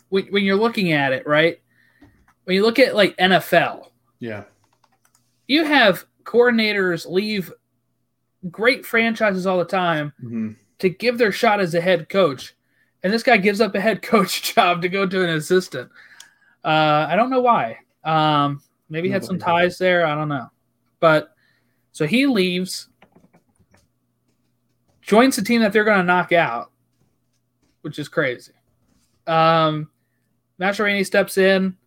when, 0.10 0.26
when 0.28 0.44
you're 0.44 0.56
looking 0.56 0.92
at 0.92 1.12
it 1.14 1.26
right 1.28 1.60
when 2.46 2.56
you 2.56 2.62
look 2.64 2.78
at 2.80 2.96
like 2.96 3.18
nfl 3.18 3.88
Yeah. 4.20 4.44
you 5.48 5.64
have 5.66 6.06
coordinators 6.24 7.10
leave 7.10 7.52
great 8.52 8.86
franchises 8.86 9.46
all 9.48 9.58
the 9.58 9.66
time 9.66 10.14
hmm 10.20 10.52
to 10.80 10.90
give 10.90 11.18
their 11.18 11.32
shot 11.32 11.60
as 11.60 11.74
a 11.74 11.82
head 11.82 12.08
coach 12.08 12.54
and 13.04 13.14
this 13.14 13.24
guy 13.24 13.38
gives 13.38 13.62
up 13.62 13.76
a 13.76 13.80
head 13.80 14.02
coach 14.02 14.54
job 14.56 14.82
to 14.82 14.90
go 14.90 15.06
to 15.06 15.24
an 15.24 15.32
assistant. 15.32 15.90
Uh 16.64 17.06
i 17.10 17.16
don't 17.16 17.30
know 17.30 17.42
why. 17.42 17.78
Um 18.04 18.62
maybe 18.90 19.08
he 19.08 19.12
had 19.12 19.26
some 19.26 19.40
ties 19.40 19.78
there. 19.78 20.06
I 20.06 20.16
don't 20.16 20.30
know. 20.30 20.50
But 21.00 21.34
so 21.92 22.06
he 22.06 22.26
leaves 22.26 22.90
joins 25.02 25.36
the 25.36 25.42
team 25.42 25.62
that 25.62 25.72
they're 25.72 25.86
going 25.86 26.00
to 26.00 26.04
knock 26.04 26.32
out 26.32 26.72
which 27.82 28.00
is 28.00 28.10
crazy. 28.10 28.54
Um 29.26 29.90
Mastroeni 30.60 31.06
steps 31.06 31.38
in. 31.38 31.78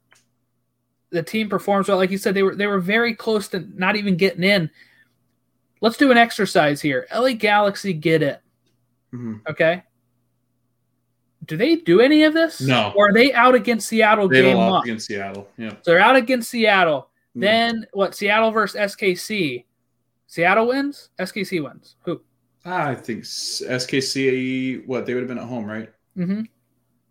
The 1.10 1.22
team 1.22 1.48
performs 1.48 1.88
well. 1.88 1.96
Like 1.96 2.10
you 2.10 2.18
said 2.18 2.34
they 2.34 2.42
were 2.44 2.54
they 2.54 2.68
were 2.68 2.80
very 2.80 3.14
close 3.14 3.48
to 3.48 3.66
not 3.74 3.96
even 3.96 4.16
getting 4.16 4.44
in. 4.44 4.70
Let's 5.80 5.96
do 5.96 6.10
an 6.10 6.18
exercise 6.18 6.80
here. 6.80 7.06
La 7.12 7.32
galaxy 7.32 7.92
get 7.92 8.22
in 8.22 8.36
hmm 9.10 9.36
Okay. 9.48 9.82
Do 11.46 11.56
they 11.56 11.76
do 11.76 12.00
any 12.00 12.24
of 12.24 12.34
this? 12.34 12.60
No. 12.60 12.92
Or 12.94 13.08
are 13.08 13.12
they 13.12 13.32
out 13.32 13.54
against 13.54 13.88
Seattle 13.88 14.28
They 14.28 14.42
game 14.42 14.58
one? 14.58 14.82
against 14.82 15.06
Seattle. 15.06 15.48
Yeah. 15.56 15.70
So 15.82 15.92
they're 15.92 16.00
out 16.00 16.16
against 16.16 16.50
Seattle. 16.50 17.08
Mm. 17.36 17.40
Then 17.40 17.86
what? 17.92 18.14
Seattle 18.14 18.50
versus 18.50 18.78
SKC. 18.94 19.64
Seattle 20.26 20.68
wins. 20.68 21.10
SKC 21.18 21.62
wins. 21.64 21.96
Who? 22.02 22.20
Ah, 22.64 22.88
I 22.88 22.94
think 22.94 23.24
SKC. 23.24 24.86
What 24.86 25.06
they 25.06 25.14
would 25.14 25.20
have 25.22 25.28
been 25.28 25.38
at 25.38 25.44
home, 25.44 25.64
right? 25.64 25.90
Mm-hmm. 26.16 26.42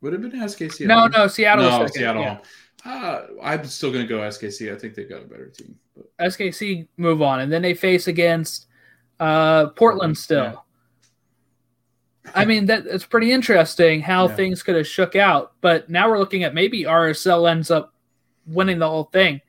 Would 0.02 0.14
have 0.14 0.22
been 0.22 0.32
SKC. 0.32 0.86
No, 0.86 1.08
no. 1.08 1.28
Seattle. 1.28 1.66
no, 1.66 1.72
second. 1.80 1.94
Seattle. 1.94 2.22
Yeah. 2.22 2.38
Uh, 2.86 3.28
I'm 3.44 3.66
still 3.66 3.92
gonna 3.92 4.08
go 4.08 4.20
SKC. 4.20 4.74
I 4.74 4.78
think 4.78 4.96
they've 4.96 5.10
got 5.10 5.22
a 5.22 5.26
better 5.26 5.48
team. 5.48 5.76
But 5.98 6.06
SKC 6.20 6.88
move 6.98 7.22
on, 7.22 7.42
and 7.42 7.52
then 7.52 7.62
they 7.62 7.74
face 7.74 8.08
against 8.08 8.68
uh, 9.20 9.68
Portland 9.70 10.18
still. 10.18 10.44
Yeah. 10.44 10.56
I 12.36 12.45
mean 12.45 12.65
that 12.67 12.86
it's 12.86 13.05
pretty 13.05 13.32
interesting 13.32 14.01
how 14.01 14.28
Yeah. 14.28 14.36
things 14.36 14.61
could 14.63 14.76
have 14.76 14.88
shook 14.88 15.15
out, 15.15 15.53
but 15.61 15.89
now 15.89 16.09
we're 16.09 16.20
looking 16.20 16.43
at 16.43 16.53
maybe 16.53 16.86
RSL 16.86 17.49
ends 17.49 17.72
up 17.72 17.93
winning 18.45 18.80
the 18.80 18.88
whole 18.89 19.05
thing. 19.05 19.41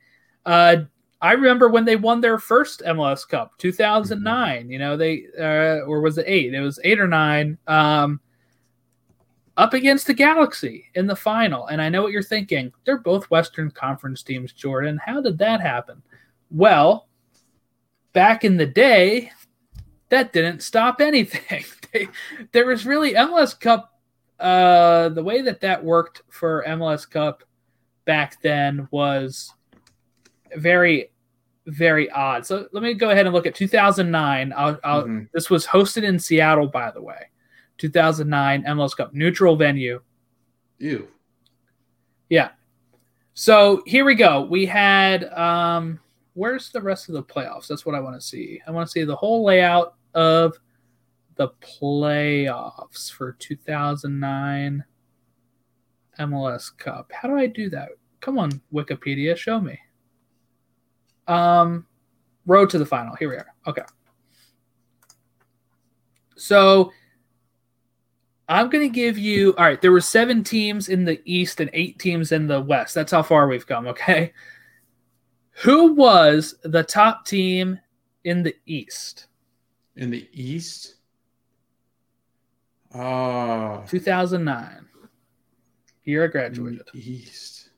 Uh, 0.45 0.77
I 1.21 1.33
remember 1.33 1.69
when 1.69 1.85
they 1.85 1.95
won 1.97 2.21
their 2.21 2.39
first 2.39 2.81
MLS 2.83 3.27
Cup, 3.27 3.55
2009. 3.59 4.69
You 4.71 4.79
know 4.79 4.97
they 4.97 5.25
uh, 5.39 5.85
or 5.85 6.01
was 6.01 6.17
it 6.17 6.25
eight? 6.27 6.53
It 6.53 6.61
was 6.61 6.79
eight 6.83 6.99
or 6.99 7.07
nine. 7.07 7.57
Um, 7.67 8.19
up 9.57 9.73
against 9.73 10.07
the 10.07 10.13
Galaxy 10.13 10.85
in 10.95 11.05
the 11.05 11.15
final, 11.15 11.67
and 11.67 11.81
I 11.81 11.89
know 11.89 12.01
what 12.01 12.11
you're 12.13 12.23
thinking. 12.23 12.71
They're 12.85 12.97
both 12.97 13.29
Western 13.29 13.69
Conference 13.69 14.23
teams, 14.23 14.53
Jordan. 14.53 14.99
How 15.05 15.21
did 15.21 15.37
that 15.39 15.61
happen? 15.61 16.01
Well, 16.49 17.07
back 18.13 18.43
in 18.43 18.57
the 18.57 18.65
day, 18.65 19.31
that 20.09 20.33
didn't 20.33 20.63
stop 20.63 21.01
anything. 21.01 21.63
They, 21.93 22.07
there 22.51 22.65
was 22.65 22.85
really 22.85 23.13
MLS 23.13 23.59
Cup. 23.59 23.87
Uh, 24.39 25.09
the 25.09 25.23
way 25.23 25.41
that 25.41 25.61
that 25.61 25.83
worked 25.83 26.23
for 26.29 26.63
MLS 26.67 27.09
Cup 27.09 27.43
back 28.05 28.41
then 28.41 28.87
was 28.91 29.53
very, 30.55 31.11
very 31.67 32.09
odd. 32.09 32.45
So 32.45 32.67
let 32.71 32.81
me 32.81 32.93
go 32.95 33.11
ahead 33.11 33.27
and 33.27 33.35
look 33.35 33.45
at 33.45 33.53
2009. 33.55 34.53
I'll, 34.57 34.79
I'll, 34.83 35.03
Mhm. 35.03 35.29
This 35.31 35.49
was 35.49 35.65
hosted 35.67 36.03
in 36.03 36.17
Seattle, 36.17 36.67
by 36.67 36.89
the 36.91 37.01
way. 37.01 37.27
2009 37.77 38.63
MLS 38.63 38.95
Cup 38.97 39.13
neutral 39.13 39.55
venue. 39.55 40.01
ew. 40.79 41.07
Yeah. 42.29 42.49
So 43.33 43.81
here 43.85 44.05
we 44.05 44.15
go. 44.15 44.41
We 44.43 44.65
had 44.65 45.25
um 45.33 45.99
where's 46.33 46.69
the 46.71 46.81
rest 46.81 47.09
of 47.09 47.13
the 47.13 47.23
playoffs? 47.23 47.67
That's 47.67 47.85
what 47.85 47.93
I 47.95 47.99
want 47.99 48.15
to 48.15 48.21
see. 48.25 48.61
I 48.67 48.71
want 48.71 48.87
to 48.87 48.91
see 48.91 49.03
the 49.03 49.15
whole 49.15 49.43
layout 49.43 49.95
of 50.13 50.57
the 51.41 51.49
playoffs 51.59 53.11
for 53.11 53.31
2009 53.39 54.83
MLS 56.19 56.77
Cup. 56.77 57.11
How 57.11 57.27
do 57.27 57.35
I 57.35 57.47
do 57.47 57.67
that? 57.71 57.89
Come 58.19 58.37
on, 58.37 58.61
Wikipedia, 58.71 59.35
show 59.35 59.59
me. 59.59 59.79
Um 61.27 61.87
road 62.45 62.69
to 62.69 62.77
the 62.77 62.85
final. 62.85 63.15
Here 63.15 63.27
we 63.27 63.37
are. 63.37 63.55
Okay. 63.65 63.81
So 66.37 66.91
I'm 68.47 68.69
going 68.69 68.87
to 68.87 68.93
give 68.93 69.17
you. 69.17 69.55
All 69.57 69.65
right, 69.65 69.81
there 69.81 69.91
were 69.91 70.01
seven 70.01 70.43
teams 70.43 70.89
in 70.89 71.05
the 71.05 71.21
East 71.25 71.59
and 71.59 71.71
eight 71.73 71.97
teams 71.97 72.31
in 72.31 72.45
the 72.45 72.61
West. 72.61 72.93
That's 72.93 73.11
how 73.11 73.23
far 73.23 73.47
we've 73.47 73.65
come. 73.65 73.87
Okay. 73.87 74.33
Who 75.63 75.93
was 75.93 76.55
the 76.63 76.83
top 76.83 77.25
team 77.25 77.79
in 78.25 78.43
the 78.43 78.55
East? 78.65 79.27
In 79.95 80.11
the 80.11 80.27
East. 80.33 80.95
Ah. 82.93 83.83
2009. 83.87 84.85
Year 86.03 86.25
I 86.25 86.27
graduated. 86.27 86.81
East. 86.93 87.69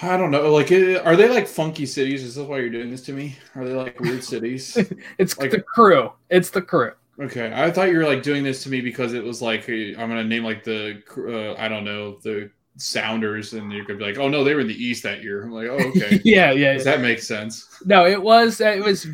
I 0.00 0.16
don't 0.16 0.30
know. 0.30 0.50
Like, 0.52 0.70
are 0.72 1.16
they 1.16 1.28
like 1.28 1.46
funky 1.46 1.86
cities? 1.86 2.22
Is 2.24 2.34
this 2.34 2.46
why 2.46 2.58
you're 2.58 2.70
doing 2.70 2.90
this 2.90 3.02
to 3.02 3.12
me? 3.12 3.36
Are 3.54 3.64
they 3.64 3.74
like 3.74 4.00
weird 4.00 4.24
cities? 4.24 4.76
It's 5.18 5.38
like- 5.38 5.50
the 5.50 5.60
crew. 5.62 6.12
It's 6.30 6.50
the 6.50 6.62
crew. 6.62 6.92
Okay, 7.20 7.52
I 7.54 7.70
thought 7.70 7.90
you 7.90 7.98
were 7.98 8.06
like 8.06 8.22
doing 8.22 8.42
this 8.42 8.62
to 8.64 8.70
me 8.70 8.80
because 8.80 9.12
it 9.12 9.22
was 9.22 9.42
like 9.42 9.68
I'm 9.68 9.94
gonna 9.94 10.24
name 10.24 10.44
like 10.44 10.64
the 10.64 11.02
uh, 11.16 11.60
I 11.60 11.68
don't 11.68 11.84
know 11.84 12.18
the 12.22 12.50
Sounders, 12.78 13.52
and 13.52 13.70
you're 13.70 13.84
gonna 13.84 13.98
be 13.98 14.04
like, 14.06 14.16
oh 14.18 14.28
no, 14.28 14.42
they 14.42 14.54
were 14.54 14.62
in 14.62 14.66
the 14.66 14.82
East 14.82 15.02
that 15.02 15.22
year. 15.22 15.42
I'm 15.42 15.52
like, 15.52 15.68
oh 15.68 15.76
okay, 15.90 16.20
yeah, 16.24 16.52
yeah. 16.52 16.72
does 16.72 16.84
that 16.84 17.02
make 17.02 17.20
sense? 17.20 17.68
No, 17.84 18.06
it 18.06 18.20
was 18.20 18.62
it 18.62 18.82
was 18.82 19.06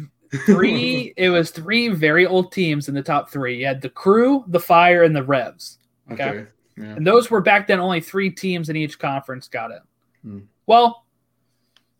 three. 0.47 1.13
it 1.17 1.31
was 1.31 1.51
three 1.51 1.89
very 1.89 2.27
old 2.27 2.53
teams 2.53 2.89
in 2.89 2.95
the 2.95 3.03
top 3.03 3.31
three. 3.31 3.59
You 3.59 3.67
had 3.67 3.81
the 3.81 3.89
crew, 3.89 4.45
the 4.49 4.61
fire, 4.61 5.03
and 5.05 5.15
the 5.15 5.23
Revs. 5.23 5.79
Okay. 6.13 6.25
Okay, 6.29 6.47
yeah, 6.77 6.85
And 6.97 7.07
those 7.07 7.31
were 7.31 7.41
back 7.41 7.67
then 7.67 7.81
only 7.81 8.01
three 8.01 8.31
teams 8.31 8.69
in 8.69 8.77
each 8.77 8.99
conference 8.99 9.49
got 9.49 9.71
in. 9.71 9.81
Hmm. 10.23 10.39
Well, 10.67 11.05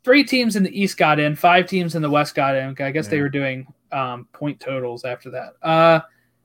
three 0.03 0.23
teams 0.23 0.55
in 0.55 0.63
the 0.63 0.79
East 0.81 0.97
got 0.97 1.19
in, 1.19 1.35
five 1.35 1.65
teams 1.67 1.95
in 1.95 2.01
the 2.01 2.09
West 2.09 2.35
got 2.35 2.55
in. 2.55 2.75
I 2.79 2.91
guess 2.91 3.07
they 3.07 3.21
were 3.21 3.29
doing 3.29 3.67
um, 3.91 4.27
point 4.33 4.59
totals 4.59 5.03
after 5.05 5.29
that. 5.31 5.53
Uh, 5.61 6.01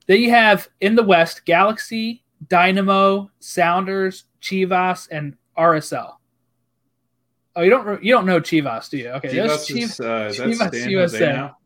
Then 0.07 0.21
you 0.21 0.31
have 0.31 0.69
in 0.81 0.95
the 0.95 1.03
West 1.03 1.45
Galaxy, 1.45 2.23
Dynamo, 2.49 3.31
Sounders, 3.41 4.25
Chivas, 4.43 5.09
and 5.11 5.37
RSL. 5.57 6.15
Oh, 7.57 7.63
you 7.63 7.71
don't 7.71 8.03
you 8.03 8.13
don't 8.13 8.27
know 8.27 8.41
Chivas, 8.41 8.91
do 8.91 8.99
you? 8.99 9.11
Okay, 9.11 9.29
Chivas 9.29 9.67
Chiv- 9.69 9.79
is, 9.79 10.01
uh, 10.01 10.33
Chivas 10.35 10.91
USA. 10.91 11.33
Now? 11.33 11.57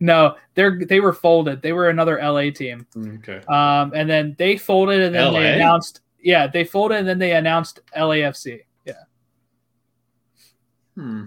No, 0.00 0.36
they're 0.54 0.78
they 0.84 1.00
were 1.00 1.12
folded. 1.12 1.62
They 1.62 1.72
were 1.72 1.88
another 1.88 2.18
LA 2.22 2.50
team. 2.50 2.86
Okay. 2.96 3.40
Um, 3.48 3.92
and 3.94 4.08
then 4.08 4.34
they 4.38 4.56
folded, 4.56 5.00
and 5.00 5.14
then 5.14 5.32
LA? 5.32 5.40
they 5.40 5.54
announced. 5.54 6.00
Yeah, 6.22 6.46
they 6.46 6.64
folded, 6.64 6.98
and 6.98 7.08
then 7.08 7.18
they 7.18 7.32
announced 7.32 7.80
LAFC. 7.96 8.60
Yeah. 8.84 8.92
Hmm. 10.94 11.24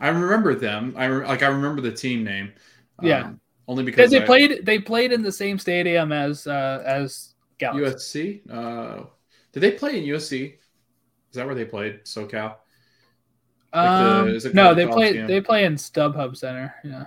I 0.00 0.08
remember 0.08 0.54
them. 0.54 0.94
I 0.96 1.06
re- 1.06 1.26
like. 1.26 1.42
I 1.42 1.48
remember 1.48 1.80
the 1.80 1.92
team 1.92 2.24
name. 2.24 2.52
Um, 2.98 3.06
Yeah. 3.06 3.32
Only 3.66 3.82
because 3.84 4.10
they 4.10 4.22
I- 4.22 4.26
played 4.26 4.66
they 4.66 4.78
played 4.78 5.12
in 5.12 5.22
the 5.22 5.32
same 5.32 5.58
stadium 5.58 6.12
as 6.12 6.46
uh 6.46 6.82
as 6.84 7.34
Galaxy. 7.58 8.42
USC. 8.46 8.50
Uh, 8.50 9.04
did 9.52 9.60
they 9.60 9.70
play 9.72 9.98
in 9.98 10.04
USC? 10.04 10.54
Is 10.54 10.56
that 11.32 11.46
where 11.46 11.54
they 11.54 11.64
played? 11.64 12.04
SoCal. 12.04 12.56
Um, 13.72 14.28
the- 14.28 14.36
it 14.36 14.54
no, 14.54 14.74
they 14.74 14.86
play 14.86 15.18
they 15.26 15.40
play 15.40 15.64
in 15.64 15.74
StubHub 15.74 16.36
Center, 16.36 16.74
yeah, 16.84 17.06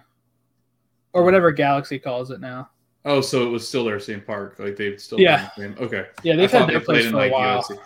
or 1.17 1.23
whatever 1.23 1.51
Galaxy 1.51 1.97
calls 1.97 2.31
it 2.31 2.39
now. 2.39 2.69
Oh, 3.03 3.21
so 3.21 3.45
it 3.47 3.49
was 3.49 3.67
still 3.67 3.85
their 3.85 3.99
same 3.99 4.21
park. 4.21 4.57
Like 4.59 4.75
they've 4.75 5.01
still. 5.01 5.19
Yeah. 5.19 5.49
Okay. 5.57 6.05
Yeah, 6.23 6.35
they've 6.35 6.51
had 6.51 6.69
their 6.69 6.79
they 6.79 6.85
played 6.85 6.85
place 6.85 7.05
in, 7.05 7.11
for 7.11 7.17
a 7.17 7.21
like, 7.21 7.31
while. 7.31 7.63
USC. 7.63 7.79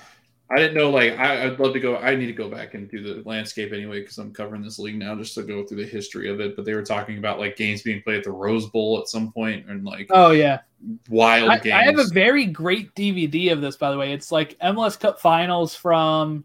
I 0.50 0.58
didn't 0.58 0.74
know. 0.74 0.90
Like 0.90 1.18
I, 1.18 1.46
I'd 1.46 1.60
love 1.60 1.74
to 1.74 1.80
go. 1.80 1.96
I 1.98 2.14
need 2.16 2.26
to 2.26 2.34
go 2.34 2.50
back 2.50 2.74
and 2.74 2.90
do 2.90 3.02
the 3.02 3.28
landscape 3.28 3.72
anyway 3.72 4.02
because 4.02 4.18
I'm 4.18 4.34
covering 4.34 4.62
this 4.62 4.80
league 4.80 4.98
now, 4.98 5.16
just 5.16 5.34
to 5.36 5.44
go 5.44 5.66
through 5.66 5.78
the 5.78 5.90
history 5.90 6.30
of 6.30 6.42
it. 6.42 6.58
But 6.58 6.66
they 6.66 6.74
were 6.74 6.84
talking 6.84 7.20
about 7.20 7.40
like 7.40 7.56
games 7.56 7.84
being 7.84 8.02
played 8.02 8.18
at 8.18 8.24
the 8.26 8.32
Rose 8.32 8.68
Bowl 8.70 9.00
at 9.00 9.08
some 9.08 9.32
point 9.32 9.70
and 9.70 9.86
like 9.86 10.08
Oh 10.10 10.32
yeah, 10.32 10.60
wild 11.08 11.50
I, 11.50 11.60
games. 11.60 11.76
I 11.76 11.84
have 11.84 12.00
a 12.00 12.08
very 12.12 12.46
great 12.46 12.94
DVD 12.96 13.54
of 13.54 13.62
this, 13.62 13.78
by 13.78 13.92
the 13.92 13.98
way. 13.98 14.12
It's 14.12 14.32
like 14.32 14.58
MLS 14.60 15.00
Cup 15.00 15.22
finals 15.22 15.74
from, 15.74 16.44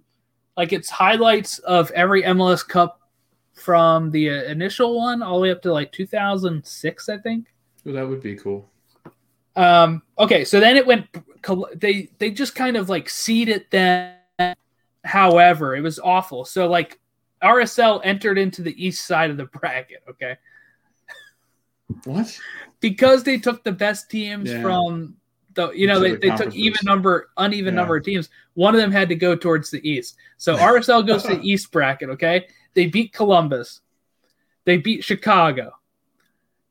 like 0.57 0.72
it's 0.72 0.89
highlights 0.89 1.59
of 1.61 1.91
every 1.91 2.22
MLS 2.22 2.66
Cup 2.66 3.01
from 3.67 4.12
the 4.12 4.31
uh, 4.31 4.43
initial 4.45 4.97
one 4.97 5.23
all 5.25 5.39
the 5.39 5.43
way 5.43 5.51
up 5.51 5.61
to 5.61 5.73
like 5.73 5.91
2006, 5.91 7.09
I 7.09 7.19
think. 7.19 7.49
Ooh, 7.85 7.93
that 7.93 8.09
would 8.09 8.23
be 8.23 8.37
cool. 8.37 8.71
Um, 9.57 10.03
okay, 10.21 10.45
so 10.45 10.61
then 10.61 10.77
it 10.77 10.87
went. 10.87 11.07
They 11.75 12.09
they 12.19 12.31
just 12.31 12.55
kind 12.55 12.77
of 12.77 12.89
like 12.89 13.09
seeded 13.11 13.67
them. 13.71 14.14
However, 15.05 15.75
it 15.75 15.81
was 15.81 15.99
awful. 15.99 16.45
So 16.45 16.69
like 16.69 17.01
RSL 17.43 18.01
entered 18.05 18.39
into 18.39 18.62
the 18.62 18.75
east 18.85 19.05
side 19.05 19.31
of 19.31 19.37
the 19.37 19.47
bracket. 19.47 20.05
Okay, 20.11 20.37
What? 22.05 22.39
because 22.79 23.25
they 23.25 23.39
took 23.39 23.64
the 23.64 23.73
best 23.73 24.09
teams 24.11 24.49
Yeah. 24.51 24.62
from 24.62 25.17
the 25.55 25.71
you 25.71 25.87
know 25.89 25.99
they, 25.99 26.12
the 26.12 26.19
they 26.29 26.37
took 26.37 26.55
even 26.55 26.79
number 26.85 27.31
uneven 27.37 27.75
Yeah. 27.75 27.81
number 27.81 27.97
of 27.97 28.05
teams. 28.05 28.29
One 28.55 28.75
of 28.77 28.81
them 28.81 28.93
had 28.93 29.09
to 29.09 29.17
go 29.17 29.35
towards 29.35 29.71
the 29.71 29.81
east. 29.89 30.17
So 30.37 30.57
RSL 30.57 31.05
goes 31.07 31.23
to 31.25 31.35
the 31.37 31.41
east 31.53 31.73
bracket. 31.73 32.11
Okay, 32.11 32.47
they 32.77 32.87
beat 32.87 33.12
Columbus. 33.12 33.81
They 34.64 34.77
beat 34.77 35.03
Chicago. 35.03 35.72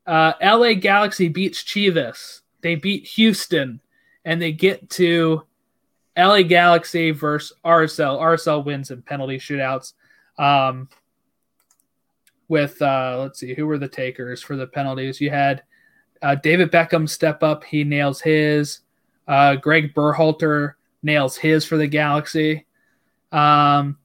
Uh, 0.06 0.32
LA 0.40 0.74
Galaxy 0.74 1.28
beats 1.28 1.62
Chivas. 1.62 2.40
They 2.62 2.76
beat 2.76 3.06
Houston, 3.08 3.80
and 4.24 4.40
they 4.40 4.52
get 4.52 4.88
to 4.90 5.42
LA 6.16 6.42
Galaxy 6.42 7.10
versus 7.10 7.56
RSL. 7.64 8.20
RSL 8.20 8.64
wins 8.64 8.90
in 8.90 9.02
penalty 9.02 9.38
shootouts. 9.38 9.94
Um, 10.38 10.88
with 12.48 12.80
uh, 12.80 13.18
let's 13.20 13.40
see, 13.40 13.54
who 13.54 13.66
were 13.66 13.78
the 13.78 13.88
takers 13.88 14.40
for 14.40 14.56
the 14.56 14.68
penalties? 14.68 15.20
You 15.20 15.30
had 15.30 15.64
uh, 16.22 16.36
David 16.36 16.70
Beckham 16.70 17.08
step 17.08 17.42
up. 17.42 17.64
He 17.64 17.82
nails 17.82 18.20
his. 18.20 18.80
Uh, 19.26 19.56
Greg 19.56 19.92
Berhalter 19.92 20.74
nails 21.02 21.36
his 21.36 21.64
for 21.64 21.76
the 21.76 21.88
Galaxy. 21.88 22.64
Um, 23.32 23.98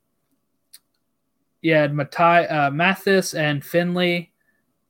you 1.61 1.73
had 1.73 1.93
Matai, 1.93 2.45
uh, 2.45 2.71
Mathis 2.71 3.33
and 3.33 3.63
Findley 3.63 4.31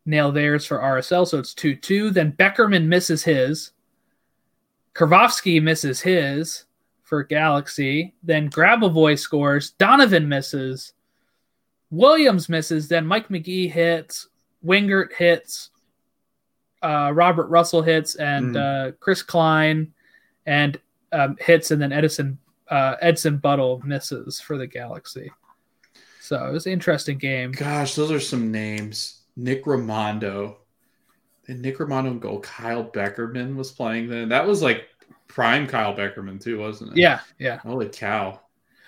nail 0.05 0.31
theirs 0.31 0.65
for 0.65 0.79
RSL, 0.79 1.27
so 1.27 1.39
it's 1.39 1.53
2 1.53 1.75
2. 1.75 2.11
Then 2.11 2.31
Beckerman 2.33 2.85
misses 2.85 3.23
his. 3.23 3.71
Kirovski 4.93 5.61
misses 5.61 6.01
his 6.01 6.65
for 7.03 7.23
Galaxy. 7.23 8.13
Then 8.23 8.49
Grabavoy 8.49 9.17
scores. 9.17 9.71
Donovan 9.71 10.27
misses. 10.27 10.93
Williams 11.89 12.49
misses. 12.49 12.87
Then 12.87 13.05
Mike 13.05 13.29
Magee 13.29 13.67
hits. 13.67 14.27
Wingert 14.65 15.13
hits. 15.13 15.69
Uh, 16.81 17.11
Robert 17.13 17.47
Russell 17.47 17.81
hits. 17.81 18.15
And 18.15 18.57
uh, 18.57 18.91
Chris 18.99 19.23
Klein 19.23 19.93
and 20.45 20.79
um, 21.11 21.37
hits. 21.39 21.71
And 21.71 21.81
then 21.81 21.91
Edison 21.93 22.37
uh, 22.69 22.95
Edson 23.01 23.37
Buddle 23.37 23.81
misses 23.85 24.39
for 24.39 24.57
the 24.57 24.67
Galaxy. 24.67 25.29
So 26.31 26.47
it 26.47 26.53
was 26.53 26.65
an 26.65 26.71
interesting 26.71 27.17
game. 27.17 27.51
Gosh, 27.51 27.93
those 27.95 28.09
are 28.09 28.19
some 28.21 28.53
names. 28.53 29.23
Nick 29.35 29.65
Rimando. 29.65 30.55
And 31.49 31.61
Nick 31.61 31.79
Rimando 31.79 32.07
and 32.11 32.21
goal. 32.21 32.39
Kyle 32.39 32.85
Beckerman 32.85 33.57
was 33.57 33.69
playing 33.69 34.07
then. 34.07 34.29
That 34.29 34.47
was 34.47 34.61
like 34.61 34.85
prime 35.27 35.67
Kyle 35.67 35.93
Beckerman 35.93 36.41
too, 36.41 36.57
wasn't 36.57 36.91
it? 36.93 36.97
Yeah, 37.01 37.19
yeah. 37.37 37.57
Holy 37.57 37.89
cow. 37.89 38.39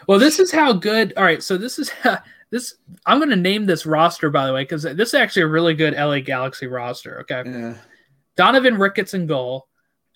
Well, 0.07 0.19
this 0.19 0.39
is 0.39 0.53
how 0.53 0.71
good. 0.71 1.11
All 1.17 1.25
right, 1.25 1.43
so 1.43 1.57
this 1.57 1.77
is 1.79 1.91
this. 2.49 2.75
I'm 3.05 3.17
going 3.19 3.29
to 3.29 3.35
name 3.35 3.65
this 3.65 3.85
roster 3.85 4.29
by 4.29 4.47
the 4.47 4.53
way 4.53 4.63
because 4.63 4.83
this 4.83 5.09
is 5.09 5.13
actually 5.13 5.41
a 5.41 5.47
really 5.47 5.73
good 5.73 5.95
LA 5.95 6.21
Galaxy 6.21 6.67
roster. 6.67 7.19
Okay, 7.29 7.43
Yeah. 7.45 7.75
Donovan 8.37 8.77
Ricketts 8.77 9.15
in 9.15 9.27
goal, 9.27 9.67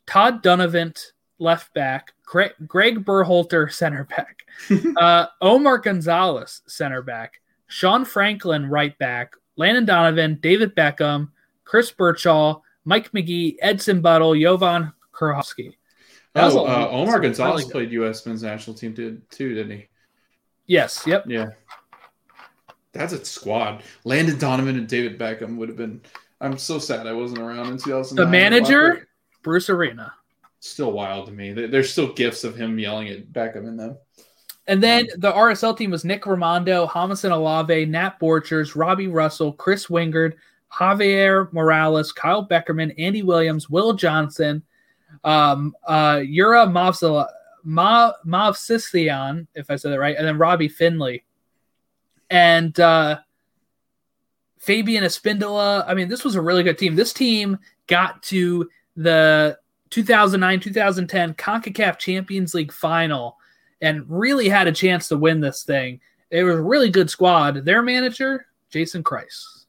Todd 0.05 0.41
Dunivant 0.41 0.97
left 1.39 1.73
back, 1.73 2.13
Greg, 2.25 2.53
Greg 2.67 3.05
Berhalter 3.05 3.71
center 3.71 4.05
back, 4.05 4.43
uh, 4.97 5.27
Omar 5.41 5.79
Gonzalez 5.79 6.61
center 6.67 7.01
back, 7.01 7.41
Sean 7.67 8.05
Franklin 8.05 8.69
right 8.69 8.97
back, 8.97 9.35
Landon 9.55 9.85
Donovan, 9.85 10.39
David 10.41 10.75
Beckham, 10.75 11.29
Chris 11.63 11.91
Birchall, 11.91 12.61
Mike 12.85 13.13
Magee, 13.13 13.57
Edson 13.61 14.01
Buddle, 14.01 14.35
Jovan 14.35 14.93
Kirovski. 15.13 15.73
Oh, 16.35 16.65
uh, 16.65 16.87
Omar 16.91 17.19
Gonzalez 17.19 17.65
good. 17.65 17.71
played 17.71 17.91
U.S. 17.93 18.25
men's 18.25 18.43
national 18.43 18.75
team 18.75 18.93
did 18.93 19.29
too, 19.31 19.55
didn't 19.55 19.77
he? 19.77 19.87
Yes, 20.67 21.03
yep. 21.07 21.23
Yeah. 21.27 21.47
That's 22.91 23.13
a 23.13 23.23
squad. 23.23 23.83
Landon 24.03 24.37
Donovan 24.37 24.77
and 24.77 24.87
David 24.87 25.17
Beckham 25.17 25.57
would 25.57 25.69
have 25.69 25.77
been. 25.77 26.01
I'm 26.39 26.57
so 26.57 26.77
sad 26.77 27.07
I 27.07 27.13
wasn't 27.13 27.39
around 27.39 27.67
in 27.67 27.77
2009. 27.77 28.15
The 28.15 28.31
manager, 28.31 29.07
Bruce 29.43 29.69
Arena. 29.69 30.13
Still 30.59 30.91
wild 30.91 31.27
to 31.27 31.31
me. 31.31 31.53
There's 31.53 31.91
still 31.91 32.13
gifs 32.13 32.43
of 32.43 32.55
him 32.55 32.79
yelling 32.79 33.09
at 33.09 33.31
Beckham 33.31 33.67
in 33.67 33.77
them. 33.77 33.97
And 34.67 34.83
then 34.83 35.07
the 35.17 35.31
RSL 35.31 35.77
team 35.77 35.91
was 35.91 36.03
Nick 36.03 36.23
Rimando, 36.23 36.91
Hamilton 36.91 37.31
Olave, 37.31 37.85
Nat 37.85 38.19
Borchers, 38.19 38.75
Robbie 38.75 39.07
Russell, 39.07 39.53
Chris 39.53 39.87
Wingert, 39.87 40.33
Javier 40.73 41.51
Morales, 41.53 42.11
Kyle 42.11 42.45
Beckerman, 42.45 42.93
Andy 42.97 43.21
Williams, 43.21 43.69
Will 43.69 43.93
Johnson, 43.93 44.61
um, 45.23 45.73
uh, 45.85 46.21
Yura 46.23 46.65
Mavsala- 46.65 47.29
Ma- 47.63 48.13
Mavsislian, 48.25 49.47
if 49.55 49.71
I 49.71 49.77
said 49.77 49.91
that 49.91 49.99
right, 49.99 50.17
and 50.17 50.27
then 50.27 50.37
Robbie 50.37 50.67
Findley. 50.67 51.23
And 52.29 52.77
uh, 52.77 53.19
Fabian 54.57 55.05
Espindola. 55.05 55.85
I 55.87 55.93
mean, 55.93 56.09
this 56.09 56.25
was 56.25 56.35
a 56.35 56.41
really 56.41 56.63
good 56.63 56.77
team. 56.77 56.95
This 56.95 57.13
team 57.13 57.57
got 57.87 58.21
to 58.23 58.69
the 58.97 59.57
2009 59.89 60.59
2010 60.59 61.33
CONCACAF 61.35 61.97
Champions 61.97 62.53
League 62.53 62.71
final 62.71 63.37
and 63.81 64.05
really 64.07 64.49
had 64.49 64.67
a 64.67 64.71
chance 64.71 65.07
to 65.07 65.17
win 65.17 65.39
this 65.39 65.63
thing. 65.63 65.99
It 66.29 66.43
was 66.43 66.55
a 66.55 66.61
really 66.61 66.89
good 66.89 67.09
squad. 67.09 67.65
Their 67.65 67.81
manager, 67.81 68.47
Jason 68.69 69.03
Kreis. 69.03 69.65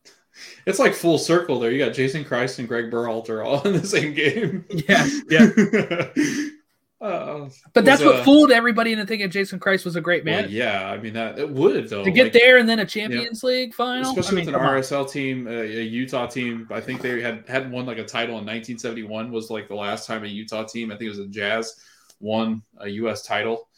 It's 0.66 0.78
like 0.78 0.94
full 0.94 1.18
circle 1.18 1.58
there. 1.58 1.70
You 1.70 1.84
got 1.84 1.94
Jason 1.94 2.24
Kreis 2.24 2.58
and 2.58 2.68
Greg 2.68 2.90
Berhalter 2.90 3.44
all 3.44 3.62
in 3.66 3.74
the 3.74 3.86
same 3.86 4.14
game. 4.14 4.64
Yeah, 4.70 5.08
yeah. 5.28 6.48
Uh, 7.00 7.48
But 7.74 7.84
that's 7.84 8.02
what 8.02 8.16
uh, 8.16 8.24
fooled 8.24 8.50
everybody 8.50 8.90
into 8.92 9.06
thinking 9.06 9.30
Jason 9.30 9.60
Kreis 9.60 9.84
was 9.84 9.94
a 9.94 10.00
great 10.00 10.24
well, 10.24 10.42
man. 10.42 10.50
yeah, 10.50 10.90
I 10.90 10.98
mean 10.98 11.12
that 11.12 11.38
it 11.38 11.48
would 11.48 11.88
though. 11.88 12.02
to 12.02 12.10
get 12.10 12.24
like- 12.24 12.32
there 12.32 12.58
and 12.58 12.68
then 12.68 12.80
a 12.80 12.84
Champions 12.86 13.44
League 13.44 13.72
final. 13.72 14.10
especially 14.10 14.28
I 14.28 14.44
mean, 14.44 14.46
with 14.46 14.54
an 14.56 14.60
come 14.60 14.68
on. 14.68 14.80
RSL 14.82 15.10
team, 15.10 15.46
a, 15.46 15.60
a 15.60 15.82
Utah 15.82 16.26
team. 16.26 16.66
I 16.72 16.80
think 16.80 17.00
they 17.00 17.20
had 17.20 17.44
had 17.48 17.70
won 17.70 17.86
like 17.86 17.98
a 17.98 18.04
title 18.04 18.38
in 18.38 18.44
1971. 18.46 19.30
Was 19.30 19.48
like 19.48 19.68
the 19.68 19.76
last 19.76 20.06
time 20.08 20.24
a 20.24 20.26
Utah 20.26 20.64
team. 20.64 20.90
I 20.90 20.94
think 20.96 21.06
it 21.06 21.10
was 21.10 21.18
a 21.20 21.26
Jazz 21.28 21.76
won 22.20 22.62
a 22.78 22.88
U.S. 22.88 23.22
title 23.22 23.68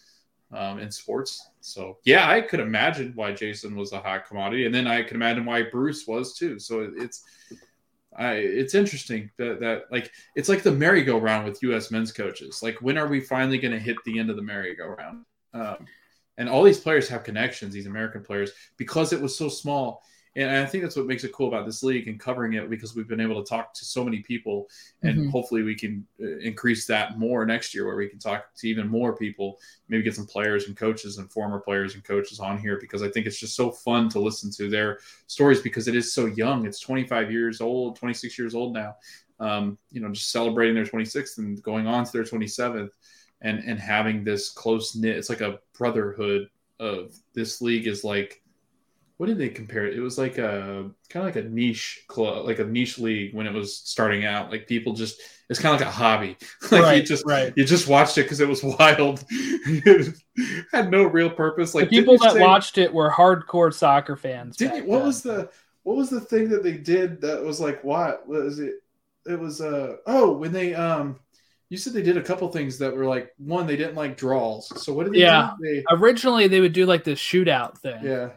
um, 0.52 0.78
in 0.78 0.90
sports. 0.90 1.46
So 1.60 1.98
yeah, 2.04 2.26
I 2.30 2.40
could 2.40 2.60
imagine 2.60 3.12
why 3.14 3.32
Jason 3.32 3.76
was 3.76 3.92
a 3.92 4.00
hot 4.00 4.26
commodity, 4.26 4.64
and 4.64 4.74
then 4.74 4.86
I 4.86 5.02
can 5.02 5.16
imagine 5.16 5.44
why 5.44 5.64
Bruce 5.64 6.06
was 6.06 6.34
too. 6.38 6.58
So 6.58 6.80
it- 6.80 6.92
it's. 6.96 7.22
I, 8.20 8.34
it's 8.34 8.74
interesting 8.74 9.30
that, 9.38 9.60
that 9.60 9.84
like 9.90 10.12
it's 10.36 10.50
like 10.50 10.62
the 10.62 10.70
merry-go-round 10.70 11.46
with 11.46 11.62
U.S. 11.62 11.90
men's 11.90 12.12
coaches. 12.12 12.62
Like, 12.62 12.76
when 12.82 12.98
are 12.98 13.08
we 13.08 13.20
finally 13.20 13.58
going 13.58 13.72
to 13.72 13.78
hit 13.78 13.96
the 14.04 14.18
end 14.18 14.28
of 14.28 14.36
the 14.36 14.42
merry-go-round? 14.42 15.24
Um, 15.54 15.86
and 16.36 16.48
all 16.48 16.62
these 16.62 16.80
players 16.80 17.08
have 17.08 17.24
connections. 17.24 17.72
These 17.72 17.86
American 17.86 18.22
players, 18.22 18.52
because 18.76 19.14
it 19.14 19.20
was 19.20 19.36
so 19.36 19.48
small, 19.48 20.02
and 20.36 20.50
I 20.50 20.64
think 20.66 20.84
that's 20.84 20.96
what 20.96 21.06
makes 21.06 21.24
it 21.24 21.32
cool 21.32 21.48
about 21.48 21.66
this 21.66 21.82
league 21.82 22.06
and 22.06 22.18
covering 22.20 22.52
it 22.52 22.70
because 22.70 22.94
we've 22.94 23.08
been 23.08 23.20
able 23.20 23.42
to 23.42 23.48
talk 23.48 23.74
to 23.74 23.84
so 23.84 24.04
many 24.04 24.20
people, 24.20 24.68
and 25.02 25.18
Mhm. 25.18 25.30
hopefully 25.30 25.62
we 25.62 25.74
can 25.74 26.06
uh, 26.22 26.38
increase 26.38 26.86
that 26.86 27.18
more 27.18 27.44
next 27.44 27.74
year, 27.74 27.84
where 27.86 27.96
we 27.96 28.08
can 28.08 28.18
talk 28.18 28.54
to 28.56 28.68
even 28.68 28.86
more 28.88 29.16
people, 29.16 29.58
maybe 29.88 30.02
get 30.04 30.14
some 30.14 30.26
players 30.26 30.68
and 30.68 30.76
coaches 30.76 31.18
and 31.18 31.30
former 31.32 31.58
players 31.58 31.94
and 31.94 32.04
coaches 32.04 32.38
on 32.38 32.58
here 32.58 32.78
because 32.80 33.02
I 33.02 33.08
think 33.08 33.26
it's 33.26 33.40
just 33.40 33.56
so 33.56 33.70
fun 33.72 34.08
to 34.10 34.20
listen 34.20 34.50
to 34.52 34.70
their 34.70 35.00
stories 35.26 35.60
because 35.62 35.88
it 35.88 35.96
is 35.96 36.12
so 36.12 36.26
young. 36.26 36.64
It's 36.66 36.80
25 36.80 37.32
years 37.32 37.60
old, 37.60 37.96
26 37.96 38.38
years 38.38 38.54
old 38.54 38.72
now. 38.74 38.96
Um, 39.40 39.78
you 39.90 40.00
know, 40.00 40.10
just 40.10 40.30
celebrating 40.30 40.74
their 40.74 40.84
26th 40.84 41.38
and 41.38 41.60
going 41.62 41.86
on 41.86 42.04
to 42.04 42.12
their 42.12 42.24
27th, 42.24 42.90
and 43.40 43.58
and 43.60 43.78
having 43.80 44.22
this 44.22 44.50
close 44.50 44.94
knit. 44.94 45.16
It's 45.16 45.30
like 45.30 45.40
a 45.40 45.58
brotherhood 45.76 46.48
of 46.78 47.14
this 47.34 47.60
league 47.60 47.86
is 47.86 48.04
like 48.04 48.42
what 49.20 49.26
did 49.26 49.36
they 49.36 49.50
compare 49.50 49.86
it? 49.86 49.94
It 49.94 50.00
was 50.00 50.16
like 50.16 50.38
a 50.38 50.90
kind 51.10 51.28
of 51.28 51.36
like 51.36 51.44
a 51.44 51.46
niche 51.46 52.04
club, 52.08 52.46
like 52.46 52.58
a 52.58 52.64
niche 52.64 52.98
league 52.98 53.34
when 53.34 53.46
it 53.46 53.52
was 53.52 53.76
starting 53.76 54.24
out. 54.24 54.50
Like 54.50 54.66
people 54.66 54.94
just, 54.94 55.20
it's 55.50 55.60
kind 55.60 55.74
of 55.74 55.80
like 55.82 55.90
a 55.90 55.92
hobby. 55.92 56.38
like 56.70 56.96
you 56.96 57.02
just, 57.02 57.26
right. 57.26 57.52
you 57.54 57.66
just 57.66 57.86
watched 57.86 58.16
it 58.16 58.22
because 58.22 58.40
it 58.40 58.48
was 58.48 58.64
wild. 58.78 59.22
it 59.30 60.16
had 60.72 60.90
no 60.90 61.02
real 61.04 61.28
purpose. 61.28 61.74
Like 61.74 61.90
the 61.90 61.98
people 61.98 62.16
that 62.16 62.32
say- 62.32 62.40
watched 62.40 62.78
it 62.78 62.94
were 62.94 63.10
hardcore 63.10 63.74
soccer 63.74 64.16
fans. 64.16 64.56
Didn't 64.56 64.76
you, 64.76 64.84
what 64.84 65.00
then. 65.00 65.06
was 65.08 65.22
the 65.22 65.50
what 65.82 65.98
was 65.98 66.08
the 66.08 66.22
thing 66.22 66.48
that 66.48 66.62
they 66.62 66.78
did 66.78 67.20
that 67.20 67.44
was 67.44 67.60
like 67.60 67.84
what 67.84 68.26
was 68.26 68.58
it? 68.58 68.76
It 69.26 69.38
was 69.38 69.60
uh 69.60 69.96
oh 70.06 70.32
when 70.32 70.50
they 70.50 70.72
um 70.74 71.20
you 71.68 71.76
said 71.76 71.92
they 71.92 72.02
did 72.02 72.16
a 72.16 72.22
couple 72.22 72.48
things 72.48 72.78
that 72.78 72.96
were 72.96 73.04
like 73.04 73.34
one 73.36 73.66
they 73.66 73.76
didn't 73.76 73.96
like 73.96 74.16
draws. 74.16 74.82
So 74.82 74.94
what 74.94 75.04
did 75.04 75.12
they 75.12 75.18
Yeah. 75.18 75.50
do? 75.60 75.74
They 75.74 75.84
originally 75.90 76.48
they 76.48 76.62
would 76.62 76.72
do 76.72 76.86
like 76.86 77.04
this 77.04 77.20
shootout 77.20 77.76
thing? 77.76 78.02
Yeah. 78.02 78.30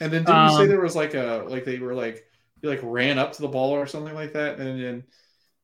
And 0.00 0.12
then 0.12 0.24
didn't 0.24 0.44
you 0.44 0.56
say 0.56 0.62
Um, 0.62 0.68
there 0.68 0.80
was 0.80 0.96
like 0.96 1.14
a 1.14 1.44
like 1.48 1.64
they 1.64 1.78
were 1.78 1.94
like 1.94 2.24
they 2.60 2.68
like 2.68 2.80
ran 2.82 3.18
up 3.18 3.32
to 3.32 3.42
the 3.42 3.48
ball 3.48 3.70
or 3.70 3.86
something 3.86 4.14
like 4.14 4.32
that 4.34 4.58
and 4.58 4.82
then 4.82 5.04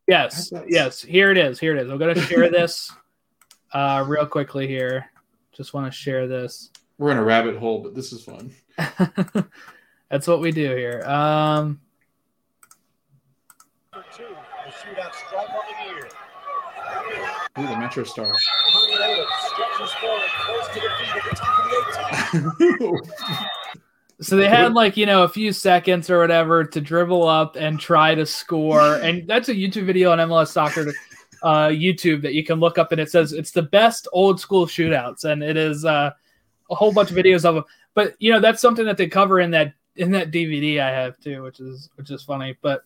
Yes, 0.08 0.52
yes. 0.68 1.02
Here 1.02 1.32
it 1.32 1.38
is. 1.38 1.58
Here 1.58 1.74
it 1.76 1.82
is. 1.82 1.90
I'm 1.90 1.98
gonna 1.98 2.20
share 2.20 2.48
this 2.48 2.92
uh, 3.72 4.04
real 4.06 4.24
quickly 4.26 4.68
here. 4.68 5.10
Just 5.52 5.74
want 5.74 5.92
to 5.92 5.96
share 5.96 6.28
this. 6.28 6.70
we're 6.98 7.10
in 7.10 7.18
a 7.18 7.24
rabbit 7.24 7.56
hole, 7.56 7.82
but 7.82 7.94
this 7.94 8.12
is 8.12 8.22
fun. 8.22 8.52
That's 10.08 10.28
what 10.28 10.40
we 10.40 10.52
do 10.52 10.76
here. 10.76 11.02
Um, 11.02 11.80
Ooh, 17.58 17.66
the 17.66 17.76
Metro 17.76 18.04
Stars. 18.04 18.46
so 24.20 24.36
they 24.36 24.48
had 24.48 24.72
like 24.74 24.96
you 24.96 25.06
know 25.06 25.24
a 25.24 25.28
few 25.28 25.52
seconds 25.52 26.08
or 26.10 26.18
whatever 26.20 26.64
to 26.64 26.80
dribble 26.80 27.26
up 27.26 27.56
and 27.56 27.78
try 27.78 28.14
to 28.14 28.24
score, 28.26 28.96
and 28.96 29.26
that's 29.28 29.48
a 29.48 29.54
YouTube 29.54 29.84
video 29.86 30.10
on 30.12 30.18
MLS 30.18 30.48
Soccer 30.48 30.92
uh, 31.42 31.68
YouTube 31.68 32.22
that 32.22 32.34
you 32.34 32.44
can 32.44 32.58
look 32.58 32.78
up, 32.78 32.92
and 32.92 33.00
it 33.00 33.10
says 33.10 33.32
it's 33.32 33.50
the 33.50 33.62
best 33.62 34.08
old 34.12 34.40
school 34.40 34.66
shootouts, 34.66 35.24
and 35.24 35.42
it 35.42 35.56
is 35.56 35.84
uh, 35.84 36.10
a 36.70 36.74
whole 36.74 36.92
bunch 36.92 37.10
of 37.10 37.16
videos 37.16 37.44
of 37.44 37.56
them. 37.56 37.64
But 37.94 38.14
you 38.18 38.32
know 38.32 38.40
that's 38.40 38.60
something 38.60 38.84
that 38.86 38.96
they 38.96 39.06
cover 39.06 39.40
in 39.40 39.50
that 39.52 39.74
in 39.96 40.10
that 40.12 40.30
DVD 40.30 40.80
I 40.80 40.90
have 40.90 41.18
too, 41.20 41.42
which 41.42 41.60
is 41.60 41.90
which 41.96 42.10
is 42.10 42.22
funny. 42.22 42.56
But 42.62 42.84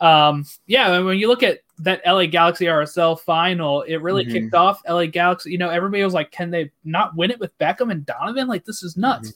um, 0.00 0.44
yeah, 0.66 0.92
and 0.92 1.06
when 1.06 1.18
you 1.18 1.28
look 1.28 1.42
at 1.42 1.60
that 1.78 2.02
LA 2.06 2.26
Galaxy 2.26 2.66
RSL 2.66 3.20
final, 3.20 3.82
it 3.82 3.96
really 3.96 4.24
Mhm. 4.24 4.32
kicked 4.32 4.54
off 4.54 4.82
LA 4.86 5.06
Galaxy. 5.06 5.50
You 5.52 5.58
know, 5.58 5.70
everybody 5.70 6.02
was 6.04 6.14
like, 6.14 6.30
"Can 6.30 6.50
they 6.50 6.70
not 6.84 7.14
win 7.16 7.30
it 7.30 7.40
with 7.40 7.56
Beckham 7.58 7.90
and 7.90 8.04
Donovan? 8.06 8.48
Like 8.48 8.64
this 8.64 8.82
is 8.82 8.96
nuts." 8.96 9.32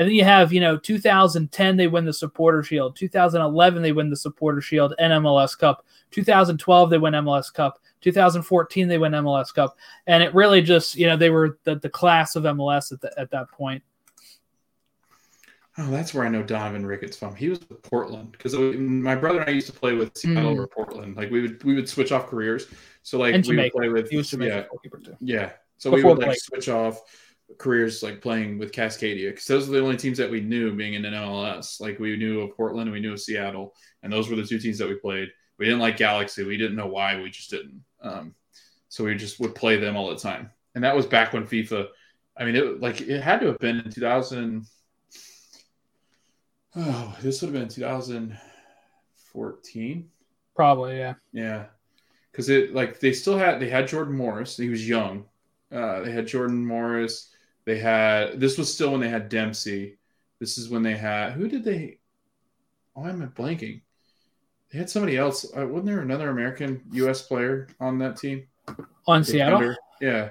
And 0.00 0.08
then 0.08 0.14
you 0.14 0.24
have, 0.24 0.50
you 0.50 0.60
know, 0.62 0.78
2010 0.78 1.76
they 1.76 1.86
win 1.86 2.06
the 2.06 2.12
Supporter 2.14 2.62
Shield, 2.62 2.96
2011 2.96 3.82
they 3.82 3.92
win 3.92 4.08
the 4.08 4.16
Supporter 4.16 4.62
Shield 4.62 4.94
and 4.98 5.12
MLS 5.22 5.58
Cup, 5.58 5.84
2012 6.10 6.88
they 6.88 6.96
win 6.96 7.12
MLS 7.12 7.52
Cup, 7.52 7.78
2014 8.00 8.88
they 8.88 8.96
win 8.96 9.12
MLS 9.12 9.54
Cup, 9.54 9.76
and 10.06 10.22
it 10.22 10.34
really 10.34 10.62
just, 10.62 10.96
you 10.96 11.06
know, 11.06 11.18
they 11.18 11.28
were 11.28 11.58
the, 11.64 11.74
the 11.76 11.90
class 11.90 12.34
of 12.34 12.44
MLS 12.44 12.92
at, 12.92 13.02
the, 13.02 13.12
at 13.20 13.30
that 13.32 13.50
point. 13.50 13.82
Oh, 15.76 15.90
that's 15.90 16.14
where 16.14 16.24
I 16.24 16.28
know 16.30 16.42
Donovan 16.42 16.86
Ricketts 16.86 17.18
from. 17.18 17.34
He 17.34 17.50
was 17.50 17.60
with 17.68 17.82
Portland 17.82 18.32
because 18.32 18.54
my 18.54 19.14
brother 19.14 19.40
and 19.40 19.50
I 19.50 19.52
used 19.52 19.66
to 19.66 19.72
play 19.72 19.92
with 19.94 20.16
Seattle 20.16 20.50
Mm. 20.50 20.52
over 20.52 20.66
Portland. 20.66 21.16
Like 21.16 21.30
we 21.30 21.42
would 21.42 21.62
we 21.62 21.74
would 21.74 21.88
switch 21.88 22.10
off 22.10 22.26
careers. 22.26 22.66
So 23.02 23.18
like 23.18 23.34
we 23.46 23.56
would 23.56 23.72
play 23.72 23.88
with 23.88 24.10
He 24.10 24.16
was 24.16 24.30
Jamaican 24.30 24.56
yeah 24.58 24.64
goalkeeper 24.68 24.98
too. 24.98 25.16
yeah. 25.20 25.50
So 25.78 25.90
we 25.90 26.02
would 26.02 26.18
like 26.18 26.26
Blake. 26.26 26.40
switch 26.40 26.68
off 26.68 27.00
careers 27.58 28.02
like 28.02 28.20
playing 28.20 28.58
with 28.58 28.72
Cascadia 28.72 29.30
because 29.30 29.46
those 29.46 29.68
were 29.68 29.76
the 29.76 29.82
only 29.82 29.96
teams 29.96 30.18
that 30.18 30.30
we 30.30 30.40
knew 30.40 30.74
being 30.74 30.94
in 30.94 31.04
an 31.04 31.14
MLS. 31.14 31.80
Like 31.80 31.98
we 31.98 32.16
knew 32.16 32.40
of 32.40 32.56
Portland 32.56 32.88
and 32.88 32.92
we 32.92 33.00
knew 33.00 33.12
of 33.12 33.20
Seattle, 33.20 33.74
and 34.02 34.12
those 34.12 34.28
were 34.28 34.36
the 34.36 34.46
two 34.46 34.58
teams 34.58 34.78
that 34.78 34.88
we 34.88 34.94
played. 34.94 35.28
We 35.58 35.66
didn't 35.66 35.80
like 35.80 35.96
Galaxy. 35.96 36.44
We 36.44 36.56
didn't 36.56 36.76
know 36.76 36.86
why. 36.86 37.20
We 37.20 37.30
just 37.30 37.50
didn't. 37.50 37.84
Um, 38.02 38.34
so 38.88 39.04
we 39.04 39.14
just 39.14 39.40
would 39.40 39.54
play 39.54 39.76
them 39.76 39.96
all 39.96 40.10
the 40.10 40.16
time. 40.16 40.50
And 40.74 40.84
that 40.84 40.96
was 40.96 41.06
back 41.06 41.32
when 41.32 41.46
FIFA. 41.46 41.88
I 42.36 42.44
mean, 42.44 42.56
it 42.56 42.80
like 42.80 43.00
it 43.00 43.20
had 43.20 43.40
to 43.40 43.46
have 43.48 43.58
been 43.58 43.80
in 43.80 43.90
2000. 43.90 44.64
Oh, 46.76 47.16
this 47.20 47.42
would 47.42 47.52
have 47.52 47.60
been 47.60 47.68
2014. 47.68 50.08
Probably, 50.54 50.98
yeah. 50.98 51.14
Yeah, 51.32 51.64
because 52.30 52.48
it 52.48 52.72
like 52.74 53.00
they 53.00 53.12
still 53.12 53.36
had 53.36 53.58
they 53.60 53.68
had 53.68 53.88
Jordan 53.88 54.16
Morris. 54.16 54.56
He 54.56 54.68
was 54.68 54.88
young. 54.88 55.24
Uh, 55.72 56.00
they 56.00 56.12
had 56.12 56.26
Jordan 56.26 56.66
Morris. 56.66 57.29
They 57.70 57.78
had 57.78 58.40
this 58.40 58.58
was 58.58 58.74
still 58.74 58.90
when 58.90 59.00
they 59.00 59.08
had 59.08 59.28
Dempsey. 59.28 59.96
This 60.40 60.58
is 60.58 60.70
when 60.70 60.82
they 60.82 60.96
had 60.96 61.34
who 61.34 61.46
did 61.46 61.62
they? 61.62 62.00
Oh, 62.96 63.04
I'm 63.04 63.20
blanking. 63.30 63.82
They 64.72 64.78
had 64.78 64.90
somebody 64.90 65.16
else. 65.16 65.44
Uh, 65.56 65.68
wasn't 65.68 65.86
there 65.86 66.00
another 66.00 66.30
American 66.30 66.82
U.S. 66.90 67.22
player 67.22 67.68
on 67.78 67.96
that 68.00 68.16
team? 68.16 68.48
On 69.06 69.22
Seattle? 69.22 69.60
Defender. 69.60 69.76
Yeah, 70.00 70.30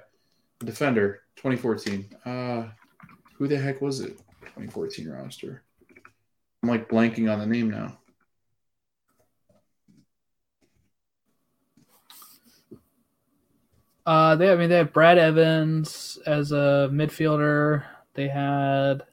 defender, 0.66 1.22
2014. 1.38 2.10
Uh, 2.26 2.64
who 3.38 3.48
the 3.48 3.58
heck 3.58 3.80
was 3.80 4.02
it? 4.02 4.18
2014 4.42 5.08
roster. 5.08 5.64
I'm 6.62 6.68
like 6.68 6.90
blanking 6.90 7.32
on 7.32 7.40
the 7.40 7.48
name 7.48 7.70
now. 7.70 7.99
Uh, 14.10 14.36
they, 14.36 14.52
I 14.52 14.56
mean, 14.56 14.70
they 14.70 14.78
have 14.78 14.92
Brad 14.92 15.20
Evans 15.20 16.18
as 16.26 16.52
a 16.52 16.90
midfielder. 16.92 17.84
They 18.16 18.28
had, 18.28 19.04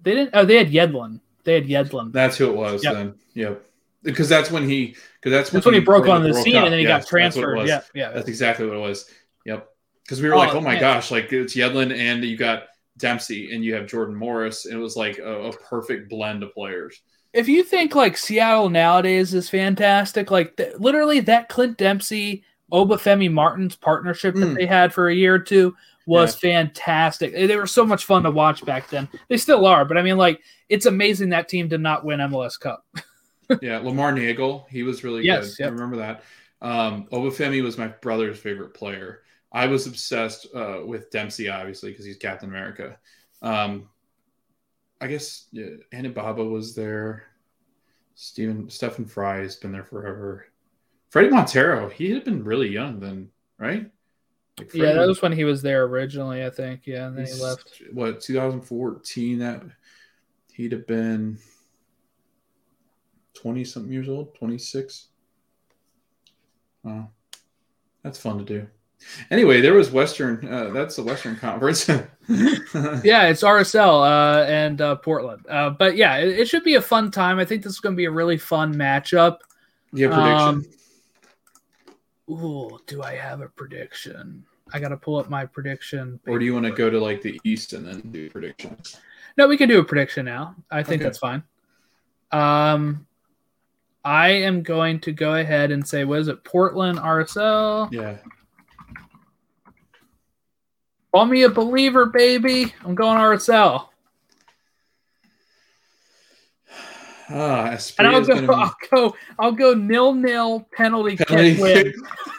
they 0.00 0.14
didn't, 0.14 0.30
oh, 0.32 0.46
they 0.46 0.56
had 0.56 0.70
Yedlin. 0.70 1.20
They 1.44 1.52
had 1.52 1.66
Yedlin. 1.66 2.12
That's 2.12 2.38
who 2.38 2.48
it 2.48 2.56
was 2.56 2.82
Yep. 2.82 2.94
then. 2.94 3.14
Yep. 3.34 3.62
Because 4.02 4.30
that's 4.30 4.50
when 4.50 4.66
he 4.66 4.96
because 5.20 5.32
that's 5.32 5.52
when 5.52 5.58
That's 5.58 5.66
when 5.66 5.74
he 5.74 5.80
broke 5.80 6.08
on 6.08 6.22
the 6.22 6.32
scene 6.32 6.54
Cup. 6.54 6.64
and 6.64 6.72
then 6.72 6.78
he 6.80 6.86
Yes, 6.86 7.02
got 7.04 7.08
transferred. 7.10 7.68
Yeah, 7.68 7.82
yeah. 7.92 8.12
That's 8.12 8.28
exactly 8.28 8.66
what 8.66 8.76
it 8.76 8.80
was. 8.80 9.10
Yep. 9.44 9.68
Because 10.02 10.22
we 10.22 10.28
were 10.30 10.34
Oh, 10.36 10.38
like, 10.38 10.54
oh 10.54 10.60
my 10.62 10.72
man. 10.72 10.80
gosh, 10.80 11.10
like 11.10 11.30
it's 11.34 11.54
Yedlin 11.54 11.94
and 11.94 12.24
you 12.24 12.38
got 12.38 12.68
Dempsey 12.96 13.54
and 13.54 13.62
you 13.62 13.74
have 13.74 13.86
Jordan 13.86 14.14
Morris. 14.14 14.64
And 14.64 14.74
it 14.74 14.80
was 14.80 14.96
like 14.96 15.18
a, 15.18 15.48
a 15.48 15.52
perfect 15.58 16.08
blend 16.08 16.42
of 16.42 16.54
players. 16.54 17.02
If 17.36 17.48
you 17.48 17.62
think 17.62 17.94
like 17.94 18.16
Seattle 18.16 18.70
nowadays 18.70 19.34
is 19.34 19.50
fantastic, 19.50 20.30
like 20.30 20.56
th- 20.56 20.74
literally 20.78 21.20
that 21.20 21.48
Clint 21.50 21.76
Dempsey, 21.76 22.44
Obafemi 22.72 23.30
Martins 23.30 23.76
partnership 23.76 24.34
that 24.34 24.40
Mm. 24.40 24.56
they 24.56 24.66
had 24.66 24.92
for 24.94 25.08
a 25.08 25.14
year 25.14 25.34
or 25.34 25.38
two 25.38 25.76
was 26.06 26.34
fantastic. 26.34 27.32
They 27.34 27.56
were 27.56 27.66
so 27.66 27.84
much 27.84 28.04
fun 28.04 28.22
to 28.22 28.30
watch 28.30 28.64
back 28.64 28.88
then. 28.88 29.08
They 29.28 29.36
still 29.36 29.66
are, 29.66 29.84
but 29.84 29.98
I 29.98 30.02
mean, 30.02 30.16
like, 30.16 30.40
it's 30.68 30.86
amazing 30.86 31.28
that 31.30 31.48
team 31.48 31.68
did 31.68 31.80
not 31.80 32.04
win 32.04 32.20
MLS 32.20 32.58
Cup. 32.58 32.86
yeah, 33.60 33.78
Lamar 33.78 34.12
Neagle, 34.12 34.66
he 34.70 34.82
was 34.82 35.04
really 35.04 35.24
Yes, 35.24 35.56
good. 35.56 35.66
I 35.66 35.70
remember 35.70 35.96
that. 35.96 36.22
Um, 36.62 37.06
Obafemi 37.12 37.62
was 37.62 37.76
my 37.76 37.88
brother's 37.88 38.38
favorite 38.38 38.72
player. 38.72 39.22
I 39.52 39.66
was 39.66 39.86
obsessed 39.86 40.46
uh, 40.54 40.80
with 40.84 41.10
Dempsey, 41.10 41.48
obviously, 41.48 41.90
because 41.90 42.04
he's 42.06 42.16
Captain 42.16 42.48
America. 42.48 42.98
Um, 43.42 43.88
I 45.00 45.06
guess 45.06 45.46
yeah, 45.52 45.76
Anibaba 45.92 46.44
was 46.44 46.74
there. 46.74 47.24
Stephen 48.14 48.70
Stefan 48.70 49.04
Frei 49.04 49.42
has 49.42 49.56
been 49.56 49.72
there 49.72 49.84
forever. 49.84 50.46
Fredy 51.12 51.30
Montero, 51.30 51.88
he 51.88 52.10
had 52.10 52.24
been 52.24 52.42
really 52.42 52.68
young 52.68 52.98
then, 52.98 53.30
right? 53.58 53.90
Like 54.58 54.72
Yeah, 54.74 54.94
that 54.94 55.06
was 55.06 55.20
when 55.20 55.32
he 55.32 55.44
was 55.44 55.62
there 55.62 55.84
originally, 55.84 56.44
I 56.44 56.50
think. 56.50 56.86
Yeah, 56.86 57.08
and 57.08 57.18
then 57.18 57.26
he 57.26 57.42
left. 57.42 57.82
What 57.92 58.20
2014? 58.20 59.38
That 59.38 59.62
he'd 60.52 60.72
have 60.72 60.86
been 60.86 61.38
twenty 63.34 63.64
something 63.64 63.92
years 63.92 64.08
old, 64.08 64.34
twenty 64.34 64.58
six. 64.58 65.08
Wow, 66.82 67.10
that's 68.02 68.18
fun 68.18 68.38
to 68.38 68.44
do. 68.44 68.66
Anyway, 69.30 69.60
there 69.60 69.74
was 69.74 69.90
Western. 69.90 70.46
Uh, 70.46 70.70
that's 70.70 70.96
the 70.96 71.02
Western 71.02 71.36
Conference. 71.36 71.88
Yeah, 72.28 73.28
it's 73.28 73.44
RSL 73.44 74.02
uh, 74.02 74.44
and 74.46 74.80
uh, 74.80 74.96
Portland. 74.96 75.46
Uh, 75.48 75.70
but 75.70 75.96
yeah, 75.96 76.16
it, 76.16 76.40
it 76.40 76.48
should 76.48 76.64
be 76.64 76.74
a 76.74 76.82
fun 76.82 77.12
time. 77.12 77.38
I 77.38 77.44
think 77.44 77.62
this 77.62 77.74
is 77.74 77.78
going 77.78 77.94
to 77.94 77.96
be 77.96 78.06
a 78.06 78.10
really 78.10 78.36
fun 78.36 78.74
matchup. 78.74 79.38
Yeah, 79.92 80.08
prediction? 80.08 80.72
Um, 82.28 82.34
Ooh, 82.44 82.78
do 82.88 83.02
I 83.04 83.14
have 83.14 83.42
a 83.42 83.48
prediction? 83.48 84.44
I 84.72 84.80
got 84.80 84.88
to 84.88 84.96
pull 84.96 85.16
up 85.18 85.30
my 85.30 85.46
prediction. 85.46 86.18
Or 86.26 86.40
do 86.40 86.44
you 86.44 86.52
want 86.52 86.66
to 86.66 86.72
go 86.72 86.90
to 86.90 86.98
like 86.98 87.22
the 87.22 87.40
East 87.44 87.72
and 87.72 87.86
then 87.86 88.00
do 88.10 88.28
predictions? 88.28 88.96
No, 89.38 89.46
we 89.46 89.56
can 89.56 89.68
do 89.68 89.78
a 89.78 89.84
prediction 89.84 90.24
now. 90.24 90.56
I 90.70 90.82
think 90.82 91.00
Okay. 91.00 91.04
that's 91.04 91.18
fine. 91.18 91.44
Um, 92.32 93.06
I 94.04 94.30
am 94.30 94.62
going 94.62 94.98
to 95.00 95.12
go 95.12 95.34
ahead 95.36 95.70
and 95.70 95.86
say, 95.86 96.04
what 96.04 96.18
is 96.18 96.26
it? 96.28 96.42
Portland 96.42 96.98
RSL. 96.98 97.92
Yeah. 97.92 98.16
Call 101.16 101.24
me 101.24 101.44
a 101.44 101.48
believer, 101.48 102.04
baby. 102.04 102.74
I'm 102.84 102.94
going 102.94 103.16
RSL. 103.16 103.88
Ah, 107.30 107.78
And 107.98 108.06
I'll 108.06 108.20
go, 108.22 108.34
gonna 108.34 108.52
I'll 108.52 108.76
go, 108.90 109.16
I'll 109.38 109.52
go 109.52 109.72
nil 109.72 110.12
nil 110.12 110.68
penalty, 110.76 111.16
penalty 111.16 111.54
kick 111.54 111.62
win. 111.62 111.94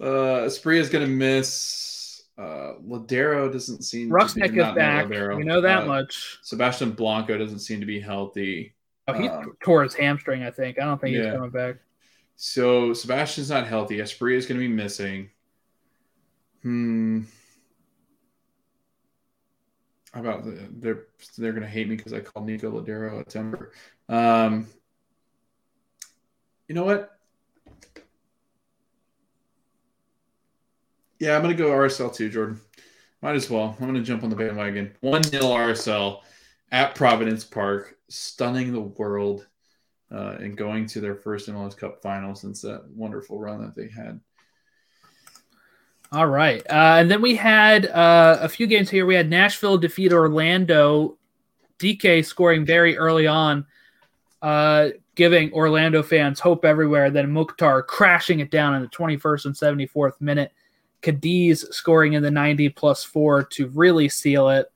uh, 0.00 0.46
Espria's 0.46 0.88
gonna 0.88 1.06
miss. 1.06 2.22
Uh, 2.38 2.76
Lodeiro 2.82 3.52
doesn't 3.52 3.82
seem. 3.82 4.08
to 4.08 4.48
be, 4.48 4.58
is 4.58 4.74
back. 4.74 5.10
We 5.10 5.44
know 5.44 5.60
that 5.60 5.82
Uh, 5.82 5.86
much. 5.86 6.38
Sebastian 6.40 6.92
Blanco 6.92 7.36
doesn't 7.36 7.58
seem 7.58 7.80
to 7.80 7.86
be 7.86 8.00
healthy. 8.00 8.72
Oh, 9.06 9.12
he 9.12 9.28
um, 9.28 9.54
tore 9.62 9.82
his 9.82 9.92
hamstring, 9.92 10.42
I 10.44 10.50
think. 10.50 10.80
I 10.80 10.86
don't 10.86 10.98
think 10.98 11.14
he's 11.14 11.26
yeah. 11.26 11.34
coming 11.34 11.50
back. 11.50 11.76
So 12.36 12.92
Sebastian's 12.92 13.50
not 13.50 13.66
healthy. 13.66 13.98
Espria 13.98 14.36
is 14.36 14.46
going 14.46 14.60
to 14.60 14.66
be 14.66 14.72
missing. 14.72 15.30
Hmm. 16.62 17.22
How 20.12 20.20
about 20.20 20.44
the, 20.44 20.68
they're 20.70 21.06
they're 21.36 21.52
going 21.52 21.62
to 21.62 21.68
hate 21.68 21.88
me 21.88 21.96
because 21.96 22.12
I 22.12 22.20
called 22.20 22.46
Nico 22.46 22.70
Lodeiro 22.70 23.20
a 23.20 23.24
temper. 23.24 23.72
Um. 24.08 24.68
You 26.68 26.74
know 26.74 26.84
what? 26.84 27.18
Yeah, 31.18 31.36
I'm 31.36 31.42
going 31.42 31.56
to 31.56 31.62
go 31.62 31.70
RSL 31.70 32.14
too, 32.14 32.30
Jordan. 32.30 32.60
Might 33.22 33.36
as 33.36 33.48
well. 33.48 33.76
I'm 33.78 33.86
going 33.86 33.94
to 33.94 34.02
jump 34.02 34.24
on 34.24 34.30
the 34.30 34.36
bandwagon. 34.36 34.94
One 35.00 35.22
0 35.22 35.44
RSL 35.44 36.20
at 36.72 36.94
Providence 36.94 37.44
Park, 37.44 37.96
stunning 38.08 38.72
the 38.72 38.80
world 38.80 39.46
uh, 40.14 40.36
and 40.40 40.56
going 40.56 40.86
to 40.86 41.00
their 41.00 41.16
first 41.16 41.48
MLS 41.48 41.76
Cup 41.76 42.00
final 42.00 42.34
since 42.34 42.62
that 42.62 42.88
wonderful 42.90 43.40
run 43.40 43.60
that 43.62 43.74
they 43.74 43.88
had. 43.88 44.20
All 46.12 46.28
right. 46.28 46.62
Uh, 46.70 46.98
and 46.98 47.10
then 47.10 47.20
we 47.20 47.34
had 47.34 47.86
uh, 47.86 48.38
a 48.40 48.48
few 48.48 48.68
games 48.68 48.88
here. 48.88 49.04
We 49.04 49.16
had 49.16 49.28
Nashville 49.28 49.78
defeat 49.78 50.12
Orlando. 50.12 51.18
DK 51.80 52.24
scoring 52.24 52.64
very 52.64 52.96
early 52.96 53.26
on, 53.26 53.66
uh, 54.42 54.90
giving 55.16 55.52
Orlando 55.52 56.04
fans 56.04 56.38
hope 56.38 56.64
everywhere. 56.64 57.10
Then 57.10 57.32
Mukhtar 57.32 57.82
crashing 57.82 58.38
it 58.38 58.52
down 58.52 58.76
in 58.76 58.82
the 58.82 58.88
21st 58.88 59.46
and 59.46 59.54
74th 59.54 60.20
minute. 60.20 60.52
Cadiz 61.02 61.66
scoring 61.70 62.12
in 62.12 62.22
the 62.22 62.30
90 62.30 62.70
plus 62.70 63.02
four 63.02 63.42
to 63.42 63.66
really 63.68 64.08
seal 64.08 64.48
it. 64.50 64.70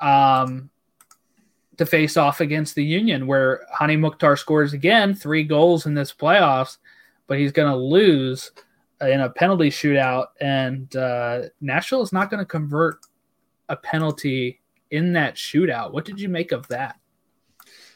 Um, 0.00 0.70
to 1.78 1.86
face 1.86 2.16
off 2.16 2.40
against 2.40 2.74
the 2.74 2.84
Union, 2.84 3.26
where 3.26 3.62
Hany 3.78 3.96
Mukhtar 3.96 4.36
scores 4.36 4.72
again, 4.72 5.14
three 5.14 5.44
goals 5.44 5.86
in 5.86 5.94
this 5.94 6.12
playoffs, 6.12 6.76
but 7.26 7.38
he's 7.38 7.52
going 7.52 7.70
to 7.70 7.76
lose 7.76 8.50
in 9.00 9.20
a 9.20 9.30
penalty 9.30 9.70
shootout, 9.70 10.26
and 10.40 10.94
uh, 10.96 11.42
Nashville 11.60 12.02
is 12.02 12.12
not 12.12 12.30
going 12.30 12.40
to 12.40 12.46
convert 12.46 12.98
a 13.68 13.76
penalty 13.76 14.60
in 14.90 15.12
that 15.12 15.36
shootout. 15.36 15.92
What 15.92 16.04
did 16.04 16.20
you 16.20 16.28
make 16.28 16.52
of 16.52 16.66
that? 16.68 16.96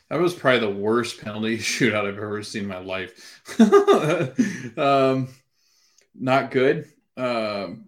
That 0.09 0.21
was 0.21 0.35
probably 0.35 0.61
the 0.61 0.81
worst 0.81 1.21
penalty 1.21 1.59
shootout 1.59 2.07
I've 2.07 2.19
ever 2.19 2.43
seen 2.43 2.65
in 2.65 2.69
my 2.69 2.79
life. 2.79 3.41
um, 4.79 5.29
not 6.15 6.51
good. 6.51 6.89
Um, 7.17 7.87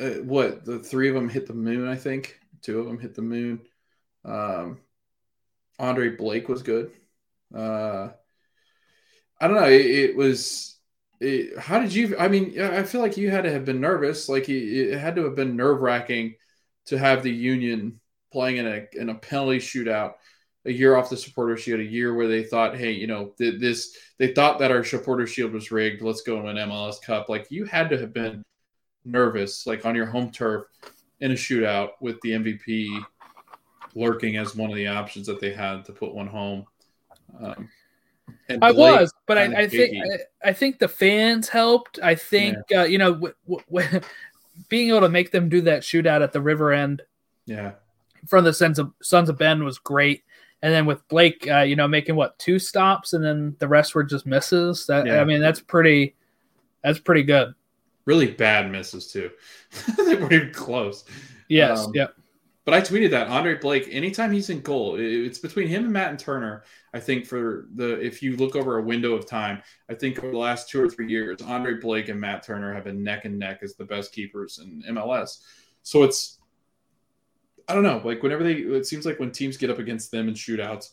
uh, 0.00 0.10
what 0.24 0.64
the 0.64 0.80
three 0.80 1.08
of 1.08 1.14
them 1.14 1.28
hit 1.28 1.46
the 1.46 1.54
moon? 1.54 1.88
I 1.88 1.96
think 1.96 2.40
two 2.60 2.80
of 2.80 2.86
them 2.86 2.98
hit 2.98 3.14
the 3.14 3.22
moon. 3.22 3.60
Um, 4.24 4.78
Andre 5.78 6.10
Blake 6.10 6.48
was 6.48 6.62
good. 6.62 6.92
Uh, 7.54 8.10
I 9.40 9.48
don't 9.48 9.56
know. 9.56 9.68
It, 9.68 9.86
it 9.86 10.16
was. 10.16 10.76
It, 11.20 11.58
how 11.58 11.78
did 11.78 11.92
you? 11.94 12.16
I 12.18 12.28
mean, 12.28 12.60
I 12.60 12.82
feel 12.82 13.00
like 13.00 13.16
you 13.16 13.30
had 13.30 13.44
to 13.44 13.52
have 13.52 13.64
been 13.64 13.80
nervous. 13.80 14.28
Like 14.28 14.48
it, 14.48 14.92
it 14.92 14.98
had 14.98 15.16
to 15.16 15.24
have 15.24 15.36
been 15.36 15.56
nerve 15.56 15.80
wracking 15.80 16.34
to 16.86 16.98
have 16.98 17.22
the 17.22 17.30
Union 17.30 18.00
playing 18.32 18.56
in 18.56 18.66
a 18.66 18.86
in 18.94 19.08
a 19.08 19.14
penalty 19.14 19.58
shootout 19.58 20.14
a 20.64 20.72
year 20.72 20.96
off 20.96 21.10
the 21.10 21.16
supporter 21.16 21.56
shield, 21.56 21.80
a 21.80 21.84
year 21.84 22.14
where 22.14 22.28
they 22.28 22.44
thought, 22.44 22.76
hey, 22.76 22.92
you 22.92 23.06
know, 23.06 23.32
th- 23.38 23.60
this 23.60 23.96
they 24.18 24.32
thought 24.32 24.58
that 24.60 24.70
our 24.70 24.84
supporter 24.84 25.26
shield 25.26 25.52
was 25.52 25.72
rigged. 25.72 26.02
Let's 26.02 26.22
go 26.22 26.36
and 26.36 26.44
win 26.44 26.56
MLS 26.56 27.02
Cup. 27.02 27.28
Like 27.28 27.50
you 27.50 27.64
had 27.64 27.90
to 27.90 27.98
have 27.98 28.12
been 28.12 28.42
nervous, 29.04 29.66
like 29.66 29.84
on 29.84 29.94
your 29.94 30.06
home 30.06 30.30
turf 30.30 30.64
in 31.20 31.32
a 31.32 31.34
shootout 31.34 31.90
with 32.00 32.20
the 32.22 32.30
MVP 32.30 33.04
lurking 33.94 34.36
as 34.36 34.54
one 34.54 34.70
of 34.70 34.76
the 34.76 34.86
options 34.86 35.26
that 35.26 35.40
they 35.40 35.52
had 35.52 35.84
to 35.86 35.92
put 35.92 36.14
one 36.14 36.26
home. 36.26 36.66
Um, 37.40 37.68
and 38.48 38.64
I 38.64 38.72
was, 38.72 39.12
but 39.26 39.38
I, 39.38 39.62
I 39.62 39.68
think. 39.68 39.96
I, 39.96 40.48
I 40.50 40.52
think 40.52 40.78
the 40.78 40.88
fans 40.88 41.48
helped. 41.48 41.98
I 42.02 42.14
think 42.14 42.56
uh, 42.74 42.84
you 42.84 42.98
know 42.98 43.14
w- 43.14 43.34
w- 43.72 44.00
being 44.68 44.88
able 44.90 45.00
to 45.00 45.08
make 45.08 45.30
them 45.30 45.48
do 45.48 45.60
that 45.62 45.82
shootout 45.82 46.22
at 46.22 46.32
the 46.32 46.40
river 46.40 46.72
end 46.72 47.02
yeah, 47.46 47.72
from 48.28 48.44
the 48.44 48.52
Sons 48.52 48.78
of 48.78 48.92
Sons 49.02 49.28
of 49.28 49.38
Ben 49.38 49.64
was 49.64 49.78
great. 49.78 50.24
And 50.64 50.72
then 50.72 50.86
with 50.86 51.06
Blake, 51.08 51.48
uh, 51.50 51.62
you 51.62 51.74
know, 51.74 51.88
making 51.88 52.14
what 52.14 52.38
two 52.38 52.60
stops, 52.60 53.14
and 53.14 53.24
then 53.24 53.56
the 53.58 53.66
rest 53.66 53.96
were 53.96 54.04
just 54.04 54.26
misses. 54.26 54.86
That 54.86 55.06
Yeah. 55.06 55.20
I 55.20 55.24
mean, 55.24 55.40
that's 55.40 55.60
pretty, 55.60 56.14
that's 56.84 57.00
pretty 57.00 57.24
good. 57.24 57.54
really 58.04 58.28
bad 58.28 58.70
misses 58.70 59.10
too. 59.10 59.30
they 59.96 60.14
weren't 60.14 60.32
even 60.32 60.52
close. 60.52 61.04
Yes, 61.48 61.86
Um, 61.86 61.92
yep. 61.94 62.14
But 62.64 62.74
I 62.74 62.80
tweeted 62.80 63.10
that 63.10 63.26
Andre 63.26 63.56
Blake, 63.56 63.88
anytime 63.90 64.30
he's 64.30 64.48
in 64.48 64.60
goal, 64.60 64.96
it's 64.96 65.40
between 65.40 65.66
him 65.66 65.84
and 65.84 65.92
Matt 65.92 66.10
and 66.10 66.18
Turner. 66.18 66.62
I 66.94 67.00
think 67.00 67.26
for 67.26 67.66
the 67.74 67.98
if 68.00 68.22
you 68.22 68.36
look 68.36 68.54
over 68.54 68.78
a 68.78 68.82
window 68.82 69.14
of 69.14 69.26
time, 69.26 69.62
I 69.90 69.94
think 69.94 70.18
over 70.18 70.30
the 70.30 70.38
last 70.38 70.68
two 70.68 70.80
or 70.80 70.88
three 70.88 71.08
years, 71.08 71.42
Andre 71.42 71.74
Blake 71.74 72.08
and 72.08 72.20
Matt 72.20 72.44
Turner 72.44 72.72
have 72.72 72.84
been 72.84 73.02
neck 73.02 73.24
and 73.24 73.36
neck 73.36 73.60
as 73.62 73.74
the 73.74 73.84
best 73.84 74.12
keepers 74.12 74.60
in 74.62 74.94
MLS. 74.94 75.40
So 75.82 76.04
it's 76.04 76.38
I 77.68 77.74
don't 77.74 77.82
know, 77.82 78.00
like 78.04 78.22
whenever 78.22 78.44
they 78.44 78.54
it 78.54 78.86
seems 78.86 79.06
like 79.06 79.18
when 79.18 79.32
teams 79.32 79.56
get 79.56 79.70
up 79.70 79.80
against 79.80 80.12
them 80.12 80.28
in 80.28 80.34
shootouts, 80.34 80.90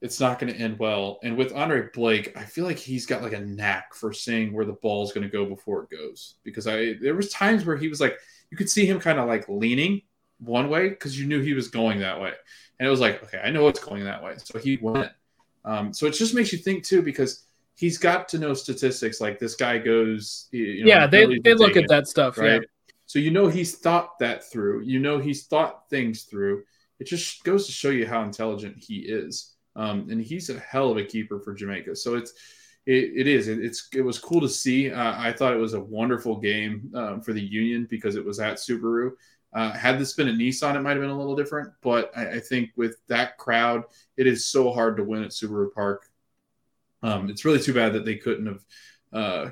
it's 0.00 0.20
not 0.20 0.38
going 0.38 0.52
to 0.52 0.58
end 0.58 0.78
well. 0.78 1.18
And 1.22 1.36
with 1.36 1.52
Andre 1.52 1.88
Blake, 1.92 2.34
I 2.34 2.44
feel 2.44 2.64
like 2.64 2.78
he's 2.78 3.04
got 3.04 3.22
like 3.22 3.34
a 3.34 3.40
knack 3.40 3.94
for 3.94 4.14
seeing 4.14 4.54
where 4.54 4.64
the 4.64 4.72
ball's 4.72 5.12
going 5.12 5.28
to 5.28 5.32
go 5.32 5.44
before 5.44 5.82
it 5.82 5.90
goes. 5.90 6.36
Because 6.44 6.66
I 6.66 6.94
there 6.94 7.14
was 7.14 7.30
times 7.30 7.66
where 7.66 7.76
he 7.76 7.88
was 7.88 8.00
like 8.00 8.16
you 8.50 8.56
could 8.56 8.70
see 8.70 8.86
him 8.86 9.00
kind 9.00 9.18
of 9.18 9.28
like 9.28 9.48
leaning 9.50 10.00
one 10.40 10.68
way 10.68 10.88
because 10.88 11.18
you 11.18 11.26
knew 11.26 11.40
he 11.40 11.54
was 11.54 11.68
going 11.68 12.00
that 12.00 12.20
way. 12.20 12.32
And 12.78 12.86
it 12.86 12.90
was 12.90 13.00
like, 13.00 13.22
okay, 13.24 13.40
I 13.42 13.50
know 13.50 13.68
it's 13.68 13.80
going 13.80 14.04
that 14.04 14.22
way. 14.22 14.34
So 14.38 14.58
he 14.58 14.78
went. 14.80 15.12
Um, 15.64 15.92
so 15.92 16.06
it 16.06 16.12
just 16.12 16.34
makes 16.34 16.52
you 16.52 16.58
think 16.58 16.84
too, 16.84 17.02
because 17.02 17.44
he's 17.74 17.98
got 17.98 18.28
to 18.30 18.38
know 18.38 18.54
statistics 18.54 19.20
like 19.20 19.38
this 19.38 19.54
guy 19.54 19.78
goes. 19.78 20.48
You 20.50 20.84
know, 20.84 20.88
yeah, 20.88 21.06
they, 21.06 21.38
they 21.38 21.54
look 21.54 21.76
at 21.76 21.88
that 21.88 22.08
stuff. 22.08 22.38
right? 22.38 22.62
Yeah. 22.62 22.94
So 23.06 23.18
you 23.18 23.30
know 23.30 23.48
he's 23.48 23.76
thought 23.76 24.18
that 24.20 24.50
through. 24.50 24.82
You 24.82 25.00
know 25.00 25.18
he's 25.18 25.46
thought 25.46 25.88
things 25.90 26.22
through. 26.22 26.62
It 26.98 27.06
just 27.06 27.42
goes 27.44 27.66
to 27.66 27.72
show 27.72 27.90
you 27.90 28.06
how 28.06 28.22
intelligent 28.22 28.76
he 28.78 29.00
is. 29.00 29.56
Um, 29.76 30.08
and 30.10 30.20
he's 30.20 30.50
a 30.50 30.58
hell 30.58 30.90
of 30.90 30.96
a 30.96 31.04
keeper 31.04 31.40
for 31.40 31.54
Jamaica. 31.54 31.96
So 31.96 32.14
it's 32.14 32.32
it, 32.86 33.12
it 33.16 33.26
is. 33.26 33.48
It, 33.48 33.64
it's 33.64 33.88
it 33.94 34.02
was 34.02 34.18
cool 34.18 34.40
to 34.40 34.48
see. 34.48 34.90
Uh, 34.90 35.14
I 35.16 35.32
thought 35.32 35.52
it 35.52 35.58
was 35.58 35.74
a 35.74 35.80
wonderful 35.80 36.38
game 36.38 36.90
um, 36.94 37.20
for 37.20 37.32
the 37.32 37.42
Union 37.42 37.86
because 37.90 38.16
it 38.16 38.24
was 38.24 38.40
at 38.40 38.56
Subaru. 38.56 39.12
Uh, 39.52 39.72
had 39.72 39.98
this 39.98 40.12
been 40.14 40.28
a 40.28 40.32
Nissan, 40.32 40.76
it 40.76 40.80
might 40.80 40.92
have 40.92 41.00
been 41.00 41.10
a 41.10 41.18
little 41.18 41.36
different. 41.36 41.72
But 41.82 42.12
I, 42.16 42.34
I 42.34 42.40
think 42.40 42.70
with 42.76 42.96
that 43.08 43.36
crowd, 43.36 43.84
it 44.16 44.26
is 44.26 44.46
so 44.46 44.72
hard 44.72 44.96
to 44.96 45.04
win 45.04 45.24
at 45.24 45.30
Subaru 45.30 45.72
Park. 45.72 46.08
Um, 47.02 47.30
it's 47.30 47.44
really 47.44 47.60
too 47.60 47.74
bad 47.74 47.94
that 47.94 48.04
they 48.04 48.16
couldn't 48.16 48.46
have 48.46 48.64
uh, 49.12 49.50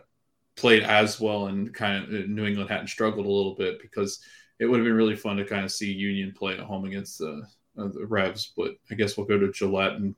played 0.56 0.82
as 0.82 1.20
well 1.20 1.46
and 1.46 1.72
kind 1.72 2.04
of 2.04 2.28
New 2.28 2.44
England 2.46 2.70
hadn't 2.70 2.88
struggled 2.88 3.26
a 3.26 3.30
little 3.30 3.54
bit 3.54 3.80
because 3.80 4.20
it 4.58 4.66
would 4.66 4.78
have 4.78 4.84
been 4.84 4.94
really 4.94 5.16
fun 5.16 5.36
to 5.36 5.44
kind 5.44 5.64
of 5.64 5.72
see 5.72 5.92
Union 5.92 6.32
play 6.36 6.54
at 6.54 6.60
home 6.60 6.84
against 6.84 7.18
the, 7.18 7.42
uh, 7.78 7.88
the 7.88 8.06
Revs. 8.06 8.52
But 8.56 8.72
I 8.90 8.94
guess 8.94 9.16
we'll 9.16 9.26
go 9.26 9.38
to 9.38 9.52
Gillette 9.52 9.94
and 9.94 10.14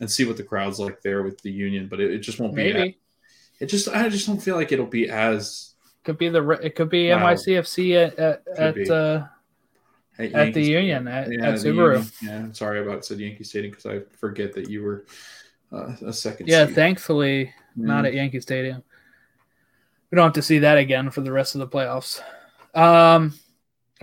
and 0.00 0.10
see 0.10 0.24
what 0.24 0.36
the 0.36 0.42
crowd's 0.42 0.80
like 0.80 1.00
there 1.02 1.22
with 1.22 1.40
the 1.42 1.52
Union. 1.52 1.86
But 1.88 2.00
it, 2.00 2.12
it 2.12 2.18
just 2.20 2.40
won't 2.40 2.54
be. 2.54 2.64
Maybe 2.64 2.98
It 3.60 3.66
just 3.66 3.88
I 3.88 4.08
just 4.08 4.26
don't 4.26 4.42
feel 4.42 4.56
like 4.56 4.72
it'll 4.72 4.86
be 4.86 5.08
as 5.08 5.73
could 6.04 6.18
be 6.18 6.28
the 6.28 6.46
it 6.62 6.74
could 6.74 6.90
be 6.90 7.10
Wow. 7.10 7.18
NYCFC 7.32 8.06
at 8.06 8.18
at, 8.18 8.42
at 8.58 8.90
uh, 8.90 9.26
at 10.18 10.54
the 10.54 10.62
Union 10.62 11.08
at, 11.08 11.30
Yeah, 11.32 11.48
at 11.48 11.54
Subaru. 11.54 11.94
Union. 12.22 12.46
Yeah, 12.48 12.52
sorry 12.52 12.80
about 12.80 13.04
said 13.04 13.18
Yankee 13.18 13.44
Stadium 13.44 13.72
because 13.72 13.86
I 13.86 14.00
forget 14.16 14.52
that 14.54 14.68
you 14.70 14.82
were 14.82 15.04
uh, 15.72 15.94
a 16.06 16.12
second. 16.12 16.46
Yeah, 16.48 16.66
seed. 16.66 16.74
thankfully 16.74 17.52
not 17.76 18.04
Mm. 18.04 18.08
at 18.08 18.14
Yankee 18.14 18.40
Stadium. 18.40 18.82
We 20.10 20.16
don't 20.16 20.26
have 20.26 20.34
to 20.34 20.42
see 20.42 20.60
that 20.60 20.78
again 20.78 21.10
for 21.10 21.22
the 21.22 21.32
rest 21.32 21.56
of 21.56 21.58
the 21.58 21.66
playoffs. 21.66 22.20
Um, 22.74 23.34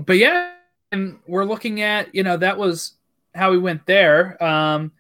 but 0.06 0.18
yeah, 0.18 0.52
and 0.92 1.20
we're 1.28 1.46
looking 1.46 1.82
at 1.82 2.14
you 2.14 2.24
know 2.24 2.36
that 2.38 2.58
was 2.58 2.94
how 3.34 3.52
we 3.52 3.58
went 3.58 3.86
there. 3.86 4.42
Um, 4.44 4.92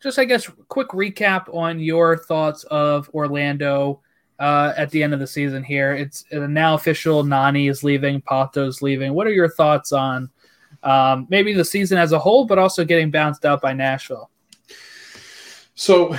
just 0.00 0.18
I 0.18 0.24
guess 0.24 0.48
quick 0.68 0.88
recap 0.90 1.52
on 1.52 1.80
your 1.80 2.16
thoughts 2.16 2.62
of 2.64 3.10
Orlando 3.12 4.00
uh, 4.40 4.72
at 4.76 4.90
the 4.90 5.02
end 5.02 5.12
of 5.12 5.20
the 5.20 5.26
season 5.26 5.62
here. 5.62 5.92
It's 5.92 6.24
uh, 6.32 6.46
now 6.46 6.74
official. 6.74 7.22
Nani 7.22 7.68
is 7.68 7.84
leaving. 7.84 8.22
Pato's 8.22 8.82
leaving. 8.82 9.12
What 9.12 9.26
are 9.26 9.32
your 9.32 9.50
thoughts 9.50 9.92
on 9.92 10.30
um, 10.82 11.26
maybe 11.28 11.52
the 11.52 11.64
season 11.64 11.98
as 11.98 12.12
a 12.12 12.18
whole, 12.18 12.46
but 12.46 12.58
also 12.58 12.84
getting 12.84 13.10
bounced 13.10 13.44
out 13.44 13.60
by 13.60 13.74
Nashville? 13.74 14.30
So, 15.74 16.16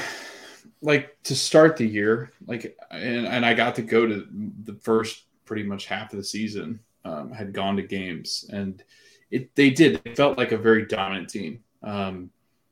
like 0.81 1.17
to 1.23 1.35
start 1.35 1.77
the 1.77 1.85
year, 1.85 2.31
like, 2.47 2.77
and, 2.89 3.27
and 3.27 3.45
I 3.45 3.53
got 3.53 3.75
to 3.75 3.81
go 3.81 4.07
to 4.07 4.27
the 4.63 4.73
first 4.75 5.25
pretty 5.45 5.63
much 5.63 5.85
half 5.85 6.13
of 6.13 6.17
the 6.17 6.23
season. 6.23 6.79
Um, 7.03 7.31
had 7.31 7.51
gone 7.51 7.75
to 7.77 7.81
games, 7.81 8.45
and 8.53 8.83
it 9.31 9.55
they 9.55 9.71
did. 9.71 9.99
It 10.05 10.15
felt 10.15 10.37
like 10.37 10.51
a 10.51 10.57
very 10.57 10.85
dominant 10.85 11.31
team. 11.31 11.63
Um, 11.81 12.29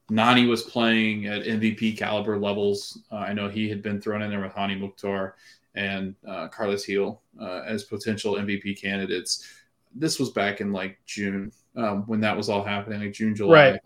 Nani 0.09 0.45
was 0.45 0.63
playing 0.63 1.27
at 1.27 1.43
MVP 1.43 1.97
caliber 1.97 2.37
levels. 2.37 2.99
Uh, 3.11 3.17
I 3.17 3.33
know 3.33 3.47
he 3.47 3.69
had 3.69 3.81
been 3.81 4.01
thrown 4.01 4.21
in 4.21 4.29
there 4.29 4.41
with 4.41 4.53
Hany 4.53 4.75
Mukhtar 4.75 5.35
and 5.75 6.15
uh, 6.27 6.47
Carlos 6.47 6.85
Gil 6.85 7.21
uh, 7.39 7.61
as 7.65 7.83
potential 7.83 8.35
MVP 8.35 8.79
candidates. 8.81 9.47
This 9.93 10.19
was 10.19 10.29
back 10.29 10.61
in 10.61 10.71
like 10.71 10.99
June 11.05 11.51
um, 11.75 12.03
when 12.07 12.19
that 12.21 12.35
was 12.35 12.49
all 12.49 12.63
happening, 12.63 12.99
like 12.99 13.13
June, 13.13 13.35
July. 13.35 13.71
Right. 13.71 13.79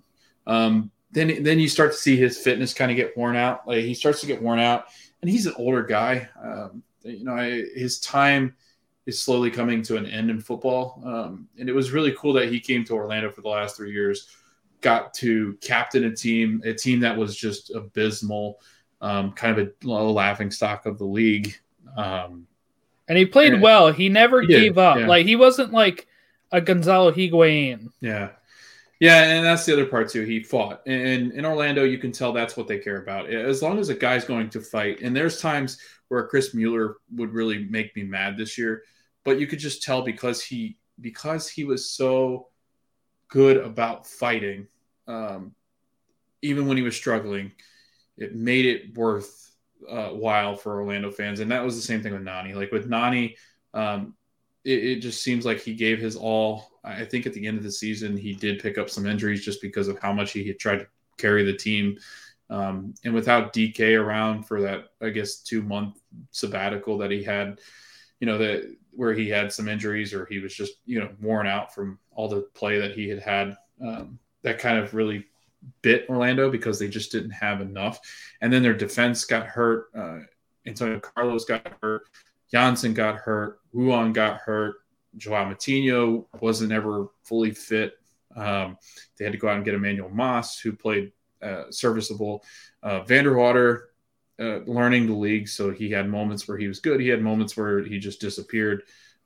Um, 0.47 0.91
then 1.11 1.43
then 1.43 1.59
you 1.59 1.69
start 1.69 1.91
to 1.91 1.97
see 1.97 2.17
his 2.17 2.37
fitness 2.37 2.73
kind 2.73 2.89
of 2.91 2.97
get 2.97 3.15
worn 3.15 3.35
out. 3.35 3.67
Like 3.67 3.83
he 3.83 3.93
starts 3.93 4.19
to 4.21 4.27
get 4.27 4.41
worn 4.41 4.59
out, 4.59 4.85
and 5.21 5.29
he's 5.29 5.45
an 5.45 5.53
older 5.57 5.83
guy. 5.83 6.27
Um, 6.41 6.83
you 7.03 7.23
know, 7.23 7.33
I, 7.33 7.63
his 7.75 7.99
time 7.99 8.55
is 9.05 9.21
slowly 9.21 9.51
coming 9.51 9.81
to 9.83 9.97
an 9.97 10.05
end 10.05 10.29
in 10.29 10.39
football. 10.39 11.01
Um, 11.05 11.47
and 11.59 11.67
it 11.67 11.73
was 11.73 11.91
really 11.91 12.13
cool 12.17 12.33
that 12.33 12.49
he 12.49 12.59
came 12.59 12.85
to 12.85 12.93
Orlando 12.93 13.29
for 13.29 13.41
the 13.41 13.49
last 13.49 13.75
three 13.75 13.91
years 13.91 14.29
got 14.83 15.13
to 15.15 15.57
captain 15.61 16.03
a 16.03 16.15
team, 16.15 16.61
a 16.63 16.73
team 16.73 16.99
that 16.99 17.17
was 17.17 17.35
just 17.35 17.73
abysmal, 17.73 18.59
um, 19.01 19.31
kind 19.31 19.57
of 19.57 19.71
a, 19.83 19.87
laughing 19.87 20.51
stock 20.51 20.85
of 20.85 20.99
the 20.99 21.05
league. 21.05 21.55
Um, 21.97 22.45
and 23.07 23.17
he 23.17 23.25
played 23.25 23.53
and 23.53 23.61
well. 23.61 23.91
He 23.91 24.09
never 24.09 24.41
he 24.41 24.47
gave 24.47 24.77
up. 24.77 24.99
Yeah. 24.99 25.07
Like 25.07 25.25
he 25.25 25.35
wasn't 25.35 25.71
like 25.73 26.07
a 26.51 26.61
Gonzalo 26.61 27.11
Higuain. 27.11 27.89
Yeah. 27.99 28.29
Yeah, 28.99 29.23
and 29.23 29.45
that's 29.45 29.65
the 29.65 29.73
other 29.73 29.85
part 29.85 30.09
too. 30.09 30.23
He 30.23 30.41
fought, 30.41 30.81
and 30.85 31.33
in 31.33 31.45
Orlando, 31.45 31.83
you 31.83 31.97
can 31.97 32.13
tell 32.13 32.31
that's 32.31 32.55
what 32.55 32.69
they 32.69 32.77
care 32.77 33.01
about. 33.01 33.29
As 33.29 33.61
long 33.61 33.77
as 33.77 33.89
a 33.89 33.93
guy's 33.93 34.23
going 34.23 34.49
to 34.51 34.61
fight, 34.61 35.01
and 35.01 35.13
there's 35.13 35.41
times 35.41 35.77
where 36.07 36.25
Chris 36.25 36.53
Mueller 36.53 36.97
would 37.15 37.33
really 37.33 37.65
make 37.65 37.93
me 37.97 38.03
mad 38.03 38.37
this 38.37 38.57
year, 38.57 38.83
but 39.25 39.41
you 39.41 39.47
could 39.47 39.59
just 39.59 39.83
tell 39.83 40.03
because 40.03 40.41
he 40.41 40.77
because 41.01 41.49
he 41.49 41.65
was 41.65 41.89
so 41.89 42.47
good 43.29 43.57
about 43.57 44.07
fighting 44.07 44.67
um, 45.07 45.53
even 46.41 46.67
when 46.67 46.77
he 46.77 46.83
was 46.83 46.95
struggling, 46.95 47.51
it 48.17 48.35
made 48.35 48.65
it 48.65 48.95
worth 48.95 49.55
uh, 49.89 50.09
while 50.09 50.55
for 50.55 50.81
Orlando 50.81 51.11
fans. 51.11 51.39
And 51.39 51.51
that 51.51 51.63
was 51.63 51.75
the 51.75 51.81
same 51.81 52.01
thing 52.01 52.13
with 52.13 52.21
Nani. 52.21 52.53
Like 52.53 52.71
with 52.71 52.87
Nani, 52.87 53.35
um, 53.73 54.15
it, 54.63 54.83
it, 54.83 54.99
just 54.99 55.23
seems 55.23 55.45
like 55.45 55.59
he 55.59 55.73
gave 55.73 55.99
his 55.99 56.15
all. 56.15 56.69
I 56.83 57.05
think 57.05 57.25
at 57.25 57.33
the 57.33 57.47
end 57.47 57.57
of 57.57 57.63
the 57.63 57.71
season, 57.71 58.15
he 58.15 58.33
did 58.33 58.61
pick 58.61 58.77
up 58.77 58.89
some 58.89 59.05
injuries 59.05 59.43
just 59.43 59.61
because 59.61 59.87
of 59.87 59.99
how 59.99 60.13
much 60.13 60.31
he 60.31 60.45
had 60.45 60.59
tried 60.59 60.79
to 60.79 60.87
carry 61.17 61.43
the 61.43 61.55
team. 61.55 61.97
Um, 62.49 62.93
and 63.03 63.13
without 63.13 63.53
DK 63.53 63.99
around 63.99 64.43
for 64.43 64.61
that, 64.61 64.89
I 65.01 65.09
guess, 65.09 65.37
two 65.37 65.61
month 65.61 65.99
sabbatical 66.31 66.97
that 66.99 67.11
he 67.11 67.23
had, 67.23 67.59
you 68.19 68.27
know, 68.27 68.37
that 68.37 68.75
where 68.95 69.13
he 69.13 69.29
had 69.29 69.51
some 69.51 69.67
injuries 69.67 70.13
or 70.13 70.25
he 70.25 70.39
was 70.39 70.55
just, 70.55 70.73
you 70.85 70.99
know, 70.99 71.09
worn 71.21 71.47
out 71.47 71.73
from 71.73 71.99
all 72.11 72.27
the 72.27 72.41
play 72.53 72.79
that 72.79 72.91
he 72.91 73.09
had 73.09 73.19
had. 73.19 73.57
Um, 73.81 74.19
that 74.43 74.59
kind 74.59 74.77
of 74.77 74.93
really 74.93 75.25
bit 75.81 76.05
Orlando 76.09 76.51
because 76.51 76.79
they 76.79 76.87
just 76.87 77.11
didn't 77.11 77.31
have 77.31 77.61
enough. 77.61 77.99
And 78.41 78.51
then 78.51 78.63
their 78.63 78.73
defense 78.73 79.25
got 79.25 79.45
hurt. 79.45 79.87
Uh, 79.95 80.19
Antonio 80.65 80.99
Carlos 80.99 81.45
got 81.45 81.73
hurt. 81.81 82.03
Jansson 82.53 82.93
got 82.93 83.15
hurt. 83.15 83.59
Ruan 83.71 84.13
got 84.13 84.37
hurt. 84.37 84.75
Joao 85.17 85.51
Moutinho 85.51 86.25
wasn't 86.39 86.71
ever 86.71 87.07
fully 87.23 87.51
fit. 87.51 87.93
Um, 88.35 88.77
they 89.17 89.25
had 89.25 89.31
to 89.31 89.37
go 89.37 89.47
out 89.47 89.57
and 89.57 89.65
get 89.65 89.75
Emmanuel 89.75 90.09
Moss, 90.09 90.59
who 90.59 90.73
played 90.73 91.11
uh, 91.41 91.65
serviceable. 91.69 92.43
Uh, 92.81 93.01
Vanderwater 93.01 93.85
uh, 94.43 94.59
learning 94.65 95.07
the 95.07 95.13
league, 95.13 95.47
so 95.47 95.71
he 95.71 95.89
had 95.89 96.09
moments 96.09 96.47
where 96.47 96.57
he 96.57 96.67
was 96.67 96.79
good. 96.79 96.99
He 96.99 97.07
had 97.07 97.21
moments 97.21 97.55
where 97.55 97.83
he 97.83 97.97
just 97.99 98.19
disappeared. 98.19 98.83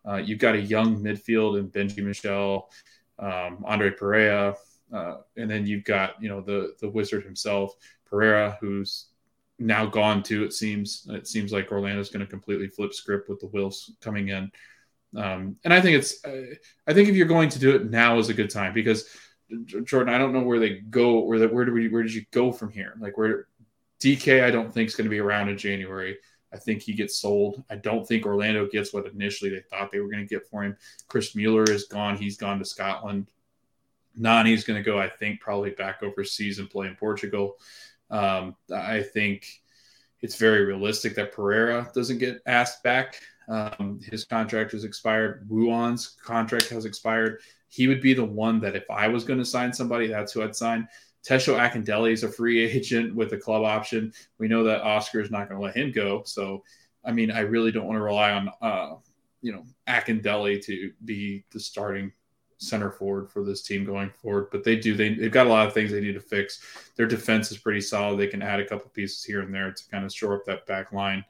Uh, 0.07 0.17
you've 0.17 0.39
got 0.39 0.55
a 0.55 0.61
young 0.61 1.01
midfield 1.01 1.57
and 1.57 1.71
Benji 1.71 2.03
Michel, 2.03 2.69
um, 3.19 3.63
Andre 3.65 3.89
Perea, 3.89 4.55
uh, 4.93 5.15
and 5.35 5.49
then 5.49 5.65
you've 5.65 5.83
got 5.83 6.21
you 6.21 6.29
know 6.29 6.41
the 6.41 6.75
the 6.79 6.89
wizard 6.89 7.23
himself, 7.23 7.75
Pereyra, 8.11 8.57
who's 8.59 9.07
now 9.59 9.85
gone 9.85 10.21
too. 10.23 10.43
It 10.43 10.53
seems 10.53 11.07
it 11.09 11.27
seems 11.27 11.51
like 11.51 11.71
Orlando's 11.71 12.09
going 12.09 12.25
to 12.25 12.29
completely 12.29 12.67
flip 12.67 12.93
script 12.93 13.27
with 13.27 13.39
the 13.39 13.47
Wills 13.47 13.91
coming 14.01 14.29
in. 14.29 14.51
Um, 15.15 15.55
and 15.63 15.73
I 15.73 15.81
think 15.81 15.97
it's 15.97 16.23
I 16.25 16.93
think 16.93 17.09
if 17.09 17.15
you're 17.15 17.27
going 17.27 17.49
to 17.49 17.59
do 17.59 17.75
it 17.75 17.89
now 17.89 18.19
is 18.19 18.29
a 18.29 18.33
good 18.33 18.49
time 18.49 18.73
because 18.73 19.09
Jordan, 19.83 20.13
I 20.13 20.17
don't 20.17 20.33
know 20.33 20.43
where 20.43 20.59
they 20.59 20.79
go. 20.79 21.19
Where 21.19 21.39
the, 21.39 21.47
where 21.47 21.65
do 21.65 21.71
we 21.71 21.87
where 21.87 22.03
did 22.03 22.13
you 22.13 22.25
go 22.31 22.51
from 22.51 22.71
here? 22.71 22.95
Like 22.99 23.17
where 23.17 23.47
DK, 23.99 24.43
I 24.43 24.51
don't 24.51 24.73
think 24.73 24.87
is 24.87 24.95
going 24.95 25.05
to 25.05 25.09
be 25.09 25.19
around 25.19 25.49
in 25.49 25.57
January. 25.57 26.17
I 26.53 26.57
think 26.57 26.81
he 26.81 26.93
gets 26.93 27.17
sold. 27.17 27.63
I 27.69 27.75
don't 27.75 28.07
think 28.07 28.25
Orlando 28.25 28.67
gets 28.67 28.93
what 28.93 29.05
initially 29.05 29.49
they 29.49 29.61
thought 29.69 29.91
they 29.91 29.99
were 29.99 30.09
going 30.09 30.25
to 30.25 30.33
get 30.33 30.47
for 30.47 30.63
him. 30.63 30.77
Chris 31.07 31.35
Mueller 31.35 31.63
is 31.63 31.85
gone. 31.85 32.15
He's 32.15 32.37
gone 32.37 32.59
to 32.59 32.65
Scotland. 32.65 33.27
Nani's 34.15 34.63
going 34.63 34.81
to 34.81 34.89
go, 34.89 34.99
I 34.99 35.09
think, 35.09 35.41
probably 35.41 35.71
back 35.71 36.01
overseas 36.01 36.59
and 36.59 36.69
play 36.69 36.87
in 36.87 36.95
Portugal. 36.95 37.57
Um, 38.09 38.55
I 38.73 39.03
think 39.03 39.45
it's 40.21 40.37
very 40.37 40.65
realistic 40.65 41.15
that 41.15 41.33
Pereyra 41.33 41.93
doesn't 41.93 42.17
get 42.17 42.41
asked 42.45 42.81
back. 42.83 43.21
Um, 43.47 43.99
his 44.03 44.25
contract 44.25 44.71
has 44.71 44.83
expired. 44.83 45.45
Ruan's 45.49 46.17
contract 46.23 46.69
has 46.69 46.85
expired. 46.85 47.41
He 47.69 47.87
would 47.87 48.01
be 48.01 48.13
the 48.13 48.25
one 48.25 48.59
that 48.61 48.75
if 48.75 48.89
I 48.89 49.07
was 49.07 49.23
going 49.23 49.39
to 49.39 49.45
sign 49.45 49.71
somebody, 49.73 50.07
that's 50.07 50.31
who 50.31 50.43
I'd 50.43 50.55
sign. 50.55 50.87
Tesho 51.25 51.57
Akindele 51.57 52.11
is 52.11 52.23
a 52.23 52.31
free 52.31 52.59
agent 52.65 53.15
with 53.15 53.33
a 53.33 53.37
club 53.37 53.63
option. 53.63 54.13
We 54.37 54.47
know 54.47 54.63
that 54.63 54.81
Oscar 54.81 55.21
is 55.21 55.31
not 55.31 55.49
going 55.49 55.59
to 55.59 55.65
let 55.65 55.77
him 55.77 55.91
go. 55.91 56.23
So, 56.25 56.63
I 57.03 57.11
mean, 57.11 57.31
I 57.31 57.41
really 57.41 57.71
don't 57.71 57.85
want 57.85 57.97
to 57.97 58.03
rely 58.03 58.31
on, 58.31 58.49
uh, 58.61 58.95
you 59.41 59.51
know, 59.51 59.63
Akindele 59.87 60.63
to 60.65 60.91
be 61.05 61.45
the 61.51 61.59
starting 61.59 62.11
center 62.59 62.91
forward 62.91 63.29
for 63.29 63.43
this 63.43 63.61
team 63.61 63.85
going 63.85 64.09
forward. 64.09 64.47
But 64.51 64.63
they 64.63 64.75
do 64.75 64.95
they 64.95 65.13
they've 65.13 65.31
got 65.31 65.47
a 65.47 65.49
lot 65.49 65.67
of 65.67 65.73
things 65.73 65.91
they 65.91 66.01
need 66.01 66.13
to 66.13 66.19
fix. 66.19 66.59
Their 66.95 67.05
defense 67.05 67.51
is 67.51 67.57
pretty 67.57 67.81
solid. 67.81 68.19
They 68.19 68.27
can 68.27 68.41
add 68.41 68.59
a 68.59 68.67
couple 68.67 68.89
pieces 68.89 69.23
here 69.23 69.41
and 69.41 69.53
there 69.53 69.71
to 69.71 69.83
kind 69.89 70.05
of 70.05 70.13
shore 70.13 70.35
up 70.35 70.45
that 70.45 70.65
back 70.65 70.91
line. 70.91 71.23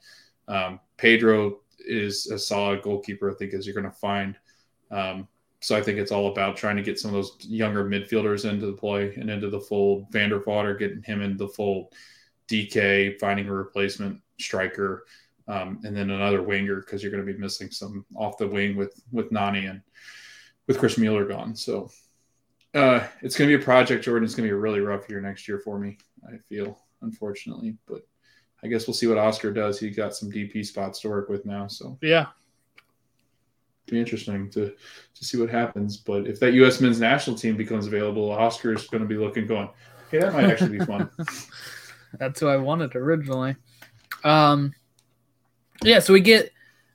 Um, 0.47 0.79
Pedro 0.97 1.59
is 1.79 2.27
a 2.27 2.39
solid 2.39 2.81
goalkeeper, 2.81 3.29
I 3.29 3.35
think, 3.35 3.53
as 3.53 3.65
you're 3.65 3.75
going 3.75 3.91
to 3.91 3.91
find. 3.91 4.35
Um, 4.89 5.27
so 5.59 5.75
I 5.75 5.81
think 5.81 5.97
it's 5.97 6.11
all 6.11 6.31
about 6.31 6.55
trying 6.55 6.77
to 6.77 6.83
get 6.83 6.99
some 6.99 7.09
of 7.09 7.15
those 7.15 7.37
younger 7.41 7.83
midfielders 7.83 8.49
into 8.49 8.67
the 8.67 8.73
play 8.73 9.13
and 9.15 9.29
into 9.29 9.49
the 9.49 9.59
fold. 9.59 10.11
Vanderwater 10.11 10.77
getting 10.77 11.01
him 11.03 11.21
into 11.21 11.37
the 11.37 11.47
fold. 11.47 11.93
DK 12.47 13.19
finding 13.19 13.47
a 13.47 13.53
replacement 13.53 14.21
striker, 14.39 15.05
um, 15.47 15.81
and 15.83 15.95
then 15.95 16.11
another 16.11 16.41
winger 16.41 16.77
because 16.77 17.01
you're 17.01 17.11
going 17.11 17.25
to 17.25 17.33
be 17.33 17.39
missing 17.39 17.71
some 17.71 18.05
off 18.15 18.37
the 18.37 18.47
wing 18.47 18.75
with 18.75 19.01
with 19.11 19.31
Nani 19.31 19.65
and 19.65 19.81
with 20.67 20.79
Chris 20.79 20.97
Mueller 20.97 21.25
gone. 21.25 21.55
So 21.55 21.89
uh, 22.73 23.05
it's 23.21 23.35
going 23.35 23.49
to 23.49 23.57
be 23.57 23.61
a 23.61 23.65
project, 23.65 24.03
Jordan. 24.03 24.25
It's 24.25 24.35
going 24.35 24.47
to 24.47 24.53
be 24.53 24.57
a 24.57 24.61
really 24.61 24.81
rough 24.81 25.09
year 25.09 25.21
next 25.21 25.47
year 25.47 25.59
for 25.59 25.79
me, 25.79 25.97
I 26.27 26.37
feel, 26.37 26.79
unfortunately. 27.01 27.75
But 27.87 28.01
I 28.63 28.67
guess 28.67 28.87
we'll 28.87 28.93
see 28.93 29.07
what 29.07 29.17
Oscar 29.17 29.51
does. 29.51 29.79
He 29.79 29.89
got 29.89 30.15
some 30.15 30.31
DP 30.31 30.65
spots 30.65 30.99
to 31.01 31.09
work 31.09 31.29
with 31.29 31.45
now. 31.45 31.67
So, 31.67 31.97
yeah. 32.01 32.27
Be 33.87 33.99
interesting 33.99 34.49
to 34.51 34.73
to 35.15 35.25
see 35.25 35.39
what 35.39 35.49
happens. 35.49 35.97
But 35.97 36.27
if 36.27 36.39
that 36.41 36.53
U.S. 36.53 36.81
men's 36.81 36.99
national 36.99 37.37
team 37.37 37.55
becomes 37.55 37.87
available, 37.87 38.31
Oscar 38.31 38.73
is 38.73 38.85
going 38.87 39.01
to 39.01 39.07
be 39.07 39.17
looking, 39.17 39.47
going, 39.47 39.69
"Okay, 40.07 40.19
that 40.19 40.33
might 40.33 40.45
actually 40.45 40.77
be 40.77 40.85
fun." 40.85 41.09
That's 42.19 42.39
who 42.39 42.47
I 42.47 42.57
wanted 42.57 42.95
originally. 42.95 43.55
Um, 44.23 44.73
yeah, 45.83 45.99
so 45.99 46.13
we 46.13 46.21
get 46.21 46.51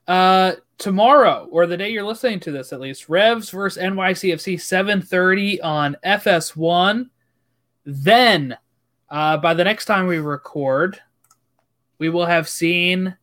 uh 0.08 0.52
tomorrow 0.82 1.46
or 1.52 1.64
the 1.64 1.76
day 1.76 1.90
you're 1.90 2.02
listening 2.02 2.40
to 2.40 2.50
this 2.50 2.72
at 2.72 2.80
least 2.80 3.08
revs 3.08 3.50
versus 3.50 3.80
nycfc 3.80 4.54
7.30 4.54 5.62
on 5.62 5.96
fs1 6.04 7.08
then 7.84 8.56
uh, 9.08 9.36
by 9.36 9.54
the 9.54 9.62
next 9.62 9.84
time 9.84 10.08
we 10.08 10.18
record 10.18 10.98
we 11.98 12.08
will 12.08 12.26
have 12.26 12.48
seen 12.48 13.16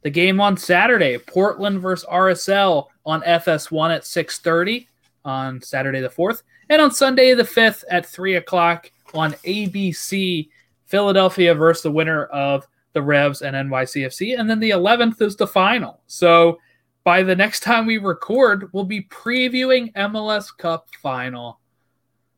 the 0.00 0.08
game 0.08 0.40
on 0.40 0.56
saturday 0.56 1.18
portland 1.18 1.82
versus 1.82 2.08
rsl 2.10 2.86
on 3.06 3.22
fs1 3.22 3.94
at 3.94 4.02
6.30 4.02 4.86
on 5.24 5.60
saturday 5.60 6.00
the 6.00 6.08
4th 6.08 6.42
and 6.68 6.80
on 6.80 6.90
sunday 6.90 7.34
the 7.34 7.42
5th 7.42 7.84
at 7.90 8.06
3 8.06 8.36
o'clock 8.36 8.90
on 9.12 9.32
abc 9.32 10.48
philadelphia 10.86 11.54
versus 11.54 11.82
the 11.82 11.90
winner 11.90 12.24
of 12.26 12.66
the 12.92 13.02
revs 13.02 13.42
and 13.42 13.56
nycfc 13.56 14.38
and 14.38 14.48
then 14.48 14.60
the 14.60 14.70
11th 14.70 15.20
is 15.22 15.36
the 15.36 15.46
final 15.46 16.00
so 16.06 16.58
by 17.04 17.22
the 17.22 17.36
next 17.36 17.60
time 17.60 17.84
we 17.84 17.98
record, 17.98 18.72
we'll 18.72 18.84
be 18.84 19.02
previewing 19.02 19.92
MLS 19.92 20.56
Cup 20.56 20.88
final 21.02 21.60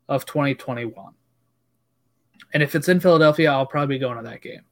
of 0.09 0.27
2021. 0.27 1.15
And 2.53 2.63
if 2.63 2.75
it's 2.75 2.89
in 2.89 2.99
Philadelphia, 2.99 3.51
I'll 3.51 3.67
probably 3.67 3.99
go 3.99 4.11
into 4.11 4.25
that 4.25 4.43
game. 4.43 4.63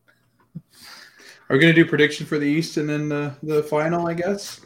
Are 1.48 1.56
we 1.56 1.58
going 1.60 1.72
to 1.72 1.80
do 1.80 1.88
prediction 1.88 2.26
for 2.26 2.38
the 2.38 2.46
East 2.46 2.76
and 2.76 2.88
then 2.88 3.08
the, 3.08 3.34
the 3.42 3.62
final? 3.62 4.08
I 4.08 4.14
guess. 4.14 4.60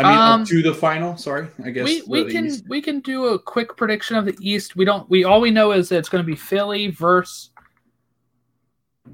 I 0.00 0.08
mean, 0.08 0.18
Um, 0.18 0.44
to 0.46 0.62
the 0.62 0.74
final. 0.74 1.16
Sorry, 1.16 1.48
I 1.64 1.70
guess 1.70 1.84
we 1.84 2.02
we 2.06 2.30
can 2.30 2.46
East. 2.46 2.64
we 2.68 2.80
can 2.80 3.00
do 3.00 3.26
a 3.26 3.38
quick 3.38 3.76
prediction 3.76 4.16
of 4.16 4.24
the 4.24 4.36
East. 4.40 4.76
We 4.76 4.84
don't 4.84 5.08
we 5.10 5.24
all 5.24 5.40
we 5.40 5.50
know 5.50 5.72
is 5.72 5.88
that 5.90 5.98
it's 5.98 6.08
going 6.08 6.24
to 6.24 6.26
be 6.26 6.36
Philly 6.36 6.88
versus 6.88 7.50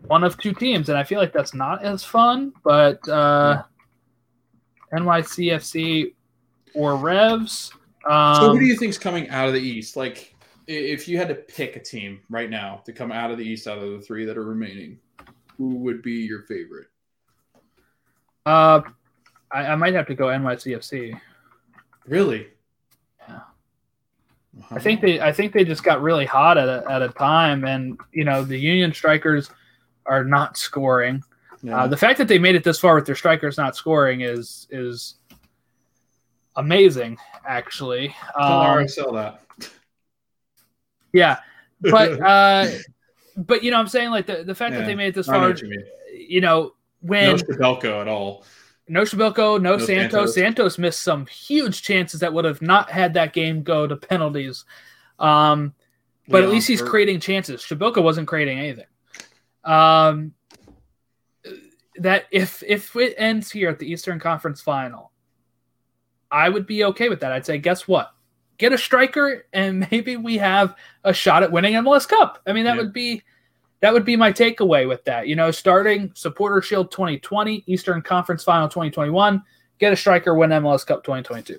one 0.07 0.22
of 0.24 0.39
two 0.39 0.53
teams, 0.53 0.89
and 0.89 0.99
I 0.99 1.05
feel 1.05 1.18
like 1.18 1.32
that's 1.32 1.55
not 1.55 1.82
as 1.84 2.05
fun. 2.05 2.53
But 2.62 3.07
uh, 3.09 3.62
NYCFC 4.93 6.14
or 6.74 6.97
Revs. 6.97 7.72
Um, 8.09 8.34
So 8.37 8.53
who 8.53 8.61
do 8.61 8.66
you 8.66 8.76
think's 8.76 8.99
coming 8.99 9.28
out 9.30 9.49
of 9.49 9.55
the 9.55 9.61
East? 9.61 9.97
Like, 9.97 10.34
if 10.66 11.09
you 11.09 11.16
had 11.18 11.28
to 11.28 11.34
pick 11.34 11.76
a 11.76 11.80
team 11.80 12.20
right 12.30 12.51
now 12.51 12.82
to 12.84 12.93
come 12.93 13.11
out 13.11 13.30
of 13.30 13.39
the 13.39 13.45
East 13.45 13.66
out 13.66 13.78
of 13.78 13.91
the 13.91 14.01
three 14.01 14.24
that 14.24 14.37
are 14.37 14.45
remaining, 14.45 14.99
who 15.57 15.76
would 15.76 16.03
be 16.03 16.12
your 16.12 16.43
favorite? 16.43 16.89
uh, 18.45 18.80
I, 19.51 19.67
I 19.67 19.77
might 19.77 19.95
have 19.95 20.07
to 20.09 20.15
go 20.15 20.27
NYCFC. 20.27 21.19
Really? 22.07 22.49
Yeah. 23.29 23.41
I 24.71 24.79
think 24.79 25.01
they 25.01 25.21
I 25.21 25.33
think 25.33 25.53
they 25.53 25.65
just 25.65 25.83
got 25.83 26.03
really 26.03 26.27
hot 26.27 26.59
at 26.59 26.69
a, 26.69 26.85
at 26.91 27.03
a 27.03 27.09
time, 27.09 27.65
and 27.65 27.99
you 28.13 28.25
know 28.25 28.45
the 28.45 28.59
Union 28.59 28.93
strikers 28.93 29.51
are 30.07 30.25
not 30.25 30.57
scoring. 30.57 31.23
Yeah. 31.63 31.81
Uh, 31.81 31.87
the 31.87 31.97
fact 31.97 32.19
that 32.19 32.29
they 32.29 32.39
made 32.39 32.55
it 32.55 32.65
this 32.65 32.79
far 32.79 32.95
with 32.95 33.07
their 33.07 33.15
strikers 33.15 33.57
not 33.57 33.77
scoring 33.77 34.21
is 34.21 34.67
is 34.71 35.17
amazing, 36.57 37.19
actually. 37.47 38.09
Um, 38.35 38.53
RSL 38.53 39.13
that. 39.15 39.71
yeah, 41.13 41.39
but 41.81 42.21
uh, 42.23 42.69
but 43.37 43.63
you 43.63 43.71
know, 43.71 43.79
what 43.79 43.83
I'm 43.83 43.89
saying 43.89 44.11
like 44.11 44.27
the, 44.27 44.45
the 44.45 44.55
fact 44.55 44.75
that 44.75 44.87
they 44.87 44.95
made 44.95 45.09
it 45.09 45.15
this 45.15 45.29
I 45.29 45.35
far, 45.35 45.57
you 45.57 45.85
you 46.13 46.41
know, 46.41 46.73
when 47.01 47.37
No 47.37 47.43
Przybylko 47.43 48.01
at 48.01 48.09
all. 48.09 48.45
No 48.89 49.03
Przybylko, 49.03 49.61
no, 49.61 49.76
No 49.76 49.78
Santos. 49.78 49.87
Santos. 49.87 50.34
Santos 50.34 50.78
missed 50.78 51.03
some 51.03 51.26
huge 51.26 51.82
chances 51.82 52.20
that 52.20 52.32
would 52.32 52.45
have 52.45 52.62
not 52.62 52.91
had 52.91 53.14
that 53.14 53.32
game 53.32 53.62
go 53.62 53.87
to 53.87 53.97
penalties. 53.97 54.64
Um, 55.18 55.74
but 56.28 56.43
at 56.45 56.51
least 56.51 56.68
he's 56.68 56.82
creating 56.82 57.20
chances. 57.20 57.62
Przybylko 57.62 58.03
wasn't 58.03 58.28
creating 58.28 58.59
anything. 58.59 58.87
Um, 59.64 60.34
that 61.97 62.24
if 62.30 62.62
if 62.66 62.95
it 62.97 63.14
ends 63.16 63.51
here 63.51 63.68
at 63.70 63.78
the 63.78 63.91
Eastern 63.91 64.18
Conference 64.20 64.61
Final, 64.61 65.11
I 66.30 66.49
would 66.49 66.66
be 66.66 66.84
okay 66.84 67.09
with 67.09 67.20
that. 67.20 67.32
I'd 67.32 67.47
say, 67.47 67.59
guess 67.59 67.89
what? 67.89 68.12
Get 68.59 68.72
a 68.72 68.78
striker, 68.78 69.47
and 69.53 69.80
maybe 69.91 70.16
we 70.16 70.37
have 70.39 70.74
a 71.05 71.12
shot 71.12 71.43
at 71.43 71.51
winning 71.53 71.74
MLS 71.74 72.07
Cup. 72.09 72.41
I 72.47 72.53
mean, 72.53 72.64
that 72.64 72.76
Yeah. 72.76 72.82
would 72.82 72.93
be 72.93 73.22
that 73.81 73.93
would 73.93 74.05
be 74.05 74.16
my 74.16 74.33
takeaway 74.33 74.89
with 74.89 75.05
that. 75.05 75.29
You 75.29 75.37
know, 75.37 75.51
starting 75.51 76.11
Supporter 76.14 76.62
Shield 76.62 76.91
2020, 76.91 77.64
Eastern 77.66 78.03
Conference 78.03 78.43
Final 78.43 78.68
2021, 78.68 79.43
get 79.79 79.93
a 79.93 79.97
striker, 79.97 80.35
win 80.35 80.51
MLS 80.51 80.87
Cup 80.87 81.05
2022. 81.05 81.59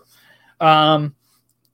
Um, 0.60 1.16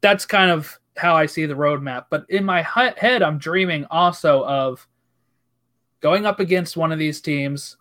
that's 0.01 0.25
kind 0.25 0.51
of 0.51 0.77
how 0.97 1.15
I 1.15 1.25
see 1.25 1.45
the 1.45 1.53
roadmap. 1.53 2.05
But 2.09 2.25
in 2.29 2.43
my 2.43 2.63
he- 2.63 2.99
head, 2.99 3.23
I'm 3.23 3.37
dreaming 3.37 3.85
also 3.89 4.43
of 4.45 4.85
going 6.01 6.25
up 6.25 6.39
against 6.39 6.75
one 6.75 6.91
of 6.91 6.99
these 6.99 7.21
teams 7.21 7.77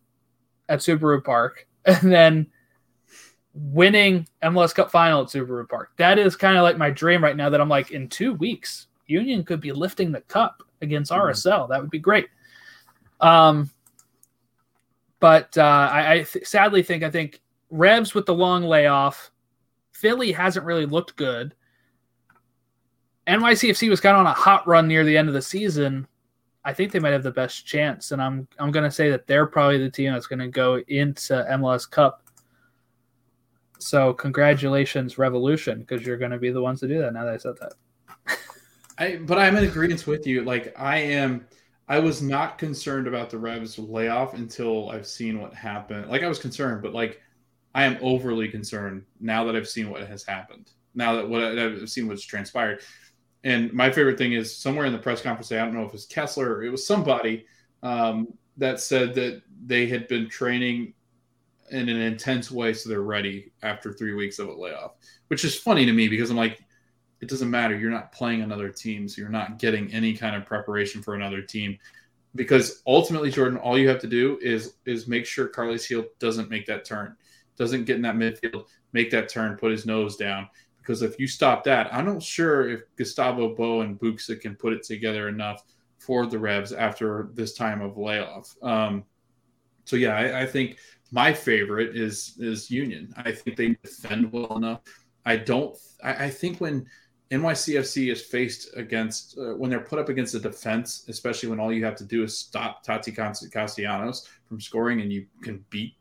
at 0.69 0.79
Subaru 0.79 1.23
Park 1.23 1.67
and 1.85 2.13
then 2.13 2.47
winning 3.55 4.27
MLS 4.43 4.75
Cup 4.75 4.91
final 4.91 5.23
at 5.23 5.29
Subaru 5.29 5.69
Park. 5.69 5.91
That 5.97 6.19
is 6.19 6.37
kind 6.37 6.57
of 6.57 6.63
like 6.63 6.79
my 6.79 6.91
dream 6.91 7.23
right 7.23 7.37
now. 7.37 7.51
That 7.51 7.61
I'm 7.61 7.69
like, 7.69 7.91
in 7.91 8.09
two 8.09 8.35
weeks, 8.35 8.87
Union 9.07 9.45
could 9.45 9.61
be 9.61 9.73
lifting 9.73 10.13
the 10.13 10.21
cup 10.23 10.63
against 10.81 11.11
RSL. 11.11 11.69
That 11.69 11.81
would 11.81 11.91
be 11.91 11.99
great. 11.99 12.29
Um, 13.23 13.71
but 15.21 15.57
uh, 15.57 15.89
I, 15.91 16.13
I 16.13 16.23
th- 16.25 16.45
sadly 16.45 16.83
think 16.83 17.05
I 17.05 17.11
think 17.11 17.41
Revs 17.71 18.13
with 18.13 18.27
the 18.27 18.35
long 18.35 18.65
layoff, 18.65 19.31
Philly 19.93 20.33
hasn't 20.33 20.67
really 20.67 20.85
looked 20.85 21.17
good. 21.17 21.55
NYCFC 23.29 23.89
was 23.89 24.01
kind 24.01 24.17
of 24.17 24.21
on 24.21 24.27
a 24.27 24.35
hot 24.35 24.67
run 24.67 24.89
near 24.89 25.05
the 25.05 25.17
end 25.17 25.29
of 25.29 25.35
the 25.35 25.41
season. 25.41 26.09
I 26.65 26.73
think 26.73 26.91
they 26.91 26.99
might 26.99 27.13
have 27.13 27.23
the 27.23 27.31
best 27.31 27.65
chance, 27.65 28.11
and 28.11 28.21
I'm 28.21 28.49
I'm 28.59 28.73
going 28.73 28.85
to 28.85 28.91
say 28.91 29.11
that 29.11 29.29
they're 29.29 29.47
probably 29.47 29.79
the 29.79 29.91
team 29.91 30.13
that's 30.13 30.27
going 30.27 30.41
to 30.41 30.49
go 30.49 30.83
into 30.89 31.47
MLS 31.51 31.89
Cup. 31.89 32.25
So 33.79 34.13
congratulations, 34.13 35.19
Revolution, 35.19 35.81
because 35.81 36.05
you're 36.05 36.19
going 36.19 36.31
to 36.33 36.39
be 36.39 36.51
the 36.51 36.63
ones 36.63 36.81
to 36.81 36.89
do 36.89 36.99
that. 36.99 37.15
Now 37.15 37.25
that 37.25 37.35
I 37.35 37.37
said 37.37 37.55
that, 37.61 38.39
I 38.99 39.17
but 39.25 39.39
I'm 39.39 39.57
in 39.57 39.65
agreement 39.65 40.07
with 40.07 40.27
you. 40.27 40.43
Like 40.43 40.75
I 40.79 40.99
am 40.99 41.47
I 41.89 41.99
was 41.99 42.23
not 42.23 42.59
concerned 42.59 43.07
about 43.07 43.31
the 43.31 43.39
Revs 43.39 43.79
layoff 43.79 44.35
until 44.35 44.91
I've 44.91 45.07
seen 45.07 45.41
what 45.41 45.53
happened. 45.53 46.09
Like 46.09 46.23
I 46.23 46.29
was 46.29 46.39
concerned, 46.39 46.83
but 46.83 46.93
like 46.95 47.21
I 47.75 47.85
am 47.85 47.99
overly 48.01 48.49
concerned 48.49 49.05
now 49.21 49.45
that 49.45 49.57
I've 49.57 49.69
seen 49.69 49.91
what 49.91 50.07
has 50.07 50.25
happened. 50.25 50.71
Now 50.95 51.17
that 51.17 51.29
what 51.29 51.43
I've 51.43 51.89
seen 51.89 52.09
what's 52.09 52.25
transpired. 52.25 52.81
And 53.45 53.73
my 53.73 53.91
favorite 53.91 54.19
thing 54.19 54.35
is 54.35 54.55
somewhere 54.57 54.87
in 54.87 54.93
the 54.93 54.99
press 54.99 55.21
conference, 55.21 55.51
I 55.51 55.57
don't 55.57 55.75
know 55.75 55.83
if 55.83 55.89
it 55.89 55.93
was 55.93 56.07
Kessler 56.07 56.55
or 56.55 56.63
it 56.63 56.71
was 56.71 56.87
somebody 56.87 57.47
um, 57.83 58.29
that 58.57 58.81
said 58.81 59.15
that 59.15 59.43
they 59.67 59.87
had 59.87 60.07
been 60.07 60.29
training 60.29 60.95
in 61.71 61.89
an 61.89 62.01
intense 62.01 62.51
way 62.51 62.75
so 62.75 62.89
they're 62.89 63.03
ready 63.03 63.51
after 63.63 63.93
three 63.93 64.15
weeks 64.15 64.39
of 64.39 64.49
a 64.49 64.53
layoff, 64.53 64.93
which 65.29 65.45
is 65.45 65.59
funny 65.59 65.87
to 65.87 65.93
me 65.93 66.07
because 66.07 66.31
I'm 66.31 66.37
like, 66.37 66.63
it 67.23 67.29
doesn't 67.29 67.51
matter. 67.51 67.79
You're 67.79 67.91
not 67.91 68.11
playing 68.13 68.43
another 68.43 68.69
team, 68.69 69.09
so 69.09 69.23
you're 69.23 69.31
not 69.31 69.59
getting 69.59 69.93
any 69.93 70.15
kind 70.15 70.35
of 70.35 70.45
preparation 70.45 71.03
for 71.03 71.15
another 71.15 71.41
team. 71.41 71.79
Because 72.35 72.83
ultimately, 72.87 73.31
Jordan, 73.31 73.59
all 73.59 73.79
you 73.79 73.89
have 73.89 74.01
to 74.01 74.09
do 74.09 74.39
is 74.43 74.75
is 74.85 75.07
make 75.07 75.25
sure 75.25 75.47
Carlos 75.47 75.87
Gil 75.87 76.07
doesn't 76.19 76.51
make 76.51 76.67
that 76.67 76.85
turn, 76.85 77.17
doesn't 77.57 77.85
get 77.85 77.97
in 77.97 78.03
that 78.03 78.17
midfield, 78.17 78.65
make 78.93 79.11
that 79.13 79.29
turn, 79.29 79.57
put 79.57 79.71
his 79.71 79.87
nose 79.87 80.17
down. 80.17 80.49
Because 80.79 81.03
if 81.03 81.17
you 81.21 81.29
stop 81.29 81.63
that, 81.65 81.95
I'm 81.95 82.07
not 82.07 82.23
sure 82.23 82.69
if 82.69 82.81
Gustavo 82.97 83.55
Bou 83.55 83.83
and 83.83 84.01
Buksa 84.01 84.41
can 84.41 84.57
put 84.57 84.73
it 84.73 84.83
together 84.83 85.29
enough 85.29 85.63
for 85.99 86.27
the 86.27 86.41
Revs 86.41 86.73
after 86.73 87.31
this 87.35 87.55
time 87.55 87.81
of 87.81 87.97
layoff. 87.97 88.53
Um, 88.63 89.05
so 89.85 89.95
yeah, 89.95 90.17
I, 90.17 90.43
I 90.43 90.47
think 90.47 90.79
my 91.13 91.33
favorite 91.33 91.97
is 91.97 92.35
is 92.41 92.69
Union. 92.69 93.13
I 93.17 93.31
think 93.31 93.57
they 93.57 93.77
defend 93.85 94.33
well 94.33 94.57
enough. 94.57 94.81
I 95.25 95.37
don't. 95.37 95.77
I, 96.03 96.25
I 96.25 96.31
think 96.31 96.61
when 96.61 96.87
NYCFC 97.33 98.13
is 98.13 98.21
faced 98.21 98.69
against 98.77 99.39
uh, 99.39 99.55
when 99.55 99.71
they're 99.71 99.81
put 99.81 99.99
up 99.99 100.11
against 100.11 100.35
the 100.35 100.41
defense, 100.41 101.07
especially 101.09 101.49
when 101.49 101.59
all 101.59 101.73
you 101.73 101.83
have 101.85 101.97
to 101.97 102.05
do 102.05 102.23
is 102.23 102.37
stop 102.39 102.85
Taty 102.85 103.15
Castellanos 103.51 104.29
from 104.47 104.61
scoring, 104.61 105.01
and 105.01 105.11
you 105.11 105.27
can 105.43 105.65
beat 105.71 105.95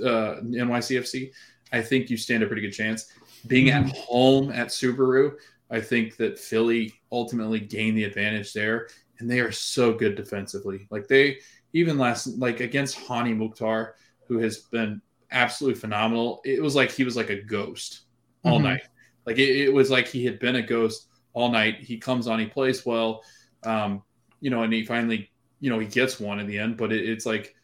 uh, 0.00 0.36
NYCFC. 0.42 1.30
I 1.72 1.80
think 1.80 2.10
you 2.10 2.16
stand 2.18 2.42
a 2.42 2.46
pretty 2.46 2.62
good 2.62 2.72
chance. 2.72 3.06
Being 3.46 3.70
at 3.70 3.88
home 3.96 4.50
at 4.50 4.68
Subaru, 4.68 5.32
I 5.70 5.80
think 5.80 6.16
that 6.18 6.38
Philly 6.38 6.92
ultimately 7.10 7.60
gained 7.60 7.96
the 7.96 8.04
advantage 8.04 8.52
there, 8.52 8.88
and 9.18 9.30
they 9.30 9.40
are 9.40 9.52
so 9.52 9.94
good 9.94 10.14
defensively. 10.16 10.86
Like 10.90 11.08
they 11.08 11.38
even 11.72 11.96
last 11.98 12.26
like 12.38 12.60
against 12.60 12.96
Hany 12.98 13.32
Mukhtar, 13.32 13.94
who 14.28 14.38
has 14.38 14.58
been 14.58 15.00
absolutely 15.30 15.80
phenomenal. 15.80 16.42
It 16.44 16.62
was 16.62 16.76
like 16.76 16.92
he 16.92 17.04
was 17.04 17.16
like 17.16 17.30
a 17.30 17.42
ghost 17.42 18.02
all 18.44 18.58
Mhm. 18.60 18.64
night. 18.64 18.82
Like 19.26 19.38
it, 19.38 19.56
it 19.56 19.72
was 19.72 19.90
like 19.90 20.08
he 20.08 20.24
had 20.24 20.38
been 20.38 20.56
a 20.56 20.62
ghost 20.62 21.08
all 21.32 21.50
night. 21.50 21.80
He 21.80 21.98
comes 21.98 22.26
on, 22.26 22.38
he 22.38 22.46
plays 22.46 22.84
well, 22.84 23.22
um, 23.64 24.02
you 24.40 24.50
know, 24.50 24.62
and 24.62 24.72
he 24.72 24.84
finally, 24.84 25.30
you 25.60 25.70
know, 25.70 25.78
he 25.78 25.86
gets 25.86 26.20
one 26.20 26.40
in 26.40 26.46
the 26.46 26.58
end. 26.58 26.76
But 26.76 26.92
it, 26.92 27.08
it's 27.08 27.26
like, 27.26 27.54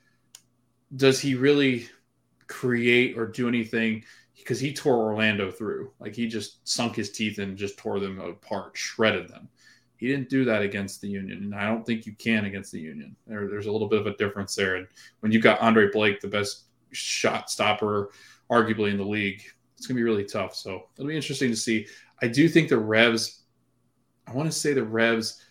does 0.97 1.21
he 1.21 1.35
really 1.35 1.89
create 2.47 3.17
or 3.17 3.27
do 3.27 3.49
anything? 3.49 4.05
Because 4.37 4.59
he 4.59 4.73
tore 4.73 4.97
Orlando 4.97 5.51
through, 5.51 5.93
like 6.01 6.15
he 6.15 6.27
just 6.27 6.67
sunk 6.67 6.97
his 6.97 7.11
teeth 7.11 7.39
and 7.39 7.59
just 7.59 7.77
tore 7.77 8.01
them 8.01 8.19
apart, 8.21 8.77
shredded 8.77 9.29
them. 9.29 9.49
He 9.99 10.09
didn't 10.09 10.31
do 10.31 10.47
that 10.47 10.63
against 10.63 11.03
the 11.03 11.09
Union, 11.09 11.43
and 11.43 11.55
I 11.55 11.67
don't 11.67 11.85
think 11.85 12.07
you 12.07 12.15
can 12.15 12.47
against 12.47 12.73
the 12.73 12.81
Union. 12.81 13.15
There, 13.27 13.49
there's 13.49 13.67
a 13.67 13.73
little 13.73 13.87
bit 13.87 14.01
of 14.01 14.07
a 14.07 14.17
difference 14.17 14.55
there. 14.55 14.77
And 14.77 14.87
when 15.21 15.31
you've 15.31 15.43
got 15.43 15.61
Andre 15.61 15.91
Blake, 15.93 16.23
the 16.23 16.27
best 16.27 16.65
shot 16.91 17.51
stopper, 17.51 18.11
arguably 18.51 18.91
in 18.91 18.97
the 18.97 19.05
league, 19.05 19.43
it's 19.81 19.87
going 19.87 19.97
to 19.97 20.01
be 20.01 20.05
really 20.05 20.27
tough. 20.27 20.55
So 20.55 20.89
it'll 20.95 21.09
be 21.09 21.17
interesting 21.17 21.49
to 21.49 21.57
see. 21.57 21.87
I 22.21 22.29
do 22.29 22.51
think 22.51 22.69
the 22.69 22.77
Revs, 22.77 23.45
I 24.27 24.33
want 24.35 24.53
to 24.53 24.59
say 24.59 24.75
the 24.75 24.85
Revs 24.85 25.43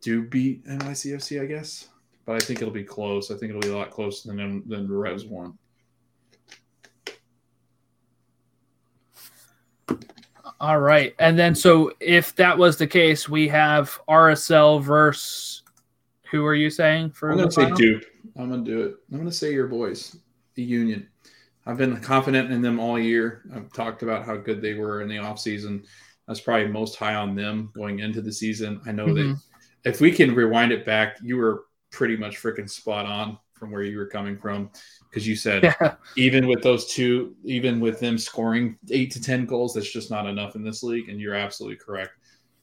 do 0.00 0.22
beat 0.22 0.66
NYCFC, 0.66 1.42
I 1.42 1.44
guess, 1.44 1.88
but 2.24 2.36
I 2.36 2.38
think 2.38 2.62
it'll 2.62 2.72
be 2.72 2.84
close. 2.84 3.30
I 3.30 3.34
think 3.34 3.50
it'll 3.50 3.60
be 3.60 3.68
a 3.68 3.76
lot 3.76 3.90
closer 3.90 4.28
than 4.28 4.66
than 4.66 4.88
the 4.88 4.94
Revs 4.94 5.26
won. 5.26 5.58
all 10.58 10.80
right. 10.80 11.14
And 11.18 11.38
then 11.38 11.54
so 11.54 11.92
if 12.00 12.34
that 12.36 12.56
was 12.56 12.78
the 12.78 12.86
case, 12.86 13.28
we 13.28 13.46
have 13.48 14.00
RSL 14.08 14.82
versus 14.82 15.64
who 16.30 16.46
are 16.46 16.54
you 16.54 16.70
saying 16.70 17.10
for 17.10 17.30
I'm 17.30 17.36
going 17.36 17.50
to 17.50 17.54
say? 17.54 17.70
Duke. 17.72 18.04
I'm 18.36 18.48
going 18.48 18.64
to 18.64 18.70
do 18.70 18.80
it. 18.80 18.94
I'm 19.10 19.18
going 19.18 19.28
to 19.28 19.36
say 19.36 19.52
your 19.52 19.66
boys, 19.66 20.16
the 20.54 20.62
Union. 20.62 21.06
I've 21.66 21.76
been 21.76 22.00
confident 22.00 22.52
in 22.52 22.62
them 22.62 22.78
all 22.78 22.98
year. 22.98 23.42
I've 23.54 23.72
talked 23.72 24.02
about 24.02 24.24
how 24.24 24.36
good 24.36 24.62
they 24.62 24.74
were 24.74 25.02
in 25.02 25.08
the 25.08 25.16
offseason. 25.16 25.84
I 26.28 26.32
was 26.32 26.40
probably 26.40 26.68
most 26.68 26.96
high 26.96 27.14
on 27.16 27.34
them 27.34 27.70
going 27.74 27.98
into 28.00 28.22
the 28.22 28.32
season. 28.32 28.80
I 28.86 28.92
know 28.92 29.06
Mhm. 29.06 29.36
that 29.84 29.90
if 29.94 30.00
we 30.00 30.12
can 30.12 30.34
rewind 30.34 30.72
it 30.72 30.84
back, 30.86 31.18
you 31.22 31.36
were 31.36 31.64
pretty 31.90 32.16
much 32.16 32.40
freaking 32.40 32.70
spot 32.70 33.06
on 33.06 33.38
from 33.54 33.70
where 33.70 33.82
you 33.82 33.96
were 33.96 34.06
coming 34.06 34.36
from 34.38 34.70
because 35.08 35.26
you 35.26 35.34
said 35.34 35.62
Yeah. 35.64 35.96
even 36.16 36.46
with 36.46 36.62
those 36.62 36.92
two, 36.92 37.34
even 37.44 37.80
with 37.80 37.98
them 38.00 38.18
scoring 38.18 38.78
eight 38.90 39.10
to 39.12 39.20
ten 39.20 39.46
goals, 39.46 39.74
that's 39.74 39.90
just 39.90 40.10
not 40.10 40.26
enough 40.26 40.56
in 40.56 40.62
this 40.62 40.82
league. 40.82 41.08
And 41.08 41.20
you're 41.20 41.34
absolutely 41.34 41.78
correct. 41.78 42.12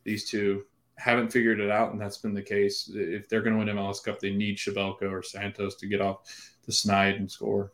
These 0.03 0.29
two 0.29 0.65
haven't 0.97 1.31
figured 1.31 1.59
it 1.59 1.71
out, 1.71 1.91
and 1.91 1.99
that's 1.99 2.19
been 2.19 2.33
the 2.35 2.41
case. 2.41 2.89
If 2.93 3.27
they're 3.27 3.41
going 3.41 3.53
to 3.53 3.59
win 3.59 3.69
MLS 3.69 3.99
Cup, 4.03 4.19
they 4.19 4.31
need 4.31 4.57
Przybylko 4.57 5.11
or 5.11 5.23
Santos 5.23 5.75
to 5.77 5.87
get 5.87 5.99
off 6.01 6.29
the 6.65 6.71
snide 6.71 7.15
and 7.15 7.29
score. 7.29 7.73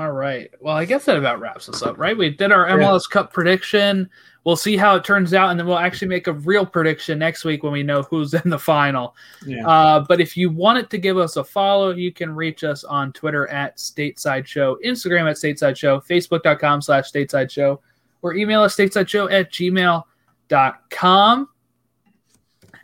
All 0.00 0.12
right. 0.12 0.50
Well, 0.60 0.74
I 0.74 0.86
guess 0.86 1.04
that 1.04 1.18
about 1.18 1.40
wraps 1.40 1.68
us 1.68 1.82
up, 1.82 1.98
right? 1.98 2.16
We 2.16 2.30
did 2.30 2.52
our 2.52 2.66
MLS 2.68 3.02
Cup 3.06 3.34
prediction. 3.34 4.08
We'll 4.44 4.56
see 4.56 4.74
how 4.74 4.96
it 4.96 5.04
turns 5.04 5.34
out, 5.34 5.50
and 5.50 5.60
then 5.60 5.66
we'll 5.66 5.76
actually 5.76 6.08
make 6.08 6.26
a 6.26 6.32
real 6.32 6.64
prediction 6.64 7.18
next 7.18 7.44
week 7.44 7.62
when 7.62 7.70
we 7.70 7.82
know 7.82 8.00
who's 8.04 8.32
in 8.44 8.48
the 8.48 8.58
final. 8.58 9.14
Yeah. 9.44 9.68
Uh, 9.68 10.02
but 10.08 10.18
if 10.18 10.38
you 10.38 10.48
wanted 10.48 10.88
to 10.88 10.96
give 10.96 11.18
us 11.18 11.36
a 11.36 11.44
follow, 11.44 11.90
you 11.90 12.14
can 12.14 12.34
reach 12.34 12.64
us 12.64 12.82
on 12.82 13.12
Twitter 13.12 13.46
at 13.48 13.76
Stateside 13.76 14.46
Show, 14.46 14.78
Instagram 14.82 15.28
at 15.28 15.36
Stateside 15.36 15.76
Show, 15.76 16.00
Facebook.com 16.00 16.80
slash 16.80 17.12
Stateside 17.12 17.50
Show, 17.50 17.82
or 18.22 18.32
email 18.34 18.62
us 18.62 18.74
Stateside 18.74 19.06
Show 19.06 19.28
at 19.28 19.52
gmail.com. 19.52 21.48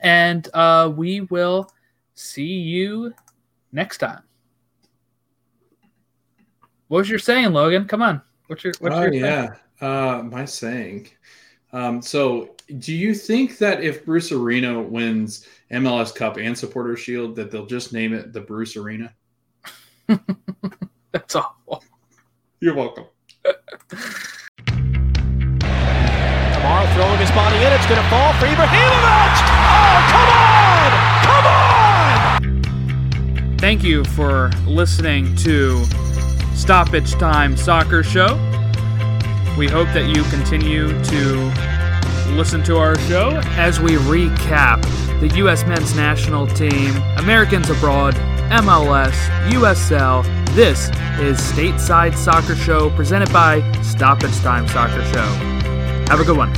And 0.03 0.49
uh, 0.53 0.93
we 0.95 1.23
will 1.23 1.73
see 2.15 2.43
you 2.43 3.15
next 3.73 3.97
time. 3.99 4.26
What 6.89 6.99
was 6.99 7.11
your 7.11 7.19
saying, 7.19 7.53
Logan? 7.53 7.87
Come 7.87 8.03
on. 8.03 8.23
What's 8.47 8.63
your 8.63 8.75
what's 8.79 8.95
oh 8.95 9.03
your 9.03 9.15
yeah, 9.15 9.55
uh, 9.81 10.23
my 10.23 10.45
saying. 10.45 11.09
Um, 11.73 12.01
so, 12.01 12.55
do 12.79 12.95
you 12.95 13.13
think 13.13 13.59
that 13.59 13.83
if 13.83 14.05
Bruce 14.05 14.31
Arena 14.31 14.81
wins 14.81 15.49
MLS 15.73 16.15
Cup 16.15 16.37
and 16.37 16.57
Supporter 16.57 16.97
Shield, 16.97 17.35
that 17.37 17.51
they'll 17.51 17.67
just 17.67 17.93
name 17.93 18.15
it 18.15 18.33
the 18.33 18.41
Bruce 18.41 18.77
Arena? 18.77 19.13
That's 21.13 21.35
awful. 21.35 21.83
You're 22.61 22.77
welcome. 22.77 23.07
Kamara 26.57 26.95
throwing 26.95 27.19
his 27.19 27.31
body 27.33 27.57
in. 27.57 27.73
It's 27.73 27.87
going 27.87 28.01
to 28.01 28.09
fall 28.09 28.33
for 28.35 28.47
Ibrahimovic. 28.47 29.43
Oh, 29.51 30.07
come 30.13 30.29
on! 30.39 30.93
Come 31.27 31.47
on! 33.53 33.59
Thank 33.59 33.83
you 33.83 34.05
for 34.05 34.51
listening 34.67 35.35
to 35.37 35.85
Stoppage 36.57 37.13
Time 37.13 37.57
Soccer 37.57 38.03
Show. 38.03 38.35
We 39.59 39.69
hope 39.69 39.89
that 39.89 40.07
you 40.09 40.23
continue 40.25 40.89
to 41.05 42.35
listen 42.35 42.63
to 42.65 42.79
our 42.79 42.99
show 43.01 43.41
as 43.57 43.79
we 43.79 43.93
recap 43.93 44.83
the 45.21 45.29
U.S. 45.37 45.65
men's 45.67 45.95
national 45.95 46.47
team, 46.47 46.97
Americans 47.19 47.69
abroad, 47.69 48.15
MLS, 48.51 49.15
USL. 49.51 50.25
This 50.55 50.89
is 51.21 51.39
Stateside 51.39 52.17
Soccer 52.17 52.57
Show 52.57 52.91
presented 52.91 53.31
by 53.33 53.61
Stoppage 53.83 54.37
Time 54.39 54.67
Soccer 54.67 55.05
Show. 55.13 55.27
Have 56.09 56.21
a 56.21 56.25
good 56.25 56.39
one. 56.39 56.53